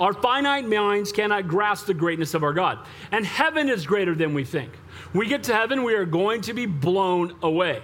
Our 0.00 0.12
finite 0.12 0.68
minds 0.68 1.12
cannot 1.12 1.46
grasp 1.46 1.86
the 1.86 1.94
greatness 1.94 2.34
of 2.34 2.42
our 2.42 2.52
God. 2.52 2.78
And 3.12 3.24
heaven 3.24 3.68
is 3.68 3.86
greater 3.86 4.14
than 4.14 4.34
we 4.34 4.44
think. 4.44 4.72
We 5.12 5.28
get 5.28 5.44
to 5.44 5.54
heaven, 5.54 5.84
we 5.84 5.94
are 5.94 6.04
going 6.04 6.40
to 6.42 6.52
be 6.52 6.66
blown 6.66 7.36
away. 7.42 7.82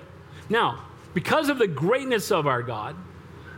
Now, 0.49 0.85
because 1.15 1.49
of 1.49 1.59
the 1.59 1.69
greatness 1.69 2.33
of 2.33 2.47
our 2.47 2.63
God, 2.63 2.97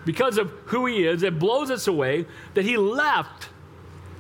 because 0.05 0.37
of 0.37 0.51
who 0.67 0.87
He 0.87 1.07
is, 1.07 1.23
it 1.23 1.39
blows 1.39 1.71
us 1.71 1.87
away 1.87 2.27
that 2.55 2.65
He 2.65 2.77
left 2.77 3.49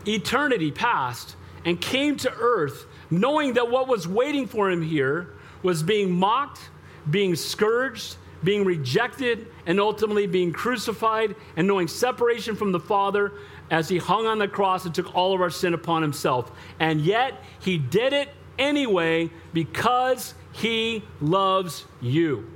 eternity 0.07 0.71
past 0.71 1.37
and 1.65 1.81
came 1.81 2.17
to 2.17 2.33
earth 2.33 2.87
knowing 3.11 3.55
that 3.55 3.71
what 3.71 3.89
was 3.89 4.09
waiting 4.09 4.47
for 4.47 4.71
Him 4.71 4.83
here 4.83 5.35
was 5.63 5.83
being 5.83 6.11
mocked, 6.11 6.71
being 7.11 7.37
scourged, 7.37 8.17
being 8.43 8.65
rejected, 8.65 9.47
and 9.67 9.79
ultimately 9.79 10.27
being 10.27 10.53
crucified, 10.53 11.37
and 11.57 11.69
knowing 11.69 11.87
separation 11.87 12.57
from 12.57 12.73
the 12.73 12.81
Father 12.81 13.33
as 13.71 13.89
he 13.89 13.99
hung 13.99 14.27
on 14.27 14.39
the 14.39 14.49
cross 14.49 14.85
and 14.85 14.95
took 14.95 15.15
all 15.15 15.35
of 15.35 15.41
our 15.41 15.51
sin 15.51 15.75
upon 15.75 16.03
himself. 16.03 16.51
And 16.81 17.01
yet, 17.01 17.43
he 17.61 17.79
did 17.79 18.13
it 18.13 18.31
anyway 18.59 19.31
because 19.53 20.35
he 20.53 21.05
loves 21.21 21.85
you. 22.01 22.51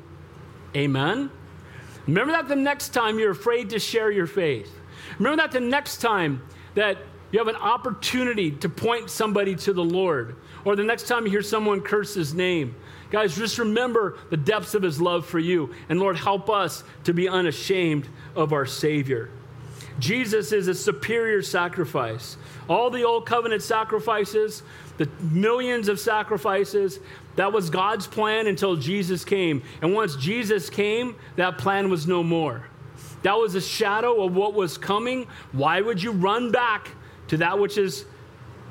Amen? 0.74 1.30
Remember 2.06 2.32
that 2.32 2.48
the 2.48 2.56
next 2.56 2.90
time 2.90 3.18
you're 3.18 3.30
afraid 3.30 3.70
to 3.70 3.78
share 3.78 4.11
your 4.11 4.26
faith. 4.26 4.72
Remember 5.18 5.42
that 5.42 5.52
the 5.52 5.61
next 5.61 5.98
time 5.98 6.42
that 6.74 6.98
you 7.32 7.38
have 7.38 7.48
an 7.48 7.56
opportunity 7.56 8.50
to 8.50 8.68
point 8.68 9.10
somebody 9.10 9.54
to 9.56 9.72
the 9.72 9.84
Lord, 9.84 10.36
or 10.64 10.76
the 10.76 10.84
next 10.84 11.08
time 11.08 11.24
you 11.24 11.30
hear 11.30 11.42
someone 11.42 11.80
curse 11.80 12.14
his 12.14 12.34
name. 12.34 12.74
Guys, 13.10 13.36
just 13.36 13.58
remember 13.58 14.18
the 14.30 14.36
depths 14.36 14.74
of 14.74 14.82
his 14.82 15.00
love 15.00 15.26
for 15.26 15.38
you. 15.38 15.72
And 15.88 16.00
Lord, 16.00 16.16
help 16.16 16.50
us 16.50 16.82
to 17.04 17.14
be 17.14 17.28
unashamed 17.28 18.08
of 18.34 18.52
our 18.52 18.66
Savior. 18.66 19.30
Jesus 19.98 20.52
is 20.52 20.68
a 20.68 20.74
superior 20.74 21.40
sacrifice. 21.42 22.36
All 22.68 22.90
the 22.90 23.04
old 23.04 23.24
covenant 23.26 23.62
sacrifices, 23.62 24.62
the 24.98 25.08
millions 25.20 25.88
of 25.88 26.00
sacrifices, 26.00 26.98
that 27.36 27.52
was 27.52 27.70
God's 27.70 28.06
plan 28.06 28.46
until 28.46 28.76
Jesus 28.76 29.24
came. 29.24 29.62
And 29.82 29.94
once 29.94 30.16
Jesus 30.16 30.68
came, 30.68 31.16
that 31.36 31.58
plan 31.58 31.90
was 31.90 32.06
no 32.06 32.22
more. 32.22 32.66
That 33.22 33.38
was 33.38 33.54
a 33.54 33.60
shadow 33.60 34.24
of 34.24 34.34
what 34.34 34.54
was 34.54 34.76
coming. 34.78 35.26
Why 35.52 35.80
would 35.80 36.02
you 36.02 36.12
run 36.12 36.50
back 36.50 36.90
to 37.28 37.36
that 37.38 37.58
which 37.58 37.76
has 37.76 38.04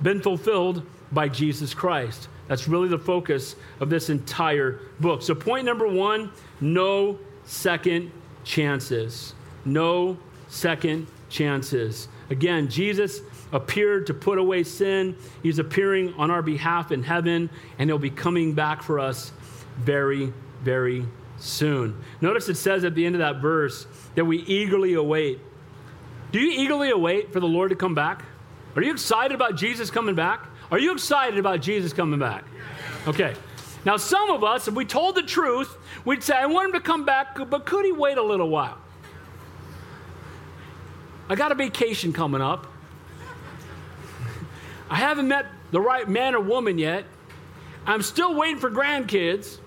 been 0.01 0.21
fulfilled 0.21 0.83
by 1.11 1.29
Jesus 1.29 1.73
Christ? 1.73 2.27
That's 2.47 2.67
really 2.67 2.87
the 2.87 2.99
focus 2.99 3.55
of 3.79 3.89
this 3.89 4.09
entire 4.09 4.79
book. 4.99 5.21
So, 5.21 5.33
point 5.33 5.65
number 5.65 5.87
one 5.87 6.31
no 6.61 7.19
second 7.45 8.11
chances. 8.43 9.33
No 9.65 10.17
second 10.47 11.07
chances. 11.29 12.07
Again, 12.29 12.69
Jesus 12.69 13.21
appeared 13.51 14.07
to 14.07 14.13
put 14.13 14.37
away 14.37 14.63
sin. 14.63 15.15
He's 15.43 15.59
appearing 15.59 16.13
on 16.15 16.31
our 16.31 16.41
behalf 16.41 16.91
in 16.91 17.03
heaven, 17.03 17.49
and 17.77 17.89
he'll 17.89 17.99
be 17.99 18.09
coming 18.09 18.53
back 18.53 18.81
for 18.81 18.99
us 18.99 19.31
very, 19.77 20.31
very 20.63 21.05
soon. 21.37 22.01
Notice 22.21 22.49
it 22.49 22.55
says 22.55 22.83
at 22.83 22.95
the 22.95 23.05
end 23.05 23.15
of 23.15 23.19
that 23.19 23.37
verse 23.37 23.87
that 24.15 24.25
we 24.25 24.39
eagerly 24.39 24.93
await. 24.93 25.39
Do 26.31 26.39
you 26.39 26.51
eagerly 26.63 26.89
await 26.89 27.31
for 27.31 27.39
the 27.39 27.47
Lord 27.47 27.69
to 27.69 27.75
come 27.75 27.95
back? 27.95 28.23
Are 28.75 28.83
you 28.83 28.91
excited 28.91 29.33
about 29.33 29.55
Jesus 29.55 29.89
coming 29.89 30.15
back? 30.15 30.45
Are 30.71 30.79
you 30.79 30.91
excited 30.91 31.39
about 31.39 31.61
Jesus 31.61 31.93
coming 31.93 32.19
back? 32.19 32.43
Okay. 33.07 33.35
Now, 33.85 33.97
some 33.97 34.31
of 34.31 34.43
us, 34.43 34.67
if 34.67 34.73
we 34.73 34.83
told 34.83 35.15
the 35.15 35.21
truth, 35.21 35.77
we'd 36.03 36.23
say, 36.23 36.35
I 36.35 36.47
want 36.47 36.67
him 36.67 36.73
to 36.73 36.79
come 36.79 37.05
back, 37.05 37.37
but 37.49 37.65
could 37.65 37.85
he 37.85 37.91
wait 37.91 38.17
a 38.17 38.23
little 38.23 38.49
while? 38.49 38.77
I 41.29 41.35
got 41.35 41.51
a 41.51 41.55
vacation 41.55 42.11
coming 42.11 42.41
up. 42.41 42.67
I 44.89 44.95
haven't 44.95 45.27
met 45.27 45.45
the 45.71 45.81
right 45.81 46.07
man 46.07 46.35
or 46.35 46.39
woman 46.39 46.77
yet. 46.77 47.05
I'm 47.85 48.01
still 48.01 48.35
waiting 48.35 48.59
for 48.59 48.69
grandkids. 48.69 49.57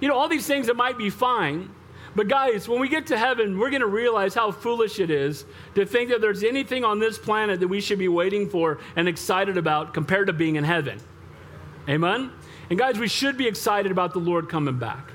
You 0.00 0.08
know, 0.08 0.16
all 0.16 0.28
these 0.28 0.46
things 0.46 0.66
that 0.66 0.76
might 0.76 0.98
be 0.98 1.10
fine. 1.10 1.70
But 2.16 2.28
guys, 2.28 2.68
when 2.68 2.80
we 2.80 2.88
get 2.88 3.08
to 3.08 3.18
heaven, 3.18 3.58
we're 3.58 3.70
going 3.70 3.80
to 3.80 3.86
realize 3.86 4.34
how 4.34 4.52
foolish 4.52 5.00
it 5.00 5.10
is 5.10 5.44
to 5.74 5.84
think 5.84 6.10
that 6.10 6.20
there's 6.20 6.44
anything 6.44 6.84
on 6.84 7.00
this 7.00 7.18
planet 7.18 7.60
that 7.60 7.68
we 7.68 7.80
should 7.80 7.98
be 7.98 8.08
waiting 8.08 8.48
for 8.48 8.78
and 8.94 9.08
excited 9.08 9.56
about 9.56 9.94
compared 9.94 10.28
to 10.28 10.32
being 10.32 10.56
in 10.56 10.64
heaven. 10.64 11.00
Amen? 11.88 12.30
And 12.70 12.78
guys, 12.78 12.98
we 12.98 13.08
should 13.08 13.36
be 13.36 13.46
excited 13.48 13.90
about 13.90 14.12
the 14.12 14.20
Lord 14.20 14.48
coming 14.48 14.78
back. 14.78 15.10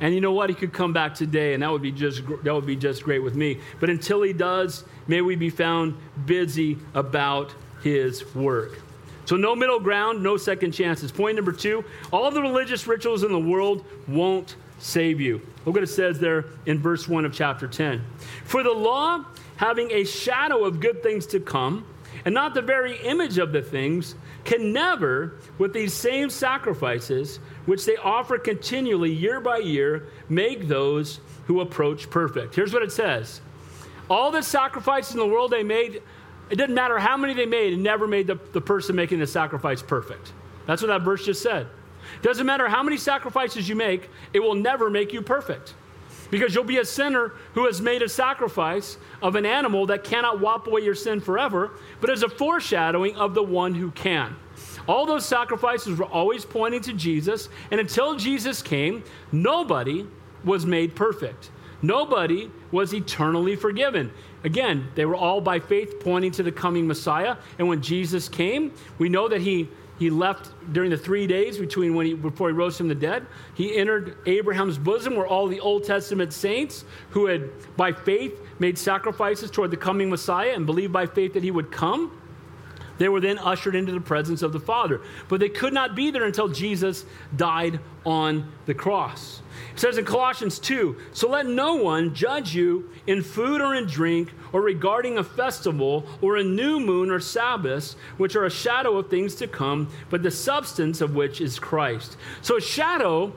And 0.00 0.14
you 0.14 0.20
know 0.20 0.32
what? 0.32 0.50
He 0.50 0.56
could 0.56 0.72
come 0.72 0.92
back 0.92 1.14
today, 1.14 1.54
and 1.54 1.62
that 1.62 1.70
would 1.70 1.82
be 1.82 1.92
just 1.92 2.22
that 2.42 2.52
would 2.52 2.66
be 2.66 2.76
just 2.76 3.04
great 3.04 3.20
with 3.20 3.36
me. 3.36 3.60
But 3.80 3.90
until 3.90 4.22
he 4.22 4.32
does, 4.32 4.84
may 5.06 5.20
we 5.20 5.36
be 5.36 5.50
found 5.50 5.96
busy 6.26 6.78
about 6.94 7.54
his 7.82 8.34
work. 8.34 8.80
So 9.24 9.36
no 9.36 9.54
middle 9.54 9.80
ground, 9.80 10.22
no 10.22 10.36
second 10.36 10.72
chances. 10.72 11.12
Point 11.12 11.36
number 11.36 11.52
two: 11.52 11.84
all 12.12 12.30
the 12.30 12.42
religious 12.42 12.86
rituals 12.86 13.22
in 13.22 13.30
the 13.30 13.38
world 13.38 13.84
won't 14.08 14.56
save 14.78 15.20
you. 15.20 15.40
Look 15.64 15.74
what 15.74 15.84
it 15.84 15.88
says 15.88 16.18
there 16.18 16.46
in 16.66 16.78
verse 16.78 17.08
one 17.08 17.24
of 17.24 17.32
chapter 17.32 17.66
ten. 17.66 18.04
For 18.44 18.62
the 18.62 18.72
law, 18.72 19.24
having 19.56 19.90
a 19.92 20.04
shadow 20.04 20.64
of 20.64 20.80
good 20.80 21.02
things 21.02 21.26
to 21.28 21.40
come, 21.40 21.86
and 22.24 22.34
not 22.34 22.54
the 22.54 22.62
very 22.62 22.96
image 22.98 23.38
of 23.38 23.52
the 23.52 23.62
things, 23.62 24.14
can 24.44 24.72
never, 24.72 25.34
with 25.58 25.72
these 25.72 25.92
same 25.92 26.30
sacrifices, 26.30 27.38
which 27.66 27.84
they 27.84 27.96
offer 27.96 28.38
continually 28.38 29.12
year 29.12 29.40
by 29.40 29.58
year, 29.58 30.08
make 30.28 30.68
those 30.68 31.20
who 31.46 31.60
approach 31.60 32.10
perfect. 32.10 32.54
Here's 32.54 32.72
what 32.72 32.82
it 32.82 32.92
says 32.92 33.40
All 34.08 34.30
the 34.30 34.42
sacrifices 34.42 35.14
in 35.14 35.18
the 35.18 35.26
world 35.26 35.50
they 35.50 35.62
made, 35.62 36.02
it 36.50 36.56
didn't 36.56 36.74
matter 36.74 36.98
how 36.98 37.16
many 37.16 37.34
they 37.34 37.46
made, 37.46 37.72
it 37.72 37.78
never 37.78 38.06
made 38.06 38.26
the, 38.26 38.38
the 38.52 38.60
person 38.60 38.96
making 38.96 39.18
the 39.18 39.26
sacrifice 39.26 39.82
perfect. 39.82 40.32
That's 40.66 40.82
what 40.82 40.88
that 40.88 41.02
verse 41.02 41.24
just 41.24 41.42
said. 41.42 41.66
Doesn't 42.22 42.46
matter 42.46 42.68
how 42.68 42.82
many 42.82 42.96
sacrifices 42.96 43.68
you 43.68 43.76
make, 43.76 44.08
it 44.32 44.40
will 44.40 44.54
never 44.54 44.90
make 44.90 45.12
you 45.12 45.22
perfect. 45.22 45.74
Because 46.30 46.54
you'll 46.54 46.64
be 46.64 46.78
a 46.78 46.84
sinner 46.84 47.32
who 47.52 47.66
has 47.66 47.80
made 47.80 48.02
a 48.02 48.08
sacrifice 48.08 48.96
of 49.22 49.36
an 49.36 49.46
animal 49.46 49.86
that 49.86 50.04
cannot 50.04 50.40
wipe 50.40 50.66
away 50.66 50.80
your 50.80 50.94
sin 50.94 51.20
forever, 51.20 51.72
but 52.00 52.10
is 52.10 52.22
a 52.22 52.28
foreshadowing 52.28 53.14
of 53.16 53.34
the 53.34 53.42
one 53.42 53.74
who 53.74 53.90
can. 53.90 54.36
All 54.88 55.06
those 55.06 55.24
sacrifices 55.24 55.98
were 55.98 56.06
always 56.06 56.44
pointing 56.44 56.80
to 56.82 56.92
Jesus, 56.92 57.48
and 57.70 57.80
until 57.80 58.16
Jesus 58.16 58.62
came, 58.62 59.04
nobody 59.32 60.06
was 60.44 60.66
made 60.66 60.94
perfect. 60.94 61.50
Nobody 61.82 62.50
was 62.70 62.94
eternally 62.94 63.56
forgiven. 63.56 64.10
Again, 64.42 64.88
they 64.94 65.04
were 65.04 65.16
all 65.16 65.40
by 65.40 65.60
faith 65.60 66.00
pointing 66.00 66.32
to 66.32 66.42
the 66.42 66.52
coming 66.52 66.86
Messiah. 66.86 67.36
And 67.58 67.68
when 67.68 67.82
Jesus 67.82 68.28
came, 68.28 68.72
we 68.98 69.08
know 69.08 69.28
that 69.28 69.42
he 69.42 69.68
he 69.98 70.10
left 70.10 70.50
during 70.72 70.90
the 70.90 70.98
three 70.98 71.26
days 71.26 71.58
between 71.58 71.94
when 71.94 72.06
he, 72.06 72.14
before 72.14 72.48
he 72.48 72.54
rose 72.54 72.76
from 72.76 72.88
the 72.88 72.94
dead. 72.94 73.26
He 73.54 73.76
entered 73.76 74.16
Abraham's 74.26 74.76
bosom, 74.76 75.14
where 75.14 75.26
all 75.26 75.46
the 75.46 75.60
Old 75.60 75.84
Testament 75.84 76.32
saints 76.32 76.84
who 77.10 77.26
had, 77.26 77.50
by 77.76 77.92
faith, 77.92 78.40
made 78.58 78.76
sacrifices 78.76 79.50
toward 79.50 79.70
the 79.70 79.76
coming 79.76 80.10
Messiah 80.10 80.52
and 80.54 80.66
believed 80.66 80.92
by 80.92 81.06
faith 81.06 81.32
that 81.34 81.42
he 81.42 81.50
would 81.50 81.70
come. 81.70 82.20
They 82.98 83.08
were 83.08 83.20
then 83.20 83.38
ushered 83.38 83.74
into 83.74 83.92
the 83.92 84.00
presence 84.00 84.42
of 84.42 84.52
the 84.52 84.60
Father. 84.60 85.00
But 85.28 85.40
they 85.40 85.48
could 85.48 85.72
not 85.72 85.94
be 85.94 86.10
there 86.10 86.24
until 86.24 86.48
Jesus 86.48 87.04
died 87.34 87.80
on 88.04 88.52
the 88.66 88.74
cross. 88.74 89.42
It 89.72 89.80
says 89.80 89.98
in 89.98 90.04
Colossians 90.04 90.58
2 90.58 90.96
So 91.12 91.28
let 91.28 91.46
no 91.46 91.74
one 91.74 92.14
judge 92.14 92.54
you 92.54 92.90
in 93.06 93.22
food 93.22 93.60
or 93.60 93.74
in 93.74 93.86
drink, 93.86 94.32
or 94.52 94.60
regarding 94.62 95.18
a 95.18 95.24
festival, 95.24 96.06
or 96.20 96.36
a 96.36 96.44
new 96.44 96.78
moon 96.78 97.10
or 97.10 97.18
Sabbaths, 97.18 97.96
which 98.16 98.36
are 98.36 98.44
a 98.44 98.50
shadow 98.50 98.96
of 98.96 99.10
things 99.10 99.34
to 99.36 99.48
come, 99.48 99.90
but 100.10 100.22
the 100.22 100.30
substance 100.30 101.00
of 101.00 101.14
which 101.14 101.40
is 101.40 101.58
Christ. 101.58 102.16
So, 102.40 102.56
a 102.56 102.60
shadow, 102.60 103.32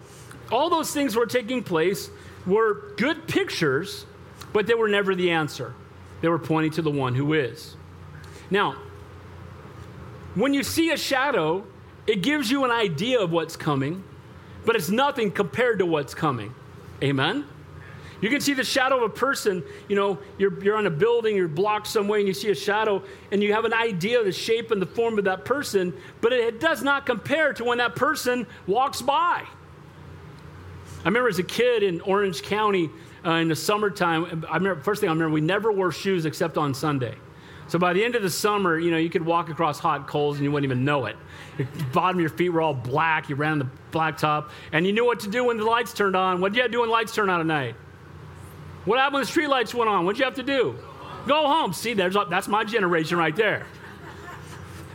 all 0.52 0.70
those 0.70 0.94
things 0.94 1.16
were 1.16 1.26
taking 1.26 1.64
place, 1.64 2.10
were 2.46 2.94
good 2.98 3.28
pictures, 3.28 4.06
but 4.54 4.68
they 4.68 4.76
were 4.76 4.88
never 4.88 5.16
the 5.16 5.32
answer. 5.32 5.74
They 6.22 6.30
were 6.30 6.40
pointing 6.40 6.72
to 6.74 6.82
the 6.82 6.92
one 6.92 7.16
who 7.16 7.34
is. 7.34 7.76
Now, 8.50 8.78
when 10.40 10.54
you 10.54 10.64
see 10.64 10.92
a 10.92 10.98
shadow, 10.98 11.66
it 12.06 12.22
gives 12.22 12.50
you 12.50 12.64
an 12.66 12.72
idea 12.72 13.20
of 13.20 13.32
what's 13.32 13.56
coming 13.56 14.04
but 14.68 14.76
it's 14.76 14.90
nothing 14.90 15.32
compared 15.32 15.80
to 15.80 15.86
what's 15.86 16.14
coming. 16.14 16.54
Amen? 17.02 17.46
You 18.20 18.30
can 18.30 18.42
see 18.42 18.54
the 18.54 18.66
shadow 18.66 18.98
of 18.98 19.04
a 19.04 19.16
person, 19.16 19.64
you 19.88 19.96
know, 19.96 20.20
you're, 20.38 20.62
you're 20.62 20.76
on 20.76 20.86
a 20.86 20.92
building, 20.92 21.38
you're 21.38 21.48
blocked 21.48 21.88
some 21.88 22.10
way, 22.10 22.20
and 22.20 22.28
you 22.28 22.34
see 22.34 22.50
a 22.50 22.56
shadow, 22.56 23.02
and 23.32 23.42
you 23.42 23.54
have 23.54 23.64
an 23.64 23.74
idea 23.74 24.20
of 24.20 24.26
the 24.26 24.32
shape 24.34 24.72
and 24.72 24.82
the 24.82 24.86
form 24.86 25.18
of 25.18 25.24
that 25.24 25.46
person, 25.46 25.94
but 26.20 26.34
it, 26.34 26.56
it 26.56 26.60
does 26.60 26.84
not 26.84 27.06
compare 27.06 27.54
to 27.54 27.64
when 27.64 27.78
that 27.78 27.96
person 27.96 28.46
walks 28.66 29.02
by. 29.02 29.46
I 29.46 31.06
remember 31.06 31.30
as 31.30 31.40
a 31.40 31.44
kid 31.44 31.82
in 31.82 32.02
Orange 32.02 32.42
County 32.42 32.90
uh, 33.26 33.36
in 33.36 33.48
the 33.48 33.56
summertime, 33.56 34.46
I 34.50 34.58
remember, 34.58 34.82
first 34.84 35.00
thing 35.00 35.10
I 35.10 35.14
remember, 35.14 35.34
we 35.34 35.40
never 35.40 35.72
wore 35.72 35.94
shoes 35.94 36.26
except 36.26 36.58
on 36.58 36.74
Sunday. 36.74 37.16
So 37.68 37.78
by 37.78 37.94
the 37.94 38.04
end 38.04 38.16
of 38.16 38.22
the 38.22 38.30
summer, 38.30 38.80
you 38.80 38.92
know, 38.92 38.98
you 38.98 39.10
could 39.10 39.26
walk 39.26 39.50
across 39.50 39.78
hot 39.78 40.08
coals 40.08 40.38
and 40.38 40.46
you 40.46 40.52
wouldn't 40.52 40.72
even 40.72 40.86
know 40.86 41.06
it. 41.06 41.18
The 41.58 41.66
bottom 41.92 42.18
of 42.18 42.22
your 42.22 42.30
feet 42.30 42.50
were 42.50 42.62
all 42.62 42.74
black. 42.74 43.30
You 43.30 43.36
ran 43.36 43.54
on 43.54 43.60
the 43.60 43.68
blacktop, 43.92 44.50
and 44.72 44.86
you 44.86 44.94
knew 44.94 45.06
what 45.06 45.20
to 45.22 45.30
do 45.30 45.44
when 45.44 45.58
the 45.58 45.66
lights 45.66 45.94
turned 45.94 46.16
on. 46.16 46.40
What 46.40 46.54
did 46.54 46.64
you 46.64 46.70
do 46.70 46.82
when 46.82 46.90
lights 46.90 47.14
turned 47.14 47.30
on 47.30 47.42
at 47.42 47.46
night? 47.46 47.76
What 48.86 49.00
happened 49.00 49.16
when 49.16 49.24
the 49.24 49.28
street 49.28 49.48
lights 49.48 49.74
went 49.74 49.90
on? 49.90 50.06
What 50.06 50.14
did 50.14 50.20
you 50.20 50.26
have 50.26 50.36
to 50.36 50.44
do? 50.44 50.76
Go 51.28 51.46
home. 51.48 51.74
See, 51.74 51.94
there's, 51.94 52.16
that's 52.30 52.48
my 52.48 52.64
generation 52.64 53.18
right 53.18 53.36
there. 53.36 53.66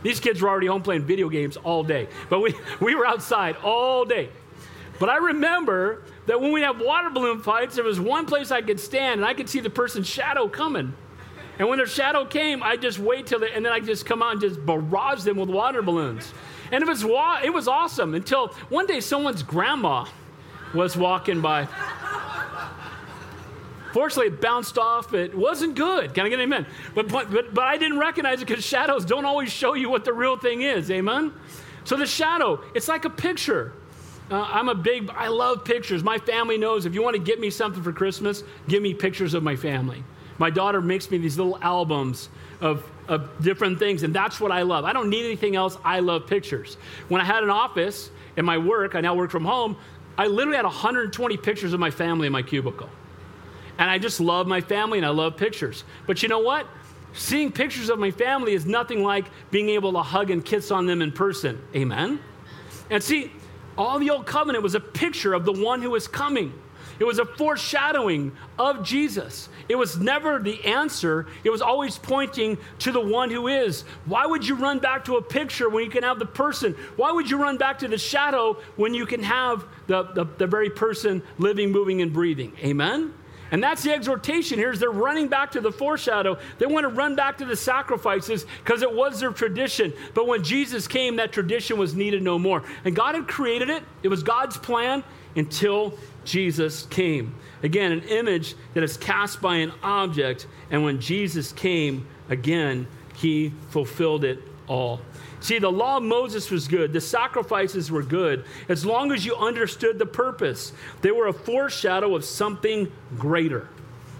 These 0.01 0.19
kids 0.19 0.41
were 0.41 0.49
already 0.49 0.67
home 0.67 0.81
playing 0.81 1.05
video 1.05 1.29
games 1.29 1.57
all 1.57 1.83
day, 1.83 2.07
but 2.29 2.39
we, 2.39 2.55
we 2.81 2.95
were 2.95 3.05
outside 3.05 3.55
all 3.63 4.03
day. 4.03 4.29
But 4.99 5.09
I 5.09 5.17
remember 5.17 6.03
that 6.25 6.41
when 6.41 6.51
we 6.51 6.61
have 6.61 6.81
water 6.81 7.09
balloon 7.09 7.41
fights, 7.41 7.75
there 7.75 7.83
was 7.83 7.99
one 7.99 8.25
place 8.25 8.51
I 8.51 8.61
could 8.61 8.79
stand 8.79 9.19
and 9.19 9.25
I 9.25 9.33
could 9.33 9.47
see 9.47 9.59
the 9.59 9.69
person's 9.69 10.07
shadow 10.07 10.47
coming. 10.47 10.93
And 11.63 11.69
when 11.69 11.77
their 11.77 11.87
shadow 11.87 12.25
came, 12.25 12.61
I 12.61 12.75
just 12.75 12.99
wait 12.99 13.25
till 13.25 13.39
they, 13.39 13.53
and 13.53 13.65
then 13.65 13.71
I 13.71 13.79
just 13.79 14.05
come 14.05 14.21
out 14.21 14.33
and 14.33 14.41
just 14.41 14.65
barrage 14.65 15.23
them 15.23 15.37
with 15.37 15.47
water 15.47 15.81
balloons. 15.81 16.33
And 16.73 16.83
it 16.83 16.85
was, 16.85 17.05
it 17.05 17.53
was 17.53 17.69
awesome 17.69 18.15
until 18.15 18.49
one 18.67 18.85
day 18.85 18.99
someone's 18.99 19.43
grandma 19.43 20.05
was 20.73 20.97
walking 20.97 21.39
by. 21.39 21.69
Fortunately, 23.93 24.27
it 24.27 24.41
bounced 24.41 24.77
off. 24.77 25.13
It 25.13 25.33
wasn't 25.33 25.75
good. 25.75 26.13
Can 26.13 26.25
I 26.25 26.29
get 26.29 26.39
an 26.39 26.41
amen? 26.41 26.65
But, 26.95 27.07
but, 27.07 27.53
but 27.53 27.63
I 27.63 27.77
didn't 27.77 27.97
recognize 27.97 28.41
it 28.41 28.47
because 28.49 28.65
shadows 28.65 29.05
don't 29.05 29.23
always 29.23 29.49
show 29.49 29.73
you 29.73 29.89
what 29.89 30.03
the 30.03 30.11
real 30.11 30.35
thing 30.35 30.63
is. 30.63 30.91
Amen? 30.91 31.31
So 31.85 31.95
the 31.95 32.05
shadow, 32.05 32.61
it's 32.75 32.89
like 32.89 33.05
a 33.05 33.09
picture. 33.09 33.71
Uh, 34.29 34.41
I'm 34.41 34.67
a 34.67 34.75
big, 34.75 35.09
I 35.11 35.29
love 35.29 35.63
pictures. 35.63 36.03
My 36.03 36.17
family 36.17 36.57
knows 36.57 36.85
if 36.85 36.93
you 36.93 37.01
want 37.01 37.15
to 37.15 37.21
get 37.21 37.39
me 37.39 37.49
something 37.49 37.81
for 37.81 37.93
Christmas, 37.93 38.43
give 38.67 38.83
me 38.83 38.93
pictures 38.93 39.33
of 39.33 39.43
my 39.43 39.55
family. 39.55 40.03
My 40.39 40.49
daughter 40.49 40.81
makes 40.81 41.09
me 41.11 41.17
these 41.17 41.37
little 41.37 41.57
albums 41.61 42.29
of, 42.61 42.89
of 43.07 43.29
different 43.41 43.79
things, 43.79 44.03
and 44.03 44.13
that's 44.13 44.39
what 44.39 44.51
I 44.51 44.63
love. 44.63 44.85
I 44.85 44.93
don't 44.93 45.09
need 45.09 45.25
anything 45.25 45.55
else. 45.55 45.77
I 45.83 45.99
love 45.99 46.27
pictures. 46.27 46.77
When 47.09 47.21
I 47.21 47.25
had 47.25 47.43
an 47.43 47.49
office 47.49 48.09
in 48.35 48.45
my 48.45 48.57
work, 48.57 48.95
I 48.95 49.01
now 49.01 49.15
work 49.15 49.31
from 49.31 49.45
home, 49.45 49.77
I 50.17 50.27
literally 50.27 50.57
had 50.57 50.65
120 50.65 51.37
pictures 51.37 51.73
of 51.73 51.79
my 51.79 51.91
family 51.91 52.27
in 52.27 52.33
my 52.33 52.41
cubicle. 52.41 52.89
And 53.77 53.89
I 53.89 53.97
just 53.97 54.19
love 54.19 54.47
my 54.47 54.61
family 54.61 54.99
and 54.99 55.05
I 55.05 55.09
love 55.09 55.37
pictures. 55.37 55.83
But 56.05 56.21
you 56.21 56.29
know 56.29 56.39
what? 56.39 56.67
Seeing 57.13 57.51
pictures 57.51 57.89
of 57.89 57.99
my 57.99 58.11
family 58.11 58.53
is 58.53 58.65
nothing 58.65 59.03
like 59.03 59.25
being 59.51 59.69
able 59.69 59.93
to 59.93 60.01
hug 60.01 60.29
and 60.29 60.43
kiss 60.43 60.71
on 60.71 60.85
them 60.85 61.01
in 61.01 61.11
person. 61.11 61.61
Amen? 61.75 62.19
And 62.89 63.03
see, 63.03 63.31
all 63.77 63.99
the 63.99 64.09
old 64.09 64.25
covenant 64.25 64.63
was 64.63 64.75
a 64.75 64.79
picture 64.79 65.33
of 65.33 65.45
the 65.45 65.51
one 65.51 65.81
who 65.81 65.95
is 65.95 66.07
coming. 66.07 66.53
It 66.99 67.03
was 67.05 67.19
a 67.19 67.25
foreshadowing 67.25 68.31
of 68.57 68.83
Jesus. 68.83 69.49
It 69.69 69.75
was 69.75 69.97
never 69.97 70.39
the 70.39 70.63
answer, 70.65 71.27
it 71.43 71.49
was 71.49 71.61
always 71.61 71.97
pointing 71.97 72.57
to 72.79 72.91
the 72.91 72.99
one 72.99 73.29
who 73.29 73.47
is. 73.47 73.83
Why 74.05 74.25
would 74.25 74.47
you 74.47 74.55
run 74.55 74.79
back 74.79 75.05
to 75.05 75.17
a 75.17 75.21
picture 75.21 75.69
when 75.69 75.83
you 75.83 75.89
can 75.89 76.03
have 76.03 76.19
the 76.19 76.25
person? 76.25 76.73
Why 76.95 77.11
would 77.11 77.29
you 77.29 77.41
run 77.41 77.57
back 77.57 77.79
to 77.79 77.87
the 77.87 77.97
shadow 77.97 78.57
when 78.75 78.93
you 78.93 79.05
can 79.05 79.23
have 79.23 79.65
the, 79.87 80.03
the, 80.03 80.25
the 80.37 80.47
very 80.47 80.69
person 80.69 81.23
living, 81.37 81.71
moving, 81.71 82.01
and 82.01 82.13
breathing? 82.13 82.53
Amen? 82.63 83.13
And 83.53 83.61
that's 83.61 83.83
the 83.83 83.93
exhortation 83.93 84.57
here 84.57 84.71
is 84.71 84.79
they're 84.79 84.89
running 84.89 85.27
back 85.27 85.51
to 85.51 85.61
the 85.61 85.71
foreshadow. 85.71 86.39
They 86.57 86.65
want 86.65 86.85
to 86.85 86.87
run 86.87 87.15
back 87.15 87.37
to 87.37 87.45
the 87.45 87.55
sacrifices 87.55 88.47
because 88.63 88.81
it 88.81 88.91
was 88.91 89.19
their 89.19 89.31
tradition. 89.31 89.93
But 90.15 90.25
when 90.25 90.43
Jesus 90.43 90.87
came, 90.87 91.17
that 91.17 91.31
tradition 91.31 91.77
was 91.77 91.93
needed 91.93 92.23
no 92.23 92.39
more. 92.39 92.63
And 92.83 92.95
God 92.95 93.13
had 93.13 93.27
created 93.27 93.69
it. 93.69 93.83
It 94.01 94.07
was 94.07 94.23
God's 94.23 94.57
plan 94.57 95.03
until 95.35 95.93
Jesus 96.25 96.85
came. 96.87 97.35
Again, 97.61 97.91
an 97.91 98.03
image 98.03 98.55
that 98.73 98.83
is 98.83 98.97
cast 98.97 99.41
by 99.41 99.57
an 99.57 99.71
object, 99.81 100.47
and 100.69 100.83
when 100.83 100.99
Jesus 100.99 101.51
came, 101.51 102.07
again, 102.29 102.87
he 103.15 103.53
fulfilled 103.69 104.23
it 104.23 104.39
all. 104.67 105.01
See, 105.39 105.59
the 105.59 105.71
law 105.71 105.97
of 105.97 106.03
Moses 106.03 106.49
was 106.49 106.67
good. 106.67 106.93
The 106.93 107.01
sacrifices 107.01 107.91
were 107.91 108.01
good 108.01 108.45
as 108.69 108.85
long 108.85 109.11
as 109.11 109.25
you 109.25 109.35
understood 109.35 109.99
the 109.99 110.05
purpose. 110.05 110.71
They 111.01 111.11
were 111.11 111.27
a 111.27 111.33
foreshadow 111.33 112.15
of 112.15 112.23
something 112.23 112.89
greater. 113.17 113.67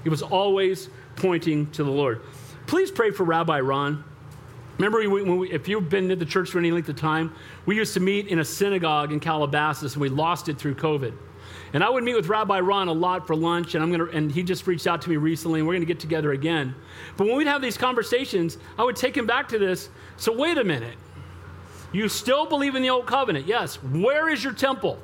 It 0.03 0.09
was 0.09 0.21
always 0.21 0.89
pointing 1.15 1.71
to 1.71 1.83
the 1.83 1.91
Lord. 1.91 2.21
Please 2.67 2.91
pray 2.91 3.11
for 3.11 3.23
Rabbi 3.23 3.61
Ron. 3.61 4.03
Remember, 4.77 5.07
we, 5.07 5.51
if 5.51 5.67
you've 5.67 5.89
been 5.89 6.09
to 6.09 6.15
the 6.15 6.25
church 6.25 6.49
for 6.49 6.59
any 6.59 6.71
length 6.71 6.89
of 6.89 6.95
time, 6.95 7.33
we 7.65 7.75
used 7.75 7.93
to 7.93 7.99
meet 7.99 8.27
in 8.27 8.39
a 8.39 8.45
synagogue 8.45 9.11
in 9.11 9.19
Calabasas, 9.19 9.93
and 9.93 10.01
we 10.01 10.09
lost 10.09 10.49
it 10.49 10.57
through 10.57 10.75
COVID. 10.75 11.13
And 11.73 11.83
I 11.83 11.89
would 11.89 12.03
meet 12.03 12.15
with 12.15 12.27
Rabbi 12.27 12.59
Ron 12.59 12.87
a 12.87 12.93
lot 12.93 13.25
for 13.25 13.35
lunch, 13.35 13.73
and 13.73 13.83
I'm 13.83 13.91
gonna 13.91 14.05
and 14.05 14.31
he 14.31 14.43
just 14.43 14.67
reached 14.67 14.85
out 14.85 15.01
to 15.01 15.09
me 15.09 15.17
recently, 15.17 15.59
and 15.59 15.67
we're 15.67 15.73
gonna 15.73 15.85
get 15.85 15.99
together 15.99 16.31
again. 16.31 16.75
But 17.17 17.27
when 17.27 17.35
we'd 17.35 17.47
have 17.47 17.61
these 17.61 17.77
conversations, 17.77 18.59
I 18.77 18.83
would 18.83 18.95
take 18.95 19.17
him 19.17 19.25
back 19.25 19.47
to 19.49 19.59
this. 19.59 19.89
So 20.17 20.31
wait 20.31 20.57
a 20.59 20.63
minute. 20.63 20.97
You 21.91 22.07
still 22.09 22.45
believe 22.45 22.75
in 22.75 22.83
the 22.83 22.89
old 22.89 23.07
covenant? 23.07 23.47
Yes. 23.47 23.75
Where 23.75 24.29
is 24.29 24.43
your 24.43 24.53
temple? 24.53 24.99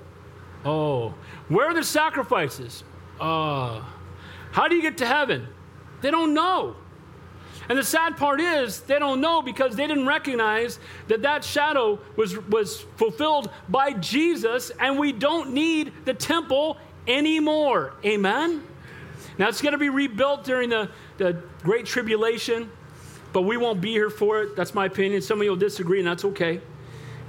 Oh. 0.64 1.14
Where 1.48 1.68
are 1.70 1.74
the 1.74 1.84
sacrifices? 1.84 2.84
Uh. 3.20 3.84
How 4.52 4.68
do 4.68 4.76
you 4.76 4.82
get 4.82 4.98
to 5.00 5.06
heaven? 5.06 5.48
They 6.02 6.12
don't 6.12 6.34
know. 6.34 6.76
And 7.70 7.78
the 7.78 7.84
sad 7.84 8.18
part 8.18 8.42
is, 8.42 8.82
they 8.82 8.98
don't 8.98 9.22
know 9.22 9.44
because 9.44 9.76
they 9.76 9.86
didn't 9.86 10.08
recognize 10.08 10.80
that 11.08 11.22
that 11.22 11.44
shadow 11.44 12.00
was, 12.16 12.36
was 12.48 12.82
fulfilled 12.98 13.52
by 13.70 13.94
Jesus, 13.94 14.72
and 14.80 14.98
we 14.98 15.12
don't 15.12 15.54
need 15.54 15.94
the 16.06 16.16
temple 16.16 16.78
anymore. 17.08 17.94
Amen? 18.04 18.64
Now, 19.38 19.48
it's 19.50 19.62
going 19.62 19.74
to 19.74 19.78
be 19.78 19.90
rebuilt 19.90 20.44
during 20.44 20.70
the, 20.70 20.90
the 21.18 21.44
Great 21.62 21.86
Tribulation, 21.86 22.72
but 23.34 23.44
we 23.44 23.56
won't 23.56 23.82
be 23.82 23.92
here 23.92 24.10
for 24.10 24.42
it. 24.42 24.56
That's 24.56 24.74
my 24.74 24.88
opinion. 24.88 25.22
Some 25.22 25.38
of 25.40 25.44
you 25.44 25.52
will 25.52 25.58
disagree, 25.58 26.00
and 26.00 26.08
that's 26.08 26.26
okay. 26.26 26.62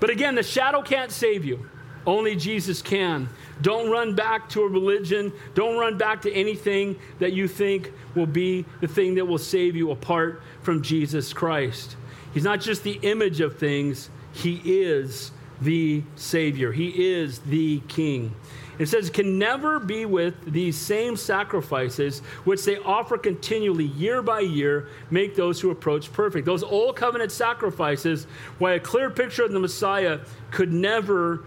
But 0.01 0.09
again, 0.09 0.35
the 0.35 0.43
shadow 0.43 0.81
can't 0.81 1.13
save 1.13 1.45
you, 1.45 1.69
only 2.07 2.35
Jesus 2.35 2.81
can. 2.81 3.29
Don't 3.63 3.91
run 3.91 4.15
back 4.15 4.49
to 4.51 4.63
a 4.63 4.69
religion. 4.69 5.33
Don't 5.55 5.79
run 5.79 5.99
back 5.99 6.23
to 6.23 6.33
anything 6.33 6.97
that 7.19 7.33
you 7.33 7.49
think 7.49 7.93
will 8.15 8.27
be 8.27 8.65
the 8.81 8.89
thing 8.89 9.15
that 9.17 9.27
will 9.27 9.39
save 9.39 9.77
you 9.77 9.91
apart 9.91 10.43
from 10.63 10.83
Jesus 10.83 11.33
Christ. 11.33 11.97
He's 12.33 12.45
not 12.45 12.61
just 12.61 12.85
the 12.85 12.99
image 13.03 13.41
of 13.41 13.59
things, 13.59 14.09
He 14.33 14.61
is 14.65 15.33
the 15.61 16.03
Savior, 16.17 16.73
He 16.73 17.13
is 17.13 17.41
the 17.41 17.81
King. 17.89 18.35
It 18.79 18.89
says, 18.89 19.11
can 19.11 19.39
never 19.39 19.79
be 19.79 20.07
with 20.07 20.35
these 20.51 20.75
same 20.75 21.15
sacrifices 21.15 22.21
which 22.45 22.65
they 22.65 22.79
offer 22.79 23.19
continually 23.19 23.85
year 23.85 24.23
by 24.23 24.41
year, 24.41 24.89
make 25.11 25.37
those 25.37 25.61
who 25.61 25.71
approach 25.71 26.11
perfect. 26.15 26.47
Those 26.47 26.63
old 26.63 26.97
covenant 26.97 27.31
sacrifices, 27.31 28.27
why 28.59 28.73
a 28.73 28.81
clear 28.81 29.11
picture 29.11 29.45
of 29.45 29.53
the 29.53 29.61
Messiah, 29.61 30.21
could 30.51 30.73
never 30.73 31.45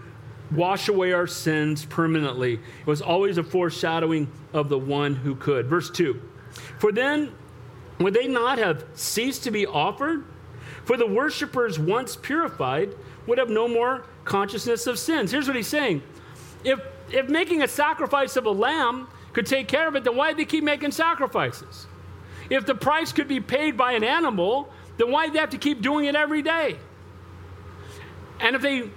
wash 0.56 0.88
away 0.88 1.12
our 1.12 1.26
sins 1.26 1.84
permanently. 1.84 2.54
It 2.54 2.86
was 2.86 3.02
always 3.02 3.38
a 3.38 3.44
foreshadowing 3.44 4.30
of 4.52 4.68
the 4.68 4.78
one 4.78 5.14
who 5.14 5.34
could. 5.34 5.66
Verse 5.66 5.90
2 5.90 6.20
For 6.78 6.92
then 6.92 7.32
would 7.98 8.14
they 8.14 8.26
not 8.26 8.58
have 8.58 8.84
ceased 8.94 9.44
to 9.44 9.50
be 9.50 9.66
offered? 9.66 10.24
For 10.84 10.96
the 10.96 11.06
worshippers, 11.06 11.78
once 11.78 12.16
purified, 12.16 12.94
would 13.26 13.38
have 13.38 13.48
no 13.48 13.68
more 13.68 14.04
consciousness 14.24 14.86
of 14.86 14.98
sins. 14.98 15.30
Here's 15.30 15.46
what 15.46 15.56
he's 15.56 15.66
saying 15.66 16.02
if, 16.64 16.80
if 17.10 17.28
making 17.28 17.62
a 17.62 17.68
sacrifice 17.68 18.36
of 18.36 18.46
a 18.46 18.50
lamb 18.50 19.08
could 19.32 19.46
take 19.46 19.68
care 19.68 19.88
of 19.88 19.96
it, 19.96 20.04
then 20.04 20.16
why 20.16 20.28
did 20.28 20.38
they 20.38 20.44
keep 20.44 20.64
making 20.64 20.92
sacrifices? 20.92 21.86
If 22.50 22.66
the 22.66 22.74
price 22.74 23.12
could 23.12 23.28
be 23.28 23.40
paid 23.40 23.76
by 23.76 23.92
an 23.92 24.04
animal, 24.04 24.72
then 24.98 25.10
why 25.10 25.26
did 25.26 25.34
they 25.34 25.38
have 25.38 25.50
to 25.50 25.58
keep 25.58 25.82
doing 25.82 26.04
it 26.04 26.14
every 26.14 26.42
day? 26.42 26.76
And 28.40 28.54
if 28.54 28.62
they 28.62 28.90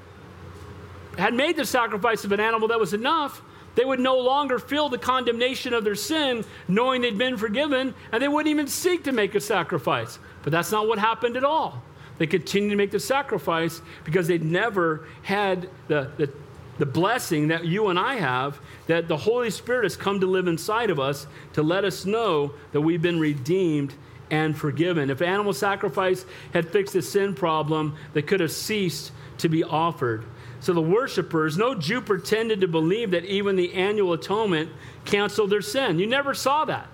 had 1.17 1.33
made 1.33 1.55
the 1.55 1.65
sacrifice 1.65 2.23
of 2.23 2.31
an 2.31 2.39
animal 2.39 2.67
that 2.69 2.79
was 2.79 2.93
enough, 2.93 3.41
they 3.75 3.85
would 3.85 3.99
no 3.99 4.17
longer 4.17 4.57
feel 4.57 4.89
the 4.89 4.97
condemnation 4.97 5.73
of 5.73 5.83
their 5.83 5.95
sin, 5.95 6.43
knowing 6.67 7.01
they'd 7.01 7.17
been 7.17 7.37
forgiven, 7.37 7.93
and 8.11 8.23
they 8.23 8.27
wouldn't 8.27 8.49
even 8.49 8.67
seek 8.67 9.03
to 9.03 9.11
make 9.11 9.35
a 9.35 9.39
sacrifice. 9.39 10.17
But 10.43 10.51
that's 10.51 10.71
not 10.71 10.87
what 10.87 10.97
happened 10.97 11.37
at 11.37 11.43
all. 11.43 11.83
They 12.17 12.25
continued 12.25 12.71
to 12.71 12.75
make 12.75 12.91
the 12.91 12.99
sacrifice 12.99 13.81
because 14.03 14.27
they'd 14.27 14.43
never 14.43 15.07
had 15.21 15.69
the, 15.87 16.09
the, 16.17 16.31
the 16.79 16.85
blessing 16.85 17.49
that 17.49 17.65
you 17.65 17.89
and 17.89 17.99
I 17.99 18.15
have, 18.15 18.59
that 18.87 19.07
the 19.07 19.17
Holy 19.17 19.51
Spirit 19.51 19.83
has 19.83 19.95
come 19.95 20.19
to 20.21 20.25
live 20.25 20.47
inside 20.47 20.89
of 20.89 20.99
us 20.99 21.27
to 21.53 21.61
let 21.61 21.85
us 21.85 22.05
know 22.05 22.53
that 22.71 22.81
we've 22.81 23.01
been 23.01 23.19
redeemed 23.19 23.93
and 24.31 24.57
forgiven. 24.57 25.09
If 25.09 25.21
animal 25.21 25.53
sacrifice 25.53 26.25
had 26.53 26.69
fixed 26.71 26.93
the 26.93 27.01
sin 27.01 27.35
problem, 27.35 27.95
they 28.13 28.21
could 28.21 28.39
have 28.39 28.51
ceased 28.51 29.11
to 29.37 29.49
be 29.49 29.63
offered. 29.63 30.25
So 30.59 30.73
the 30.73 30.81
worshipers, 30.81 31.57
no 31.57 31.75
Jew 31.75 32.01
pretended 32.01 32.61
to 32.61 32.67
believe 32.67 33.11
that 33.11 33.25
even 33.25 33.55
the 33.55 33.73
annual 33.73 34.13
atonement 34.13 34.69
canceled 35.05 35.49
their 35.49 35.61
sin. 35.61 35.99
You 35.99 36.07
never 36.07 36.33
saw 36.33 36.65
that. 36.65 36.87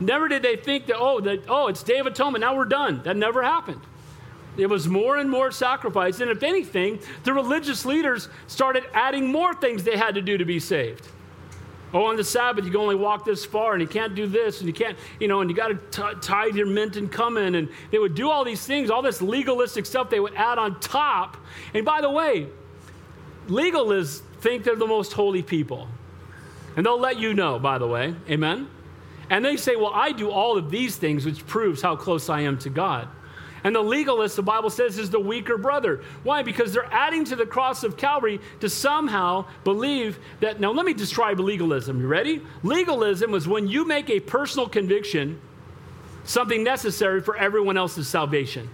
Never 0.00 0.28
did 0.28 0.42
they 0.42 0.56
think 0.56 0.86
that, 0.86 0.96
oh, 0.98 1.20
that, 1.20 1.44
oh, 1.48 1.68
it's 1.68 1.82
Day 1.82 1.98
of 1.98 2.06
Atonement, 2.06 2.40
now 2.40 2.56
we're 2.56 2.64
done. 2.64 3.02
That 3.04 3.16
never 3.16 3.42
happened. 3.42 3.80
It 4.56 4.66
was 4.66 4.88
more 4.88 5.16
and 5.16 5.30
more 5.30 5.50
sacrifice. 5.50 6.20
And 6.20 6.30
if 6.30 6.42
anything, 6.42 6.98
the 7.24 7.32
religious 7.32 7.84
leaders 7.84 8.28
started 8.46 8.84
adding 8.92 9.30
more 9.30 9.54
things 9.54 9.84
they 9.84 9.96
had 9.96 10.14
to 10.16 10.22
do 10.22 10.36
to 10.36 10.44
be 10.44 10.58
saved. 10.58 11.06
Oh, 11.94 12.04
on 12.06 12.16
the 12.16 12.24
Sabbath, 12.24 12.64
you 12.64 12.70
can 12.70 12.80
only 12.80 12.94
walk 12.94 13.26
this 13.26 13.44
far, 13.44 13.74
and 13.74 13.82
you 13.82 13.86
can't 13.86 14.14
do 14.14 14.26
this, 14.26 14.60
and 14.60 14.66
you 14.66 14.72
can't, 14.72 14.96
you 15.20 15.28
know, 15.28 15.42
and 15.42 15.50
you 15.50 15.56
got 15.56 15.92
to 15.92 16.14
tithe 16.22 16.56
your 16.56 16.66
mint 16.66 16.96
and 16.96 17.12
cumin. 17.12 17.54
And 17.54 17.68
they 17.90 17.98
would 17.98 18.14
do 18.14 18.30
all 18.30 18.44
these 18.44 18.64
things, 18.64 18.90
all 18.90 19.02
this 19.02 19.20
legalistic 19.20 19.84
stuff 19.84 20.08
they 20.08 20.20
would 20.20 20.34
add 20.34 20.58
on 20.58 20.80
top. 20.80 21.36
And 21.74 21.84
by 21.84 22.00
the 22.00 22.10
way, 22.10 22.48
legalists 23.48 24.20
think 24.40 24.64
they're 24.64 24.76
the 24.76 24.86
most 24.86 25.12
holy 25.12 25.42
people. 25.42 25.88
And 26.76 26.86
they'll 26.86 26.98
let 26.98 27.18
you 27.18 27.34
know, 27.34 27.58
by 27.58 27.78
the 27.78 27.86
way. 27.86 28.14
Amen? 28.28 28.68
And 29.30 29.44
they 29.44 29.56
say, 29.56 29.76
well, 29.76 29.92
I 29.94 30.12
do 30.12 30.30
all 30.30 30.56
of 30.56 30.70
these 30.70 30.96
things, 30.96 31.24
which 31.24 31.46
proves 31.46 31.82
how 31.82 31.96
close 31.96 32.28
I 32.28 32.40
am 32.42 32.58
to 32.60 32.70
God. 32.70 33.08
And 33.64 33.76
the 33.76 33.82
legalist, 33.82 34.36
the 34.36 34.42
Bible 34.42 34.70
says, 34.70 34.98
is 34.98 35.10
the 35.10 35.20
weaker 35.20 35.56
brother. 35.56 36.02
Why? 36.24 36.42
Because 36.42 36.72
they're 36.72 36.92
adding 36.92 37.24
to 37.26 37.36
the 37.36 37.46
cross 37.46 37.84
of 37.84 37.96
Calvary 37.96 38.40
to 38.60 38.68
somehow 38.68 39.46
believe 39.62 40.18
that. 40.40 40.58
Now, 40.58 40.72
let 40.72 40.84
me 40.84 40.94
describe 40.94 41.38
legalism. 41.38 42.00
You 42.00 42.08
ready? 42.08 42.42
Legalism 42.64 43.34
is 43.34 43.46
when 43.46 43.68
you 43.68 43.86
make 43.86 44.10
a 44.10 44.18
personal 44.18 44.68
conviction 44.68 45.40
something 46.24 46.64
necessary 46.64 47.20
for 47.20 47.36
everyone 47.36 47.76
else's 47.76 48.08
salvation. 48.08 48.68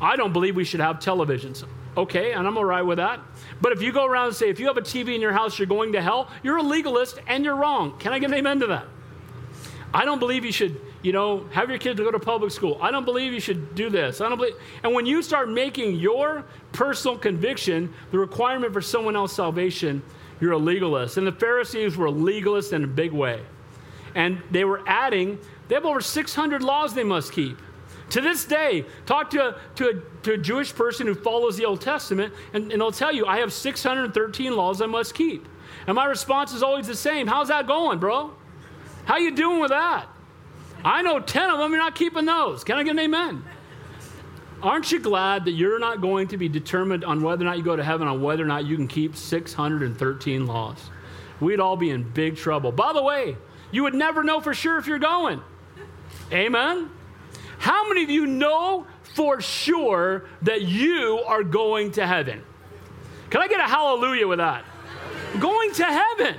I 0.00 0.16
don't 0.16 0.32
believe 0.32 0.56
we 0.56 0.64
should 0.64 0.80
have 0.80 0.98
televisions. 0.98 1.64
Okay, 1.96 2.32
and 2.32 2.46
I'm 2.46 2.58
all 2.58 2.64
right 2.64 2.82
with 2.82 2.98
that. 2.98 3.20
But 3.60 3.72
if 3.72 3.80
you 3.80 3.92
go 3.92 4.04
around 4.04 4.26
and 4.26 4.36
say, 4.36 4.50
if 4.50 4.60
you 4.60 4.66
have 4.66 4.76
a 4.76 4.82
TV 4.82 5.14
in 5.14 5.20
your 5.20 5.32
house, 5.32 5.58
you're 5.58 5.66
going 5.66 5.92
to 5.92 6.02
hell, 6.02 6.30
you're 6.42 6.58
a 6.58 6.62
legalist 6.62 7.18
and 7.26 7.44
you're 7.44 7.56
wrong. 7.56 7.98
Can 7.98 8.12
I 8.12 8.18
get 8.18 8.30
an 8.30 8.36
amen 8.36 8.60
to 8.60 8.66
that? 8.66 8.86
I 9.94 10.04
don't 10.04 10.18
believe 10.18 10.44
you 10.44 10.52
should 10.52 10.78
you 11.06 11.12
know, 11.12 11.46
have 11.52 11.70
your 11.70 11.78
kids 11.78 12.00
go 12.00 12.10
to 12.10 12.18
public 12.18 12.50
school. 12.50 12.78
I 12.82 12.90
don't 12.90 13.04
believe 13.04 13.32
you 13.32 13.38
should 13.38 13.76
do 13.76 13.88
this. 13.90 14.20
I 14.20 14.28
don't 14.28 14.38
believe. 14.38 14.56
And 14.82 14.92
when 14.92 15.06
you 15.06 15.22
start 15.22 15.48
making 15.48 15.94
your 15.94 16.44
personal 16.72 17.16
conviction 17.16 17.94
the 18.10 18.18
requirement 18.18 18.72
for 18.72 18.80
someone 18.80 19.14
else's 19.14 19.36
salvation, 19.36 20.02
you're 20.40 20.50
a 20.50 20.58
legalist. 20.58 21.16
And 21.16 21.24
the 21.24 21.30
Pharisees 21.30 21.96
were 21.96 22.08
legalists 22.08 22.72
in 22.72 22.82
a 22.82 22.88
big 22.88 23.12
way. 23.12 23.40
And 24.16 24.42
they 24.50 24.64
were 24.64 24.82
adding, 24.88 25.38
they 25.68 25.76
have 25.76 25.86
over 25.86 26.00
600 26.00 26.60
laws 26.60 26.92
they 26.92 27.04
must 27.04 27.30
keep. 27.30 27.56
To 28.10 28.20
this 28.20 28.44
day, 28.44 28.84
talk 29.04 29.30
to 29.30 29.48
a, 29.48 29.60
to 29.76 29.88
a, 29.88 30.22
to 30.22 30.32
a 30.34 30.38
Jewish 30.38 30.74
person 30.74 31.06
who 31.06 31.14
follows 31.14 31.56
the 31.56 31.64
Old 31.64 31.80
Testament, 31.80 32.32
and, 32.52 32.70
and 32.70 32.80
they'll 32.80 32.92
tell 32.92 33.12
you, 33.12 33.26
I 33.26 33.38
have 33.38 33.52
613 33.52 34.54
laws 34.54 34.80
I 34.80 34.86
must 34.86 35.14
keep. 35.14 35.46
And 35.86 35.96
my 35.96 36.04
response 36.06 36.52
is 36.52 36.62
always 36.62 36.86
the 36.86 36.94
same. 36.94 37.26
How's 37.26 37.48
that 37.48 37.66
going, 37.66 37.98
bro? 37.98 38.32
How 39.04 39.18
you 39.18 39.34
doing 39.34 39.60
with 39.60 39.70
that? 39.70 40.06
I 40.84 41.02
know 41.02 41.18
10 41.18 41.50
of 41.50 41.58
them, 41.58 41.72
you're 41.72 41.80
not 41.80 41.96
keeping 41.96 42.26
those. 42.26 42.62
Can 42.62 42.76
I 42.76 42.84
get 42.84 42.90
an 42.90 43.00
amen? 43.00 43.44
Aren't 44.62 44.90
you 44.90 45.00
glad 45.00 45.44
that 45.44 45.52
you're 45.52 45.78
not 45.78 46.00
going 46.00 46.28
to 46.28 46.36
be 46.36 46.48
determined 46.48 47.04
on 47.04 47.22
whether 47.22 47.42
or 47.42 47.46
not 47.46 47.58
you 47.58 47.64
go 47.64 47.76
to 47.76 47.84
heaven, 47.84 48.08
on 48.08 48.22
whether 48.22 48.42
or 48.42 48.46
not 48.46 48.64
you 48.64 48.76
can 48.76 48.88
keep 48.88 49.16
613 49.16 50.46
laws? 50.46 50.90
We'd 51.40 51.60
all 51.60 51.76
be 51.76 51.90
in 51.90 52.02
big 52.02 52.36
trouble. 52.36 52.72
By 52.72 52.92
the 52.92 53.02
way, 53.02 53.36
you 53.70 53.82
would 53.82 53.94
never 53.94 54.24
know 54.24 54.40
for 54.40 54.54
sure 54.54 54.78
if 54.78 54.86
you're 54.86 54.98
going. 54.98 55.42
Amen? 56.32 56.90
How 57.58 57.88
many 57.88 58.02
of 58.04 58.10
you 58.10 58.26
know 58.26 58.86
for 59.14 59.40
sure 59.40 60.26
that 60.42 60.62
you 60.62 61.22
are 61.26 61.42
going 61.42 61.92
to 61.92 62.06
heaven? 62.06 62.42
Can 63.30 63.40
I 63.40 63.48
get 63.48 63.60
a 63.60 63.64
hallelujah 63.64 64.28
with 64.28 64.38
that? 64.38 64.64
Going 65.40 65.72
to 65.74 65.84
heaven. 65.84 66.36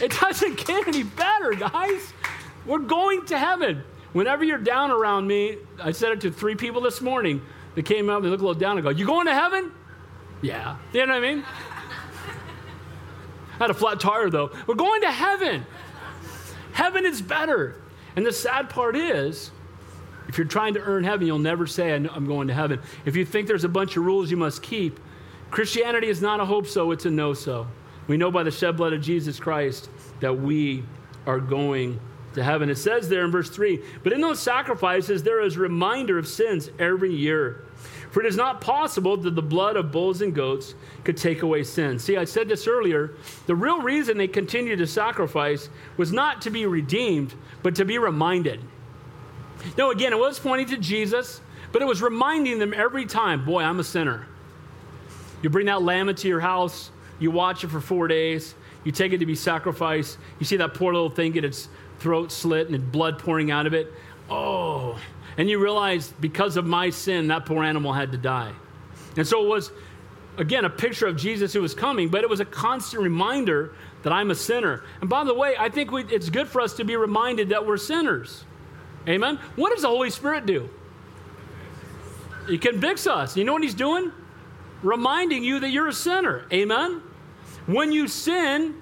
It 0.00 0.12
doesn't 0.12 0.58
get 0.66 0.88
any 0.88 1.02
better, 1.02 1.52
guys. 1.52 2.12
We're 2.64 2.78
going 2.78 3.26
to 3.26 3.38
heaven. 3.38 3.82
Whenever 4.12 4.44
you're 4.44 4.58
down 4.58 4.90
around 4.90 5.26
me, 5.26 5.58
I 5.82 5.92
said 5.92 6.12
it 6.12 6.20
to 6.22 6.30
three 6.30 6.54
people 6.54 6.80
this 6.80 7.00
morning. 7.00 7.42
They 7.74 7.82
came 7.82 8.08
up, 8.08 8.22
they 8.22 8.28
looked 8.28 8.42
a 8.42 8.46
little 8.46 8.58
down 8.58 8.78
and 8.78 8.84
go, 8.84 8.90
You 8.90 9.06
going 9.06 9.26
to 9.26 9.34
heaven? 9.34 9.72
Yeah. 10.42 10.76
You 10.92 11.06
know 11.06 11.14
what 11.14 11.24
I 11.24 11.34
mean? 11.34 11.44
I 13.54 13.58
had 13.58 13.70
a 13.70 13.74
flat 13.74 14.00
tire 14.00 14.30
though. 14.30 14.50
We're 14.66 14.74
going 14.74 15.02
to 15.02 15.10
heaven. 15.10 15.66
Heaven 16.72 17.06
is 17.06 17.22
better. 17.22 17.80
And 18.16 18.24
the 18.24 18.32
sad 18.32 18.70
part 18.70 18.96
is, 18.96 19.50
if 20.28 20.38
you're 20.38 20.46
trying 20.46 20.74
to 20.74 20.80
earn 20.80 21.04
heaven, 21.04 21.26
you'll 21.26 21.38
never 21.38 21.66
say, 21.66 21.92
I'm 21.92 22.26
going 22.26 22.48
to 22.48 22.54
heaven. 22.54 22.80
If 23.04 23.16
you 23.16 23.24
think 23.24 23.46
there's 23.46 23.64
a 23.64 23.68
bunch 23.68 23.96
of 23.96 24.04
rules 24.04 24.30
you 24.30 24.36
must 24.36 24.62
keep, 24.62 25.00
Christianity 25.50 26.08
is 26.08 26.20
not 26.20 26.40
a 26.40 26.44
hope 26.44 26.66
so, 26.66 26.90
it's 26.90 27.06
a 27.06 27.10
no 27.10 27.34
so. 27.34 27.66
We 28.08 28.16
know 28.16 28.30
by 28.30 28.42
the 28.42 28.50
shed 28.50 28.76
blood 28.76 28.92
of 28.92 29.00
Jesus 29.00 29.38
Christ 29.38 29.88
that 30.20 30.32
we 30.32 30.84
are 31.26 31.40
going 31.40 32.00
to 32.34 32.44
heaven. 32.44 32.70
It 32.70 32.76
says 32.76 33.08
there 33.08 33.24
in 33.24 33.30
verse 33.30 33.50
3 33.50 33.82
But 34.02 34.12
in 34.12 34.20
those 34.20 34.40
sacrifices, 34.40 35.22
there 35.22 35.40
is 35.40 35.56
reminder 35.56 36.18
of 36.18 36.28
sins 36.28 36.70
every 36.78 37.14
year. 37.14 37.64
For 38.10 38.20
it 38.20 38.26
is 38.26 38.36
not 38.36 38.60
possible 38.60 39.16
that 39.18 39.34
the 39.34 39.42
blood 39.42 39.76
of 39.76 39.92
bulls 39.92 40.22
and 40.22 40.34
goats 40.34 40.74
could 41.04 41.16
take 41.16 41.42
away 41.42 41.64
sins. 41.64 42.02
See, 42.02 42.16
I 42.16 42.24
said 42.24 42.48
this 42.48 42.66
earlier. 42.66 43.14
The 43.46 43.54
real 43.54 43.82
reason 43.82 44.16
they 44.16 44.28
continued 44.28 44.78
to 44.78 44.86
sacrifice 44.86 45.68
was 45.96 46.12
not 46.12 46.40
to 46.42 46.50
be 46.50 46.64
redeemed, 46.64 47.34
but 47.62 47.74
to 47.76 47.84
be 47.84 47.98
reminded. 47.98 48.60
Now, 49.76 49.90
again, 49.90 50.12
it 50.12 50.18
was 50.18 50.38
pointing 50.38 50.68
to 50.68 50.76
Jesus, 50.76 51.40
but 51.72 51.82
it 51.82 51.84
was 51.86 52.02
reminding 52.02 52.58
them 52.58 52.72
every 52.74 53.06
time 53.06 53.44
boy, 53.44 53.62
I'm 53.62 53.80
a 53.80 53.84
sinner. 53.84 54.26
You 55.42 55.50
bring 55.50 55.66
that 55.66 55.82
lamb 55.82 56.08
into 56.08 56.28
your 56.28 56.40
house, 56.40 56.90
you 57.18 57.30
watch 57.30 57.64
it 57.64 57.68
for 57.68 57.80
four 57.80 58.08
days, 58.08 58.54
you 58.84 58.92
take 58.92 59.12
it 59.12 59.18
to 59.18 59.26
be 59.26 59.34
sacrificed, 59.34 60.18
you 60.38 60.46
see 60.46 60.56
that 60.56 60.74
poor 60.74 60.92
little 60.92 61.10
thing 61.10 61.32
get 61.32 61.44
its 61.44 61.68
throat 61.98 62.32
slit 62.32 62.68
and 62.68 62.92
blood 62.92 63.18
pouring 63.18 63.50
out 63.50 63.66
of 63.66 63.74
it. 63.74 63.92
Oh, 64.28 64.98
and 65.38 65.50
you 65.50 65.58
realize 65.58 66.12
because 66.20 66.56
of 66.56 66.66
my 66.66 66.90
sin, 66.90 67.28
that 67.28 67.46
poor 67.46 67.62
animal 67.62 67.92
had 67.92 68.12
to 68.12 68.18
die. 68.18 68.52
And 69.16 69.26
so 69.26 69.44
it 69.44 69.48
was, 69.48 69.70
again, 70.38 70.64
a 70.64 70.70
picture 70.70 71.06
of 71.06 71.16
Jesus 71.16 71.52
who 71.52 71.60
was 71.60 71.74
coming, 71.74 72.08
but 72.08 72.22
it 72.22 72.30
was 72.30 72.40
a 72.40 72.44
constant 72.44 73.02
reminder 73.02 73.74
that 74.02 74.12
I'm 74.12 74.30
a 74.30 74.34
sinner. 74.34 74.84
And 75.00 75.10
by 75.10 75.24
the 75.24 75.34
way, 75.34 75.54
I 75.58 75.68
think 75.68 75.90
we, 75.90 76.04
it's 76.04 76.30
good 76.30 76.48
for 76.48 76.60
us 76.60 76.74
to 76.74 76.84
be 76.84 76.96
reminded 76.96 77.50
that 77.50 77.66
we're 77.66 77.76
sinners. 77.76 78.44
Amen? 79.08 79.38
What 79.54 79.72
does 79.72 79.82
the 79.82 79.88
Holy 79.88 80.10
Spirit 80.10 80.46
do? 80.46 80.68
He 82.48 82.58
convicts 82.58 83.06
us. 83.06 83.36
You 83.36 83.44
know 83.44 83.52
what 83.52 83.62
he's 83.62 83.74
doing? 83.74 84.12
Reminding 84.82 85.44
you 85.44 85.60
that 85.60 85.70
you're 85.70 85.88
a 85.88 85.92
sinner. 85.92 86.46
Amen? 86.52 87.02
When 87.66 87.92
you 87.92 88.08
sin, 88.08 88.74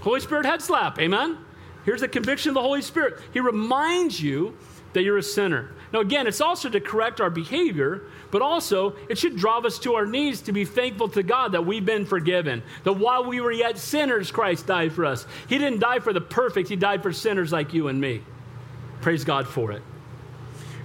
Holy 0.00 0.20
Spirit 0.20 0.44
head 0.44 0.60
slap. 0.60 0.98
Amen? 0.98 1.38
Here's 1.84 2.00
the 2.00 2.08
conviction 2.08 2.50
of 2.50 2.54
the 2.54 2.62
Holy 2.62 2.82
Spirit. 2.82 3.20
He 3.32 3.40
reminds 3.40 4.20
you 4.20 4.56
that 4.92 5.02
you're 5.02 5.18
a 5.18 5.22
sinner. 5.22 5.72
Now, 5.92 6.00
again, 6.00 6.26
it's 6.26 6.40
also 6.40 6.68
to 6.68 6.80
correct 6.80 7.20
our 7.20 7.30
behavior, 7.30 8.02
but 8.30 8.42
also 8.42 8.96
it 9.08 9.18
should 9.18 9.36
drive 9.36 9.64
us 9.64 9.78
to 9.80 9.94
our 9.94 10.06
knees 10.06 10.40
to 10.42 10.52
be 10.52 10.64
thankful 10.64 11.08
to 11.10 11.22
God 11.22 11.52
that 11.52 11.66
we've 11.66 11.84
been 11.84 12.06
forgiven. 12.06 12.62
That 12.84 12.94
while 12.94 13.24
we 13.24 13.40
were 13.40 13.52
yet 13.52 13.78
sinners, 13.78 14.30
Christ 14.30 14.66
died 14.66 14.92
for 14.92 15.04
us. 15.04 15.26
He 15.48 15.58
didn't 15.58 15.80
die 15.80 16.00
for 16.00 16.12
the 16.12 16.20
perfect, 16.20 16.68
He 16.68 16.76
died 16.76 17.02
for 17.02 17.12
sinners 17.12 17.52
like 17.52 17.74
you 17.74 17.88
and 17.88 18.00
me. 18.00 18.22
Praise 19.04 19.22
God 19.22 19.46
for 19.46 19.70
it. 19.70 19.82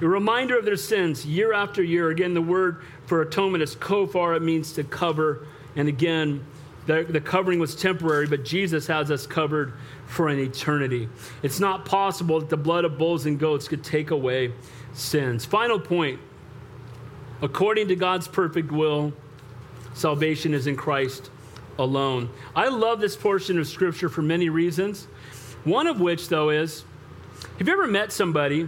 A 0.02 0.06
reminder 0.06 0.60
of 0.60 0.66
their 0.66 0.76
sins 0.76 1.26
year 1.26 1.54
after 1.54 1.82
year. 1.82 2.10
Again, 2.10 2.34
the 2.34 2.42
word 2.42 2.84
for 3.06 3.22
atonement 3.22 3.64
is 3.64 3.78
kofar, 3.78 4.36
it 4.36 4.42
means 4.42 4.74
to 4.74 4.84
cover. 4.84 5.48
And 5.78 5.88
again, 5.88 6.46
the, 6.86 7.04
the 7.04 7.22
covering 7.22 7.60
was 7.60 7.78
temporary, 7.78 8.28
but 8.28 8.44
Jesus 8.44 8.88
has 8.88 9.10
us 9.10 9.26
covered 9.26 9.72
for 10.06 10.28
an 10.28 10.38
eternity. 10.38 11.08
It's 11.44 11.62
not 11.62 11.86
possible 11.86 12.42
that 12.42 12.50
the 12.50 12.58
blood 12.58 12.84
of 12.84 12.98
bulls 12.98 13.26
and 13.26 13.40
goats 13.40 13.70
could 13.70 13.86
take 13.86 14.12
away 14.12 14.52
sins. 14.92 15.46
Final 15.46 15.80
point 15.80 16.20
according 17.42 17.88
to 17.88 17.96
God's 17.96 18.28
perfect 18.28 18.70
will, 18.70 19.14
salvation 19.94 20.54
is 20.54 20.68
in 20.68 20.76
Christ 20.76 21.30
alone. 21.78 22.30
I 22.54 22.68
love 22.68 23.00
this 23.00 23.16
portion 23.16 23.58
of 23.58 23.66
Scripture 23.66 24.10
for 24.10 24.22
many 24.22 24.50
reasons. 24.50 25.06
One 25.64 25.88
of 25.88 26.02
which, 26.02 26.28
though, 26.28 26.50
is 26.50 26.84
have 27.58 27.68
you 27.68 27.74
ever 27.74 27.88
met 27.88 28.12
somebody? 28.12 28.68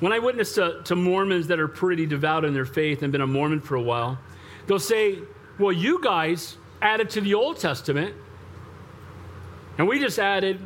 When 0.00 0.12
I 0.12 0.18
witness 0.18 0.54
to, 0.56 0.82
to 0.84 0.96
Mormons 0.96 1.46
that 1.48 1.60
are 1.60 1.68
pretty 1.68 2.06
devout 2.06 2.44
in 2.44 2.52
their 2.52 2.66
faith 2.66 3.02
and 3.02 3.12
been 3.12 3.20
a 3.20 3.26
Mormon 3.26 3.60
for 3.60 3.76
a 3.76 3.82
while, 3.82 4.18
they'll 4.66 4.78
say, 4.78 5.18
Well, 5.58 5.72
you 5.72 6.00
guys 6.02 6.56
added 6.82 7.10
to 7.10 7.20
the 7.20 7.34
Old 7.34 7.58
Testament, 7.58 8.14
and 9.78 9.88
we 9.88 9.98
just 9.98 10.18
added 10.18 10.60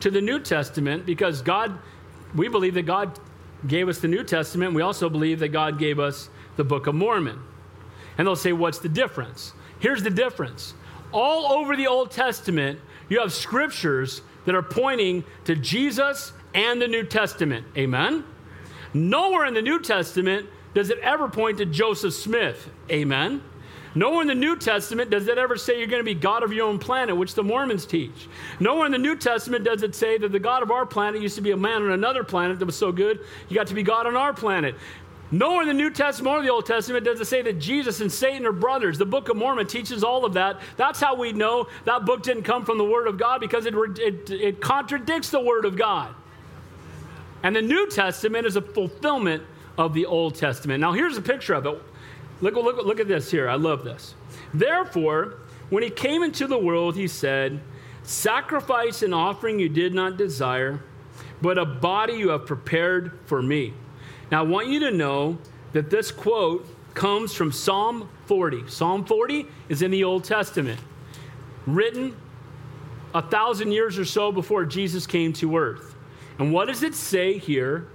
to 0.00 0.10
the 0.10 0.20
New 0.20 0.40
Testament 0.40 1.06
because 1.06 1.42
God, 1.42 1.78
we 2.34 2.48
believe 2.48 2.74
that 2.74 2.82
God 2.82 3.18
gave 3.66 3.88
us 3.88 3.98
the 3.98 4.08
New 4.08 4.24
Testament. 4.24 4.74
We 4.74 4.82
also 4.82 5.08
believe 5.08 5.38
that 5.40 5.48
God 5.48 5.78
gave 5.78 5.98
us 5.98 6.28
the 6.56 6.64
Book 6.64 6.86
of 6.86 6.94
Mormon. 6.94 7.38
And 8.18 8.26
they'll 8.26 8.36
say, 8.36 8.52
What's 8.52 8.78
the 8.78 8.88
difference? 8.88 9.52
Here's 9.78 10.02
the 10.02 10.10
difference. 10.10 10.74
All 11.12 11.52
over 11.52 11.76
the 11.76 11.86
Old 11.86 12.10
Testament, 12.10 12.80
you 13.08 13.20
have 13.20 13.32
scriptures 13.32 14.22
that 14.44 14.54
are 14.54 14.62
pointing 14.62 15.24
to 15.44 15.54
Jesus 15.54 16.32
and 16.54 16.80
the 16.80 16.88
New 16.88 17.04
Testament. 17.04 17.66
Amen? 17.76 18.24
Nowhere 18.94 19.46
in 19.46 19.54
the 19.54 19.62
New 19.62 19.80
Testament 19.80 20.48
does 20.74 20.90
it 20.90 20.98
ever 20.98 21.28
point 21.28 21.58
to 21.58 21.66
Joseph 21.66 22.14
Smith. 22.14 22.70
Amen? 22.90 23.42
Nowhere 23.94 24.22
in 24.22 24.26
the 24.26 24.34
New 24.34 24.56
Testament 24.56 25.10
does 25.10 25.28
it 25.28 25.36
ever 25.36 25.56
say 25.56 25.78
you're 25.78 25.86
going 25.86 26.00
to 26.00 26.04
be 26.04 26.14
God 26.14 26.42
of 26.42 26.52
your 26.52 26.66
own 26.66 26.78
planet, 26.78 27.14
which 27.14 27.34
the 27.34 27.42
Mormons 27.42 27.84
teach. 27.84 28.28
Nowhere 28.58 28.86
in 28.86 28.92
the 28.92 28.98
New 28.98 29.16
Testament 29.16 29.64
does 29.64 29.82
it 29.82 29.94
say 29.94 30.16
that 30.16 30.32
the 30.32 30.38
God 30.38 30.62
of 30.62 30.70
our 30.70 30.86
planet 30.86 31.20
used 31.20 31.36
to 31.36 31.42
be 31.42 31.50
a 31.50 31.56
man 31.56 31.82
on 31.82 31.90
another 31.90 32.24
planet 32.24 32.58
that 32.58 32.64
was 32.64 32.76
so 32.76 32.90
good, 32.90 33.20
you 33.48 33.54
got 33.54 33.66
to 33.66 33.74
be 33.74 33.82
God 33.82 34.06
on 34.06 34.16
our 34.16 34.32
planet. 34.32 34.74
Nowhere 35.30 35.62
in 35.62 35.68
the 35.68 35.74
New 35.74 35.90
Testament 35.90 36.36
or 36.36 36.42
the 36.42 36.50
Old 36.50 36.66
Testament 36.66 37.04
does 37.04 37.20
it 37.20 37.24
say 37.26 37.40
that 37.42 37.58
Jesus 37.58 38.02
and 38.02 38.12
Satan 38.12 38.46
are 38.46 38.52
brothers. 38.52 38.98
The 38.98 39.06
Book 39.06 39.30
of 39.30 39.36
Mormon 39.36 39.66
teaches 39.66 40.04
all 40.04 40.26
of 40.26 40.34
that. 40.34 40.60
That's 40.76 41.00
how 41.00 41.14
we 41.14 41.32
know 41.32 41.68
that 41.84 42.04
book 42.04 42.22
didn't 42.22 42.42
come 42.42 42.66
from 42.66 42.76
the 42.76 42.84
Word 42.84 43.06
of 43.06 43.18
God 43.18 43.40
because 43.40 43.64
it, 43.64 43.74
it, 43.98 44.30
it 44.30 44.60
contradicts 44.60 45.30
the 45.30 45.40
Word 45.40 45.64
of 45.64 45.76
God. 45.76 46.14
And 47.42 47.56
the 47.56 47.62
New 47.62 47.88
Testament 47.88 48.46
is 48.46 48.56
a 48.56 48.62
fulfillment 48.62 49.42
of 49.78 49.94
the 49.94 50.06
Old 50.06 50.34
Testament. 50.34 50.80
Now, 50.80 50.92
here's 50.92 51.16
a 51.16 51.22
picture 51.22 51.54
of 51.54 51.66
it. 51.66 51.82
Look, 52.40 52.54
look, 52.54 52.84
look 52.84 53.00
at 53.00 53.08
this 53.08 53.30
here. 53.30 53.48
I 53.48 53.54
love 53.54 53.84
this. 53.84 54.14
Therefore, 54.52 55.38
when 55.70 55.82
he 55.82 55.90
came 55.90 56.22
into 56.22 56.46
the 56.46 56.58
world, 56.58 56.96
he 56.96 57.08
said, 57.08 57.60
Sacrifice 58.02 59.02
and 59.02 59.14
offering 59.14 59.58
you 59.58 59.68
did 59.68 59.94
not 59.94 60.16
desire, 60.16 60.80
but 61.40 61.56
a 61.56 61.64
body 61.64 62.14
you 62.14 62.30
have 62.30 62.46
prepared 62.46 63.18
for 63.26 63.40
me. 63.40 63.72
Now, 64.30 64.40
I 64.40 64.42
want 64.42 64.68
you 64.68 64.80
to 64.80 64.90
know 64.90 65.38
that 65.72 65.88
this 65.88 66.10
quote 66.10 66.66
comes 66.94 67.32
from 67.32 67.52
Psalm 67.52 68.08
40. 68.26 68.68
Psalm 68.68 69.04
40 69.04 69.46
is 69.68 69.82
in 69.82 69.90
the 69.90 70.04
Old 70.04 70.24
Testament, 70.24 70.80
written 71.66 72.16
a 73.14 73.22
thousand 73.22 73.72
years 73.72 73.98
or 73.98 74.04
so 74.04 74.32
before 74.32 74.64
Jesus 74.64 75.06
came 75.06 75.32
to 75.34 75.56
earth. 75.56 75.91
And 76.38 76.52
what 76.52 76.68
does 76.68 76.82
it 76.82 76.94
say 76.94 77.38
here 77.38 77.86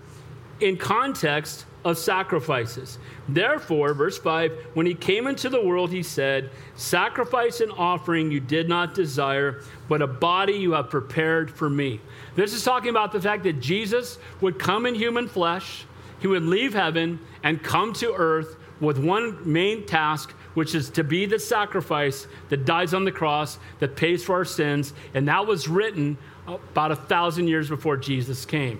in 0.59 0.77
context 0.77 1.65
of 1.83 1.97
sacrifices? 1.97 2.97
Therefore, 3.29 3.93
verse 3.93 4.17
5 4.17 4.51
when 4.73 4.85
he 4.85 4.93
came 4.93 5.27
into 5.27 5.49
the 5.49 5.61
world, 5.61 5.91
he 5.91 6.03
said, 6.03 6.49
Sacrifice 6.75 7.59
and 7.61 7.71
offering 7.71 8.31
you 8.31 8.39
did 8.39 8.69
not 8.69 8.93
desire, 8.93 9.61
but 9.89 10.01
a 10.01 10.07
body 10.07 10.53
you 10.53 10.73
have 10.73 10.89
prepared 10.89 11.51
for 11.51 11.69
me. 11.69 11.99
This 12.35 12.53
is 12.53 12.63
talking 12.63 12.89
about 12.89 13.11
the 13.11 13.21
fact 13.21 13.43
that 13.43 13.59
Jesus 13.59 14.17
would 14.41 14.59
come 14.59 14.85
in 14.85 14.95
human 14.95 15.27
flesh, 15.27 15.85
he 16.19 16.27
would 16.27 16.43
leave 16.43 16.73
heaven 16.73 17.19
and 17.43 17.61
come 17.61 17.93
to 17.93 18.13
earth 18.13 18.57
with 18.79 18.97
one 18.97 19.39
main 19.51 19.85
task, 19.85 20.31
which 20.53 20.75
is 20.75 20.89
to 20.91 21.03
be 21.03 21.25
the 21.25 21.39
sacrifice 21.39 22.27
that 22.49 22.65
dies 22.65 22.93
on 22.93 23.05
the 23.05 23.11
cross, 23.11 23.59
that 23.79 23.95
pays 23.95 24.23
for 24.23 24.35
our 24.35 24.45
sins. 24.45 24.93
And 25.13 25.27
that 25.27 25.45
was 25.45 25.67
written 25.67 26.17
about 26.47 26.91
a 26.91 26.95
thousand 26.95 27.47
years 27.47 27.69
before 27.69 27.97
Jesus 27.97 28.45
came. 28.45 28.79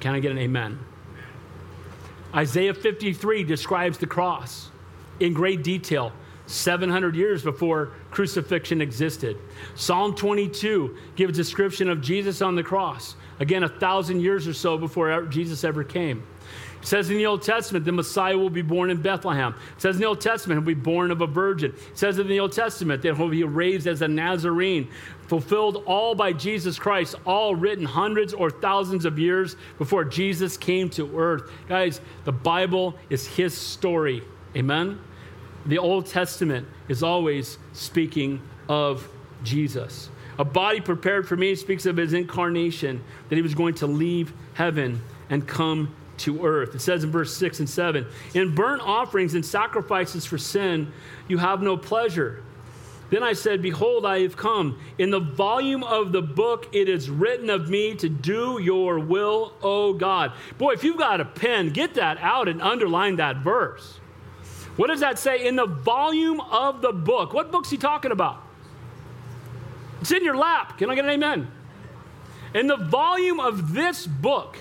Can 0.00 0.14
I 0.14 0.20
get 0.20 0.32
an 0.32 0.38
amen? 0.38 0.78
Isaiah 2.34 2.74
53 2.74 3.44
describes 3.44 3.98
the 3.98 4.06
cross 4.06 4.70
in 5.18 5.34
great 5.34 5.62
detail, 5.62 6.12
700 6.46 7.14
years 7.14 7.42
before 7.42 7.92
crucifixion 8.10 8.80
existed. 8.80 9.36
Psalm 9.74 10.14
22 10.14 10.96
gives 11.16 11.38
a 11.38 11.42
description 11.42 11.88
of 11.88 12.00
Jesus 12.00 12.40
on 12.40 12.54
the 12.54 12.62
cross, 12.62 13.16
again, 13.40 13.64
a 13.64 13.68
thousand 13.68 14.20
years 14.20 14.48
or 14.48 14.54
so 14.54 14.78
before 14.78 15.26
Jesus 15.26 15.64
ever 15.64 15.84
came. 15.84 16.22
It 16.80 16.86
says 16.86 17.10
in 17.10 17.18
the 17.18 17.26
Old 17.26 17.42
Testament, 17.42 17.84
the 17.84 17.92
Messiah 17.92 18.38
will 18.38 18.50
be 18.50 18.62
born 18.62 18.90
in 18.90 19.02
Bethlehem. 19.02 19.54
It 19.76 19.82
says 19.82 19.96
in 19.96 20.00
the 20.00 20.08
Old 20.08 20.20
Testament, 20.20 20.58
he'll 20.58 20.66
be 20.66 20.74
born 20.74 21.10
of 21.10 21.20
a 21.20 21.26
virgin. 21.26 21.72
It 21.72 21.98
says 21.98 22.18
in 22.18 22.26
the 22.26 22.40
Old 22.40 22.52
Testament 22.52 23.02
that 23.02 23.16
he'll 23.16 23.28
be 23.28 23.44
raised 23.44 23.86
as 23.86 24.00
a 24.00 24.08
Nazarene, 24.08 24.88
fulfilled 25.26 25.82
all 25.86 26.14
by 26.14 26.32
Jesus 26.32 26.78
Christ, 26.78 27.16
all 27.26 27.54
written 27.54 27.84
hundreds 27.84 28.32
or 28.32 28.50
thousands 28.50 29.04
of 29.04 29.18
years 29.18 29.56
before 29.76 30.04
Jesus 30.04 30.56
came 30.56 30.88
to 30.90 31.18
earth. 31.18 31.50
Guys, 31.68 32.00
the 32.24 32.32
Bible 32.32 32.94
is 33.10 33.26
his 33.26 33.56
story. 33.56 34.22
Amen? 34.56 34.98
The 35.66 35.78
Old 35.78 36.06
Testament 36.06 36.66
is 36.88 37.02
always 37.02 37.58
speaking 37.74 38.40
of 38.68 39.06
Jesus. 39.44 40.08
A 40.38 40.44
body 40.44 40.80
prepared 40.80 41.28
for 41.28 41.36
me 41.36 41.54
speaks 41.54 41.84
of 41.84 41.98
his 41.98 42.14
incarnation, 42.14 43.04
that 43.28 43.36
he 43.36 43.42
was 43.42 43.54
going 43.54 43.74
to 43.74 43.86
leave 43.86 44.32
heaven 44.54 45.02
and 45.28 45.46
come 45.46 45.94
to 46.20 46.44
earth. 46.44 46.74
It 46.74 46.80
says 46.80 47.04
in 47.04 47.10
verse 47.10 47.36
6 47.36 47.60
and 47.60 47.68
7 47.68 48.06
In 48.34 48.54
burnt 48.54 48.82
offerings 48.82 49.34
and 49.34 49.44
sacrifices 49.44 50.24
for 50.24 50.38
sin, 50.38 50.92
you 51.28 51.38
have 51.38 51.62
no 51.62 51.76
pleasure. 51.76 52.42
Then 53.10 53.24
I 53.24 53.32
said, 53.32 53.60
Behold, 53.60 54.06
I 54.06 54.20
have 54.20 54.36
come. 54.36 54.78
In 54.98 55.10
the 55.10 55.20
volume 55.20 55.82
of 55.82 56.12
the 56.12 56.22
book, 56.22 56.68
it 56.72 56.88
is 56.88 57.10
written 57.10 57.50
of 57.50 57.68
me 57.68 57.94
to 57.96 58.08
do 58.08 58.60
your 58.62 59.00
will, 59.00 59.52
O 59.62 59.92
God. 59.92 60.32
Boy, 60.58 60.72
if 60.72 60.84
you've 60.84 60.96
got 60.96 61.20
a 61.20 61.24
pen, 61.24 61.70
get 61.70 61.94
that 61.94 62.18
out 62.18 62.48
and 62.48 62.62
underline 62.62 63.16
that 63.16 63.38
verse. 63.38 63.98
What 64.76 64.86
does 64.86 65.00
that 65.00 65.18
say? 65.18 65.46
In 65.46 65.56
the 65.56 65.66
volume 65.66 66.40
of 66.40 66.80
the 66.80 66.92
book. 66.92 67.34
What 67.34 67.50
book's 67.50 67.68
he 67.68 67.76
talking 67.76 68.12
about? 68.12 68.42
It's 70.00 70.12
in 70.12 70.24
your 70.24 70.36
lap. 70.36 70.78
Can 70.78 70.88
I 70.88 70.94
get 70.94 71.04
an 71.04 71.10
amen? 71.10 71.50
In 72.54 72.66
the 72.68 72.76
volume 72.76 73.40
of 73.40 73.74
this 73.74 74.06
book, 74.06 74.56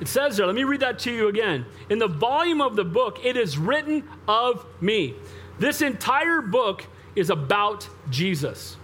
it 0.00 0.08
says 0.08 0.36
there, 0.36 0.46
let 0.46 0.54
me 0.54 0.64
read 0.64 0.80
that 0.80 0.98
to 1.00 1.12
you 1.12 1.28
again. 1.28 1.66
In 1.90 1.98
the 1.98 2.08
volume 2.08 2.60
of 2.60 2.74
the 2.74 2.84
book, 2.84 3.24
it 3.24 3.36
is 3.36 3.58
written 3.58 4.04
of 4.26 4.64
me. 4.80 5.14
This 5.58 5.82
entire 5.82 6.40
book 6.40 6.86
is 7.14 7.28
about 7.28 7.86
Jesus. 8.08 8.76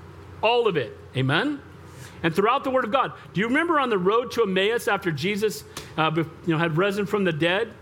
All 0.42 0.68
of 0.68 0.76
it. 0.76 0.96
Amen? 1.16 1.60
And 2.22 2.34
throughout 2.34 2.64
the 2.64 2.70
Word 2.70 2.84
of 2.84 2.92
God. 2.92 3.12
Do 3.32 3.40
you 3.40 3.48
remember 3.48 3.80
on 3.80 3.88
the 3.88 3.98
road 3.98 4.32
to 4.32 4.42
Emmaus 4.42 4.88
after 4.88 5.10
Jesus 5.10 5.64
uh, 5.96 6.10
you 6.14 6.26
know, 6.46 6.58
had 6.58 6.76
risen 6.76 7.06
from 7.06 7.24
the 7.24 7.32
dead? 7.32 7.72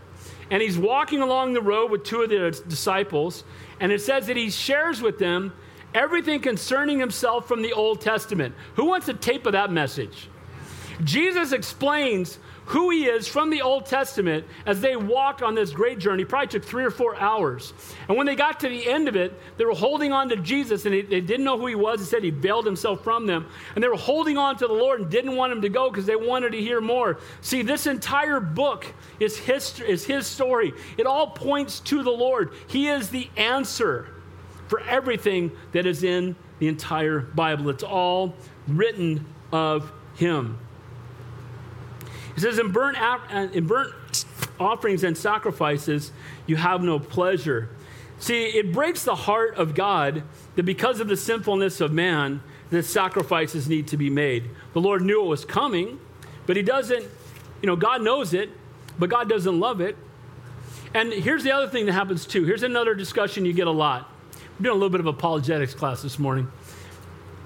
And 0.50 0.62
he's 0.62 0.78
walking 0.78 1.20
along 1.20 1.54
the 1.54 1.62
road 1.62 1.90
with 1.90 2.04
two 2.04 2.22
of 2.22 2.30
the 2.30 2.62
disciples. 2.68 3.42
And 3.80 3.90
it 3.90 4.00
says 4.00 4.28
that 4.28 4.36
he 4.36 4.50
shares 4.50 5.02
with 5.02 5.18
them 5.18 5.52
everything 5.94 6.40
concerning 6.40 7.00
himself 7.00 7.48
from 7.48 7.62
the 7.62 7.72
Old 7.72 8.00
Testament. 8.00 8.54
Who 8.76 8.84
wants 8.84 9.08
a 9.08 9.14
tape 9.14 9.46
of 9.46 9.52
that 9.52 9.72
message? 9.72 10.28
Jesus 11.02 11.52
explains 11.52 12.38
who 12.66 12.90
he 12.90 13.04
is 13.04 13.28
from 13.28 13.50
the 13.50 13.62
Old 13.62 13.86
Testament 13.86 14.46
as 14.64 14.80
they 14.80 14.96
walked 14.96 15.42
on 15.42 15.54
this 15.54 15.70
great 15.70 15.98
journey. 15.98 16.24
Probably 16.24 16.48
took 16.48 16.64
three 16.64 16.84
or 16.84 16.90
four 16.90 17.16
hours. 17.16 17.74
And 18.08 18.16
when 18.16 18.26
they 18.26 18.34
got 18.34 18.60
to 18.60 18.68
the 18.68 18.88
end 18.88 19.06
of 19.06 19.16
it, 19.16 19.38
they 19.58 19.64
were 19.64 19.74
holding 19.74 20.12
on 20.12 20.28
to 20.30 20.36
Jesus 20.36 20.86
and 20.86 20.94
they, 20.94 21.02
they 21.02 21.20
didn't 21.20 21.44
know 21.44 21.58
who 21.58 21.66
he 21.66 21.74
was. 21.74 22.00
He 22.00 22.06
said 22.06 22.24
he 22.24 22.30
veiled 22.30 22.64
himself 22.64 23.04
from 23.04 23.26
them. 23.26 23.46
And 23.74 23.84
they 23.84 23.88
were 23.88 23.96
holding 23.96 24.38
on 24.38 24.56
to 24.58 24.66
the 24.66 24.72
Lord 24.72 25.00
and 25.00 25.10
didn't 25.10 25.36
want 25.36 25.52
him 25.52 25.62
to 25.62 25.68
go 25.68 25.90
because 25.90 26.06
they 26.06 26.16
wanted 26.16 26.52
to 26.52 26.60
hear 26.60 26.80
more. 26.80 27.18
See, 27.42 27.62
this 27.62 27.86
entire 27.86 28.40
book 28.40 28.86
is 29.20 29.40
is 29.48 30.04
his 30.04 30.26
story. 30.26 30.72
It 30.96 31.06
all 31.06 31.28
points 31.28 31.80
to 31.80 32.02
the 32.02 32.10
Lord. 32.10 32.52
He 32.66 32.88
is 32.88 33.10
the 33.10 33.28
answer 33.36 34.08
for 34.68 34.80
everything 34.80 35.52
that 35.72 35.86
is 35.86 36.02
in 36.02 36.34
the 36.58 36.68
entire 36.68 37.20
Bible. 37.20 37.68
It's 37.68 37.82
all 37.82 38.34
written 38.66 39.26
of 39.52 39.92
him. 40.14 40.58
He 42.34 42.40
says, 42.40 42.58
in 42.58 42.72
burnt, 42.72 43.00
uh, 43.00 43.48
in 43.52 43.66
burnt 43.66 43.94
offerings 44.58 45.04
and 45.04 45.16
sacrifices, 45.16 46.12
you 46.46 46.56
have 46.56 46.82
no 46.82 46.98
pleasure. 46.98 47.68
See, 48.18 48.44
it 48.44 48.72
breaks 48.72 49.04
the 49.04 49.14
heart 49.14 49.56
of 49.56 49.74
God 49.74 50.22
that 50.56 50.62
because 50.64 51.00
of 51.00 51.08
the 51.08 51.16
sinfulness 51.16 51.80
of 51.80 51.92
man, 51.92 52.42
that 52.70 52.84
sacrifices 52.84 53.68
need 53.68 53.88
to 53.88 53.96
be 53.96 54.10
made. 54.10 54.50
The 54.72 54.80
Lord 54.80 55.02
knew 55.02 55.22
it 55.22 55.28
was 55.28 55.44
coming, 55.44 56.00
but 56.46 56.56
He 56.56 56.62
doesn't, 56.62 57.04
you 57.60 57.66
know, 57.66 57.76
God 57.76 58.02
knows 58.02 58.34
it, 58.34 58.50
but 58.98 59.10
God 59.10 59.28
doesn't 59.28 59.58
love 59.58 59.80
it. 59.80 59.96
And 60.94 61.12
here's 61.12 61.42
the 61.42 61.52
other 61.52 61.68
thing 61.68 61.86
that 61.86 61.92
happens 61.92 62.26
too. 62.26 62.44
Here's 62.44 62.62
another 62.62 62.94
discussion 62.94 63.44
you 63.44 63.52
get 63.52 63.66
a 63.66 63.72
lot. 63.72 64.10
We're 64.58 64.64
doing 64.64 64.72
a 64.72 64.74
little 64.74 64.90
bit 64.90 65.00
of 65.00 65.06
apologetics 65.06 65.74
class 65.74 66.02
this 66.02 66.18
morning. 66.18 66.50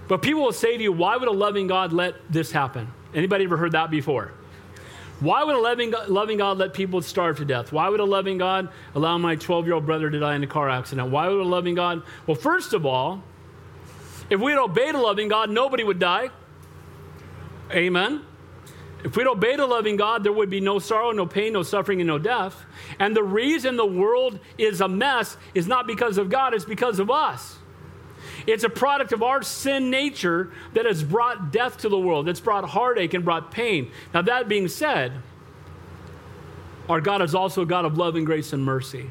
But 0.06 0.22
people 0.22 0.42
will 0.42 0.52
say 0.52 0.76
to 0.76 0.82
you, 0.82 0.92
why 0.92 1.16
would 1.16 1.28
a 1.28 1.32
loving 1.32 1.66
God 1.66 1.92
let 1.92 2.14
this 2.30 2.50
happen? 2.50 2.92
Anybody 3.14 3.44
ever 3.44 3.56
heard 3.56 3.72
that 3.72 3.90
before? 3.90 4.32
Why 5.20 5.42
would 5.42 5.56
a 5.56 5.60
loving 5.60 5.90
God, 5.90 6.08
loving 6.08 6.38
God 6.38 6.58
let 6.58 6.74
people 6.74 7.02
starve 7.02 7.38
to 7.38 7.44
death? 7.44 7.72
Why 7.72 7.88
would 7.88 8.00
a 8.00 8.04
loving 8.04 8.38
God 8.38 8.68
allow 8.94 9.18
my 9.18 9.34
12 9.34 9.66
year 9.66 9.74
old 9.74 9.84
brother 9.86 10.10
to 10.10 10.18
die 10.20 10.36
in 10.36 10.44
a 10.44 10.46
car 10.46 10.68
accident? 10.68 11.10
Why 11.10 11.28
would 11.28 11.40
a 11.40 11.44
loving 11.44 11.74
God? 11.74 12.02
Well, 12.26 12.36
first 12.36 12.72
of 12.72 12.86
all, 12.86 13.22
if 14.30 14.40
we 14.40 14.52
had 14.52 14.60
obeyed 14.60 14.94
a 14.94 15.00
loving 15.00 15.28
God, 15.28 15.50
nobody 15.50 15.82
would 15.82 15.98
die. 15.98 16.30
Amen. 17.72 18.22
If 19.04 19.16
we'd 19.16 19.26
obeyed 19.26 19.60
a 19.60 19.66
loving 19.66 19.96
God, 19.96 20.24
there 20.24 20.32
would 20.32 20.50
be 20.50 20.60
no 20.60 20.78
sorrow, 20.78 21.12
no 21.12 21.26
pain, 21.26 21.52
no 21.52 21.62
suffering, 21.62 22.00
and 22.00 22.08
no 22.08 22.18
death. 22.18 22.64
And 22.98 23.14
the 23.14 23.22
reason 23.22 23.76
the 23.76 23.86
world 23.86 24.40
is 24.56 24.80
a 24.80 24.88
mess 24.88 25.36
is 25.54 25.68
not 25.68 25.86
because 25.86 26.18
of 26.18 26.30
God, 26.30 26.52
it's 26.52 26.64
because 26.64 26.98
of 26.98 27.10
us. 27.10 27.57
It's 28.48 28.64
a 28.64 28.70
product 28.70 29.12
of 29.12 29.22
our 29.22 29.42
sin 29.42 29.90
nature 29.90 30.50
that 30.72 30.86
has 30.86 31.04
brought 31.04 31.52
death 31.52 31.76
to 31.78 31.90
the 31.90 31.98
world, 31.98 32.26
that's 32.26 32.40
brought 32.40 32.64
heartache 32.64 33.12
and 33.12 33.22
brought 33.22 33.50
pain. 33.50 33.90
Now, 34.14 34.22
that 34.22 34.48
being 34.48 34.68
said, 34.68 35.12
our 36.88 37.02
God 37.02 37.20
is 37.20 37.34
also 37.34 37.60
a 37.60 37.66
God 37.66 37.84
of 37.84 37.98
love 37.98 38.16
and 38.16 38.24
grace 38.24 38.54
and 38.54 38.64
mercy. 38.64 39.10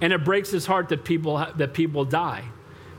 And 0.00 0.12
it 0.12 0.24
breaks 0.24 0.50
his 0.50 0.66
heart 0.66 0.90
that 0.90 1.04
people, 1.04 1.44
that 1.56 1.74
people 1.74 2.04
die. 2.04 2.44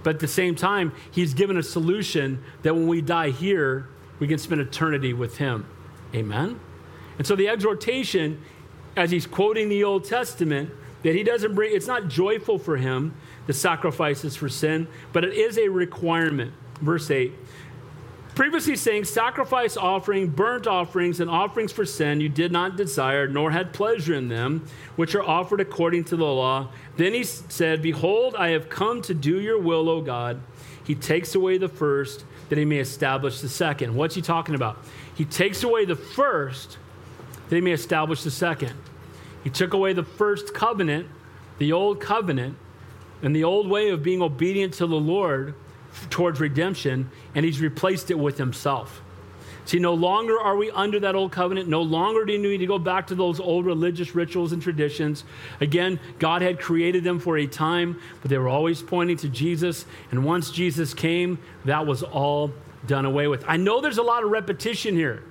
But 0.03 0.16
at 0.16 0.20
the 0.20 0.28
same 0.28 0.53
time, 0.53 0.91
he's 1.11 1.34
given 1.34 1.55
a 1.55 1.64
solution 1.64 2.43
that 2.64 2.76
when 2.76 2.88
we 2.88 3.01
die 3.01 3.30
here, 3.30 3.88
we 4.20 4.28
can 4.28 4.39
spend 4.39 4.59
eternity 4.59 5.14
with 5.14 5.38
him. 5.38 5.66
Amen? 6.14 6.59
And 7.18 7.26
so 7.26 7.38
the 7.38 7.47
exhortation, 7.47 8.41
as 8.97 9.11
he's 9.11 9.26
quoting 9.26 9.70
the 9.70 9.86
Old 9.86 10.03
Testament, 10.03 10.72
that 11.04 11.16
he 11.16 11.24
doesn't 11.24 11.54
bring, 11.54 11.76
it's 11.76 11.88
not 11.88 12.08
joyful 12.08 12.58
for 12.58 12.78
him, 12.78 13.14
the 13.45 13.54
sacrifices 13.54 14.36
for 14.36 14.49
sin, 14.49 14.88
but 15.12 15.24
it 15.24 15.34
is 15.34 15.58
a 15.58 15.68
requirement. 15.68 16.54
Verse 16.82 17.10
8. 17.12 17.34
Previously 18.36 18.76
saying, 18.76 19.06
sacrifice 19.06 19.78
offering, 19.78 20.28
burnt 20.28 20.66
offerings, 20.66 21.20
and 21.20 21.30
offerings 21.30 21.72
for 21.72 21.86
sin 21.86 22.20
you 22.20 22.30
did 22.30 22.51
not 22.51 22.76
desire, 22.76 23.28
nor 23.28 23.51
had 23.51 23.74
pleasure 23.74 24.16
in 24.16 24.28
them, 24.28 24.66
which 24.95 25.14
are 25.14 25.22
offered 25.22 25.62
according 25.62 26.04
to 26.06 26.16
the 26.16 26.26
law. 26.26 26.70
Then 26.97 27.14
he 27.14 27.24
said, 27.24 27.84
Behold, 27.84 28.36
I 28.36 28.49
have 28.49 28.70
come 28.70 29.04
to 29.04 29.14
do 29.14 29.39
your 29.39 29.60
will, 29.60 29.88
O 29.88 30.01
God. 30.01 30.41
He 30.84 30.95
takes 30.95 31.36
away 31.36 31.60
the 31.60 31.70
first, 31.70 32.26
that 32.49 32.58
he 32.58 32.66
may 32.66 32.80
establish 32.80 33.39
the 33.39 33.49
second. 33.49 33.93
What's 33.93 34.16
he 34.16 34.22
talking 34.22 34.56
about? 34.56 34.80
He 35.14 35.26
takes 35.26 35.62
away 35.62 35.86
the 35.86 35.95
first, 35.95 36.80
that 37.49 37.56
he 37.56 37.62
may 37.62 37.72
establish 37.72 38.24
the 38.24 38.32
second. 38.32 38.74
He 39.44 39.50
took 39.50 39.74
away 39.74 39.94
the 39.94 40.04
first 40.04 40.54
covenant, 40.54 41.08
the 41.58 41.74
old 41.74 42.00
covenant, 42.00 42.58
and 43.22 43.36
the 43.36 43.44
old 43.44 43.70
way 43.70 43.89
of 43.89 44.04
being 44.04 44.22
obedient 44.22 44.74
to 44.76 44.88
the 44.88 44.96
Lord 44.96 45.56
towards 46.10 46.39
redemption, 46.39 47.10
and 47.36 47.46
he's 47.46 47.62
replaced 47.62 48.12
it 48.12 48.18
with 48.18 48.38
himself. 48.38 49.02
See, 49.66 49.80
no 49.80 49.94
longer 49.94 50.39
are 50.39 50.58
we 50.58 50.72
under 50.72 51.00
that 51.02 51.16
old 51.16 51.32
covenant. 51.32 51.70
No 51.70 51.82
longer 51.82 52.26
do 52.26 52.34
you 52.34 52.39
need 52.39 52.58
to 52.58 52.66
go 52.66 52.78
back 52.78 53.08
to 53.08 53.16
those 53.16 53.39
old 53.39 53.66
religious 53.66 54.14
rituals 54.14 54.52
and 54.52 54.62
traditions. 54.62 55.24
Again, 55.62 56.00
God 56.20 56.41
had 56.41 56.60
created 56.60 57.06
them 57.06 57.20
for 57.20 57.38
a 57.38 57.48
time, 57.48 58.00
but 58.22 58.30
they 58.30 58.38
were 58.38 58.50
always 58.50 58.82
pointing 58.82 59.16
to 59.18 59.30
Jesus. 59.30 59.86
And 60.12 60.26
once 60.26 60.52
Jesus 60.52 60.94
came, 60.94 61.39
that 61.64 61.86
was 61.86 62.04
all 62.04 62.52
done 62.88 63.06
away 63.06 63.30
with. 63.30 63.46
I 63.48 63.56
know 63.56 63.80
there's 63.80 64.00
a 64.00 64.04
lot 64.04 64.24
of 64.24 64.32
repetition 64.32 64.96
here, 64.96 65.24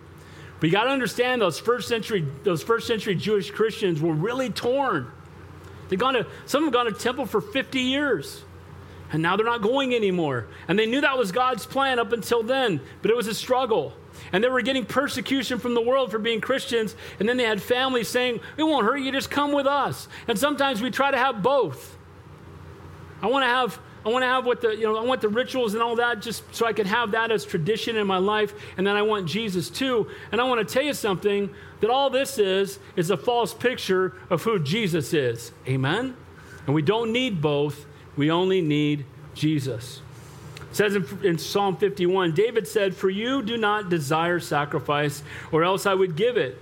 but 0.63 0.69
you 0.69 0.77
got 0.77 0.85
to 0.85 0.91
understand 0.91 1.43
those 1.43 1.59
first 1.59 1.89
century, 1.89 2.25
those 2.45 2.63
first 2.63 2.87
century 2.87 3.17
Jewish 3.17 3.51
Christians 3.51 4.01
were 4.01 4.15
really 4.15 4.49
torn. 4.49 5.11
They've 5.89 5.99
gone 5.99 6.15
to, 6.15 6.25
some 6.47 6.63
have 6.63 6.73
gone 6.73 6.87
to 6.87 6.93
temple 6.93 7.27
for 7.27 7.41
50 7.41 7.81
years. 7.81 8.45
And 9.11 9.23
now 9.23 9.35
they're 9.35 9.45
not 9.45 9.61
going 9.61 9.93
anymore. 9.93 10.47
And 10.69 10.79
they 10.79 10.87
knew 10.87 11.01
that 11.01 11.19
was 11.19 11.33
God's 11.33 11.67
plan 11.67 11.99
up 11.99 12.13
until 12.13 12.45
then, 12.45 12.81
but 13.03 13.11
it 13.11 13.17
was 13.17 13.27
a 13.27 13.35
struggle. 13.35 13.93
And 14.33 14.45
they 14.45 14.49
were 14.49 14.63
getting 14.63 14.87
persecution 14.87 15.59
from 15.59 15.75
the 15.75 15.81
world 15.81 16.13
for 16.13 16.21
being 16.21 16.41
Christians. 16.41 16.95
And 17.19 17.29
then 17.29 17.39
they 17.39 17.45
had 17.45 17.61
families 17.61 18.07
saying, 18.07 18.39
It 18.57 18.63
won't 18.63 18.87
hurt 18.87 18.99
you, 18.99 19.11
just 19.11 19.33
come 19.33 19.51
with 19.51 19.67
us. 19.67 20.07
And 20.29 20.39
sometimes 20.39 20.81
we 20.81 20.93
try 20.93 21.11
to 21.11 21.19
have 21.19 21.43
both. 21.43 21.99
I 23.21 23.27
want 23.27 23.43
to 23.43 23.49
have. 23.49 23.81
I 24.05 24.09
want 24.09 24.23
to 24.23 24.27
have 24.27 24.45
what 24.45 24.61
the, 24.61 24.71
you 24.71 24.83
know, 24.83 24.97
I 24.97 25.03
want 25.03 25.21
the 25.21 25.29
rituals 25.29 25.75
and 25.75 25.83
all 25.83 25.97
that 25.97 26.21
just 26.21 26.43
so 26.55 26.67
I 26.67 26.73
can 26.73 26.87
have 26.87 27.13
that 27.13 27.31
as 27.31 27.45
tradition 27.45 27.97
in 27.97 28.07
my 28.07 28.19
life. 28.19 28.53
And 28.77 28.87
then 28.87 28.97
I 28.97 29.03
want 29.03 29.29
Jesus 29.29 29.71
too. 29.71 30.09
And 30.33 30.41
I 30.41 30.45
want 30.45 30.67
to 30.67 30.73
tell 30.73 30.83
you 30.83 30.95
something 30.95 31.51
that 31.81 31.91
all 31.91 32.11
this 32.11 32.39
is, 32.39 32.79
is 32.97 33.11
a 33.11 33.17
false 33.17 33.55
picture 33.55 34.15
of 34.29 34.43
who 34.43 34.59
Jesus 34.59 35.15
is. 35.15 35.53
Amen? 35.69 36.17
And 36.67 36.75
we 36.75 36.83
don't 36.83 37.13
need 37.13 37.41
both, 37.41 37.87
we 38.17 38.31
only 38.31 38.61
need 38.61 39.05
Jesus. 39.35 40.01
It 40.71 40.77
says 40.77 40.95
in, 40.95 41.07
in, 41.23 41.39
Psalm 41.39 41.77
51 41.77 42.35
David 42.35 42.67
said, 42.67 42.95
For 42.95 43.11
you 43.11 43.43
do 43.43 43.57
not 43.57 43.89
desire 43.89 44.41
sacrifice, 44.41 45.23
or 45.51 45.65
else 45.65 45.87
I 45.87 45.95
would 45.95 46.17
give 46.17 46.37
it. 46.37 46.59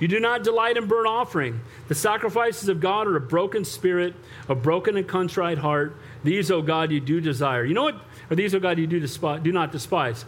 You 0.00 0.08
do 0.08 0.18
not 0.18 0.42
delight 0.42 0.76
in 0.76 0.88
burnt 0.88 1.06
offering. 1.06 1.60
The 1.86 1.94
sacrifices 1.94 2.68
of 2.68 2.80
God 2.80 3.06
are 3.06 3.16
a 3.16 3.20
broken 3.20 3.64
spirit, 3.64 4.14
a 4.48 4.54
broken 4.54 4.96
and 4.96 5.06
contrite 5.06 5.58
heart. 5.58 5.96
These, 6.24 6.50
O 6.50 6.62
God, 6.62 6.90
you 6.90 7.00
do 7.00 7.20
desire. 7.20 7.64
You 7.64 7.74
know 7.74 7.82
what? 7.84 7.96
Or 8.30 8.36
these, 8.36 8.54
O 8.54 8.60
God, 8.60 8.78
you 8.78 8.86
do, 8.86 9.00
despise, 9.00 9.42
do 9.42 9.52
not 9.52 9.72
despise. 9.72 10.24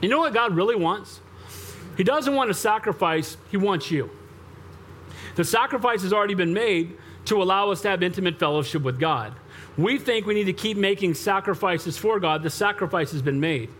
You 0.00 0.08
know 0.08 0.18
what 0.18 0.32
God 0.32 0.54
really 0.54 0.76
wants? 0.76 1.20
He 1.96 2.04
doesn't 2.04 2.34
want 2.34 2.50
a 2.50 2.54
sacrifice, 2.54 3.36
He 3.50 3.56
wants 3.56 3.90
you. 3.90 4.10
The 5.34 5.44
sacrifice 5.44 6.02
has 6.02 6.12
already 6.12 6.34
been 6.34 6.52
made 6.52 6.96
to 7.26 7.42
allow 7.42 7.70
us 7.70 7.82
to 7.82 7.88
have 7.88 8.02
intimate 8.02 8.38
fellowship 8.38 8.82
with 8.82 8.98
God. 8.98 9.34
We 9.76 9.98
think 9.98 10.26
we 10.26 10.34
need 10.34 10.44
to 10.44 10.52
keep 10.52 10.76
making 10.76 11.14
sacrifices 11.14 11.96
for 11.96 12.18
God. 12.18 12.42
The 12.42 12.50
sacrifice 12.50 13.12
has 13.12 13.22
been 13.22 13.38
made. 13.38 13.70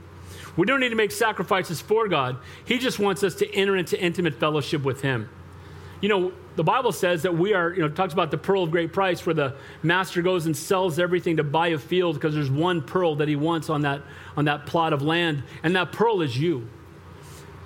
We 0.56 0.66
don't 0.66 0.80
need 0.80 0.90
to 0.90 0.96
make 0.96 1.12
sacrifices 1.12 1.80
for 1.80 2.08
God. 2.08 2.36
He 2.64 2.78
just 2.78 2.98
wants 2.98 3.22
us 3.22 3.34
to 3.36 3.52
enter 3.54 3.76
into 3.76 4.00
intimate 4.00 4.34
fellowship 4.34 4.82
with 4.82 5.02
Him. 5.02 5.28
You 6.00 6.08
know, 6.08 6.32
the 6.56 6.64
Bible 6.64 6.92
says 6.92 7.22
that 7.22 7.36
we 7.36 7.54
are, 7.54 7.72
you 7.72 7.80
know, 7.80 7.88
talks 7.88 8.12
about 8.12 8.30
the 8.30 8.38
pearl 8.38 8.62
of 8.62 8.70
great 8.70 8.92
price 8.92 9.24
where 9.26 9.34
the 9.34 9.54
master 9.82 10.22
goes 10.22 10.46
and 10.46 10.56
sells 10.56 10.98
everything 10.98 11.36
to 11.38 11.44
buy 11.44 11.68
a 11.68 11.78
field 11.78 12.14
because 12.14 12.34
there's 12.34 12.50
one 12.50 12.82
pearl 12.82 13.16
that 13.16 13.28
he 13.28 13.36
wants 13.36 13.68
on 13.68 13.82
that, 13.82 14.02
on 14.36 14.44
that 14.44 14.66
plot 14.66 14.92
of 14.92 15.02
land, 15.02 15.42
and 15.62 15.74
that 15.76 15.92
pearl 15.92 16.22
is 16.22 16.38
you. 16.38 16.68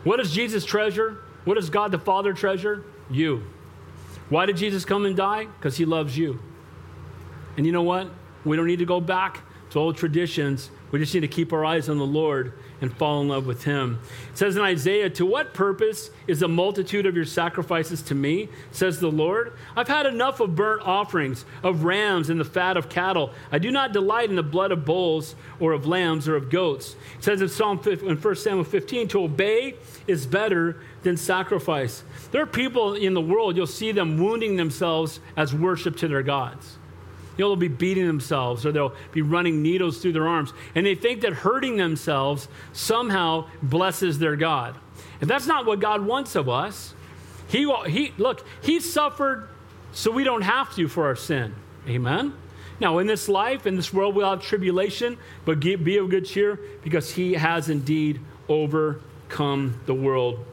What 0.04 0.16
does 0.16 0.32
Jesus 0.32 0.64
treasure? 0.64 1.18
What 1.44 1.54
does 1.54 1.70
God 1.70 1.90
the 1.90 1.98
Father 1.98 2.32
treasure? 2.32 2.84
You. 3.10 3.42
Why 4.28 4.46
did 4.46 4.56
Jesus 4.56 4.84
come 4.84 5.04
and 5.04 5.16
die? 5.16 5.46
Because 5.58 5.76
he 5.76 5.84
loves 5.84 6.16
you. 6.16 6.40
And 7.56 7.66
you 7.66 7.72
know 7.72 7.82
what? 7.82 8.08
We 8.44 8.56
don't 8.56 8.66
need 8.66 8.78
to 8.78 8.86
go 8.86 9.00
back 9.00 9.42
to 9.70 9.78
old 9.78 9.96
traditions. 9.96 10.70
We 10.90 10.98
just 10.98 11.12
need 11.12 11.20
to 11.20 11.28
keep 11.28 11.52
our 11.52 11.64
eyes 11.64 11.88
on 11.88 11.98
the 11.98 12.06
Lord 12.06 12.54
and 12.82 12.94
fall 12.96 13.22
in 13.22 13.28
love 13.28 13.46
with 13.46 13.62
him. 13.62 14.00
It 14.32 14.38
says 14.38 14.56
in 14.56 14.62
Isaiah, 14.62 15.08
To 15.08 15.24
what 15.24 15.54
purpose 15.54 16.10
is 16.26 16.40
the 16.40 16.48
multitude 16.48 17.06
of 17.06 17.14
your 17.14 17.24
sacrifices 17.24 18.02
to 18.02 18.14
me? 18.14 18.48
says 18.72 18.98
the 18.98 19.10
Lord. 19.10 19.52
I've 19.76 19.88
had 19.88 20.04
enough 20.04 20.40
of 20.40 20.56
burnt 20.56 20.82
offerings, 20.82 21.44
of 21.62 21.84
rams 21.84 22.28
and 22.28 22.40
the 22.40 22.44
fat 22.44 22.76
of 22.76 22.88
cattle. 22.88 23.30
I 23.52 23.58
do 23.58 23.70
not 23.70 23.92
delight 23.92 24.30
in 24.30 24.36
the 24.36 24.42
blood 24.42 24.72
of 24.72 24.84
bulls 24.84 25.36
or 25.60 25.72
of 25.72 25.86
lambs 25.86 26.28
or 26.28 26.34
of 26.34 26.50
goats. 26.50 26.96
It 27.18 27.24
says 27.24 27.40
in 27.40 27.48
Psalm 27.48 27.80
in 27.86 28.16
1 28.16 28.34
Samuel 28.34 28.64
15, 28.64 29.08
To 29.08 29.22
obey 29.22 29.76
is 30.08 30.26
better 30.26 30.80
than 31.04 31.16
sacrifice. 31.16 32.02
There 32.32 32.42
are 32.42 32.46
people 32.46 32.94
in 32.94 33.14
the 33.14 33.20
world, 33.20 33.56
you'll 33.56 33.66
see 33.68 33.92
them 33.92 34.18
wounding 34.18 34.56
themselves 34.56 35.20
as 35.36 35.54
worship 35.54 35.96
to 35.98 36.08
their 36.08 36.22
gods. 36.24 36.78
You 37.36 37.44
know, 37.44 37.50
they'll 37.50 37.56
be 37.56 37.68
beating 37.68 38.06
themselves 38.06 38.66
or 38.66 38.72
they'll 38.72 38.94
be 39.12 39.22
running 39.22 39.62
needles 39.62 39.98
through 39.98 40.12
their 40.12 40.28
arms. 40.28 40.52
And 40.74 40.84
they 40.84 40.94
think 40.94 41.22
that 41.22 41.32
hurting 41.32 41.76
themselves 41.76 42.48
somehow 42.72 43.48
blesses 43.62 44.18
their 44.18 44.36
God. 44.36 44.76
And 45.20 45.30
that's 45.30 45.46
not 45.46 45.64
what 45.64 45.80
God 45.80 46.02
wants 46.02 46.34
of 46.34 46.48
us. 46.48 46.94
He, 47.48 47.70
he, 47.86 48.12
look, 48.18 48.46
He 48.62 48.80
suffered 48.80 49.48
so 49.92 50.10
we 50.10 50.24
don't 50.24 50.42
have 50.42 50.74
to 50.76 50.88
for 50.88 51.06
our 51.06 51.16
sin. 51.16 51.54
Amen? 51.88 52.34
Now, 52.80 52.98
in 52.98 53.06
this 53.06 53.28
life, 53.28 53.66
in 53.66 53.76
this 53.76 53.92
world, 53.92 54.14
we'll 54.14 54.28
have 54.28 54.42
tribulation, 54.42 55.16
but 55.44 55.60
be 55.60 55.98
of 55.98 56.10
good 56.10 56.24
cheer 56.24 56.58
because 56.82 57.12
He 57.12 57.34
has 57.34 57.68
indeed 57.68 58.20
overcome 58.48 59.80
the 59.86 59.94
world. 59.94 60.44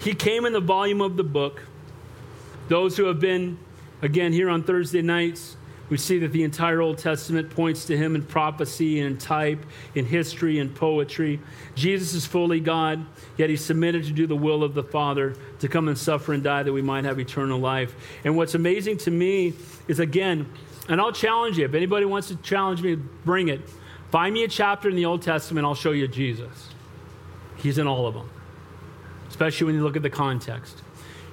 He 0.00 0.14
came 0.14 0.46
in 0.46 0.52
the 0.52 0.60
volume 0.60 1.00
of 1.00 1.16
the 1.16 1.24
book. 1.24 1.62
Those 2.68 2.96
who 2.96 3.04
have 3.04 3.20
been 3.20 3.58
Again, 4.02 4.32
here 4.32 4.48
on 4.48 4.62
Thursday 4.62 5.02
nights, 5.02 5.56
we 5.90 5.96
see 5.96 6.20
that 6.20 6.32
the 6.32 6.44
entire 6.44 6.80
Old 6.80 6.98
Testament 6.98 7.50
points 7.50 7.84
to 7.86 7.96
him 7.96 8.14
in 8.14 8.22
prophecy 8.22 9.00
and 9.00 9.12
in 9.12 9.18
type, 9.18 9.66
in 9.96 10.06
history 10.06 10.60
and 10.60 10.72
poetry. 10.72 11.40
Jesus 11.74 12.14
is 12.14 12.24
fully 12.24 12.60
God, 12.60 13.04
yet 13.36 13.50
he 13.50 13.56
submitted 13.56 14.04
to 14.04 14.12
do 14.12 14.26
the 14.26 14.36
will 14.36 14.62
of 14.62 14.74
the 14.74 14.84
Father, 14.84 15.34
to 15.58 15.68
come 15.68 15.88
and 15.88 15.98
suffer 15.98 16.32
and 16.32 16.44
die 16.44 16.62
that 16.62 16.72
we 16.72 16.80
might 16.80 17.04
have 17.04 17.18
eternal 17.18 17.58
life. 17.58 17.92
And 18.24 18.36
what's 18.36 18.54
amazing 18.54 18.98
to 18.98 19.10
me 19.10 19.52
is, 19.88 19.98
again, 19.98 20.46
and 20.88 21.00
I'll 21.00 21.12
challenge 21.12 21.58
you. 21.58 21.64
If 21.64 21.74
anybody 21.74 22.06
wants 22.06 22.28
to 22.28 22.36
challenge 22.36 22.82
me, 22.82 22.94
bring 22.94 23.48
it. 23.48 23.60
Find 24.12 24.32
me 24.32 24.44
a 24.44 24.48
chapter 24.48 24.88
in 24.88 24.96
the 24.96 25.06
Old 25.06 25.22
Testament, 25.22 25.66
I'll 25.66 25.74
show 25.74 25.92
you 25.92 26.06
Jesus. 26.08 26.68
He's 27.56 27.78
in 27.78 27.86
all 27.86 28.06
of 28.06 28.14
them, 28.14 28.30
especially 29.28 29.66
when 29.66 29.74
you 29.74 29.82
look 29.82 29.96
at 29.96 30.02
the 30.02 30.10
context. 30.10 30.82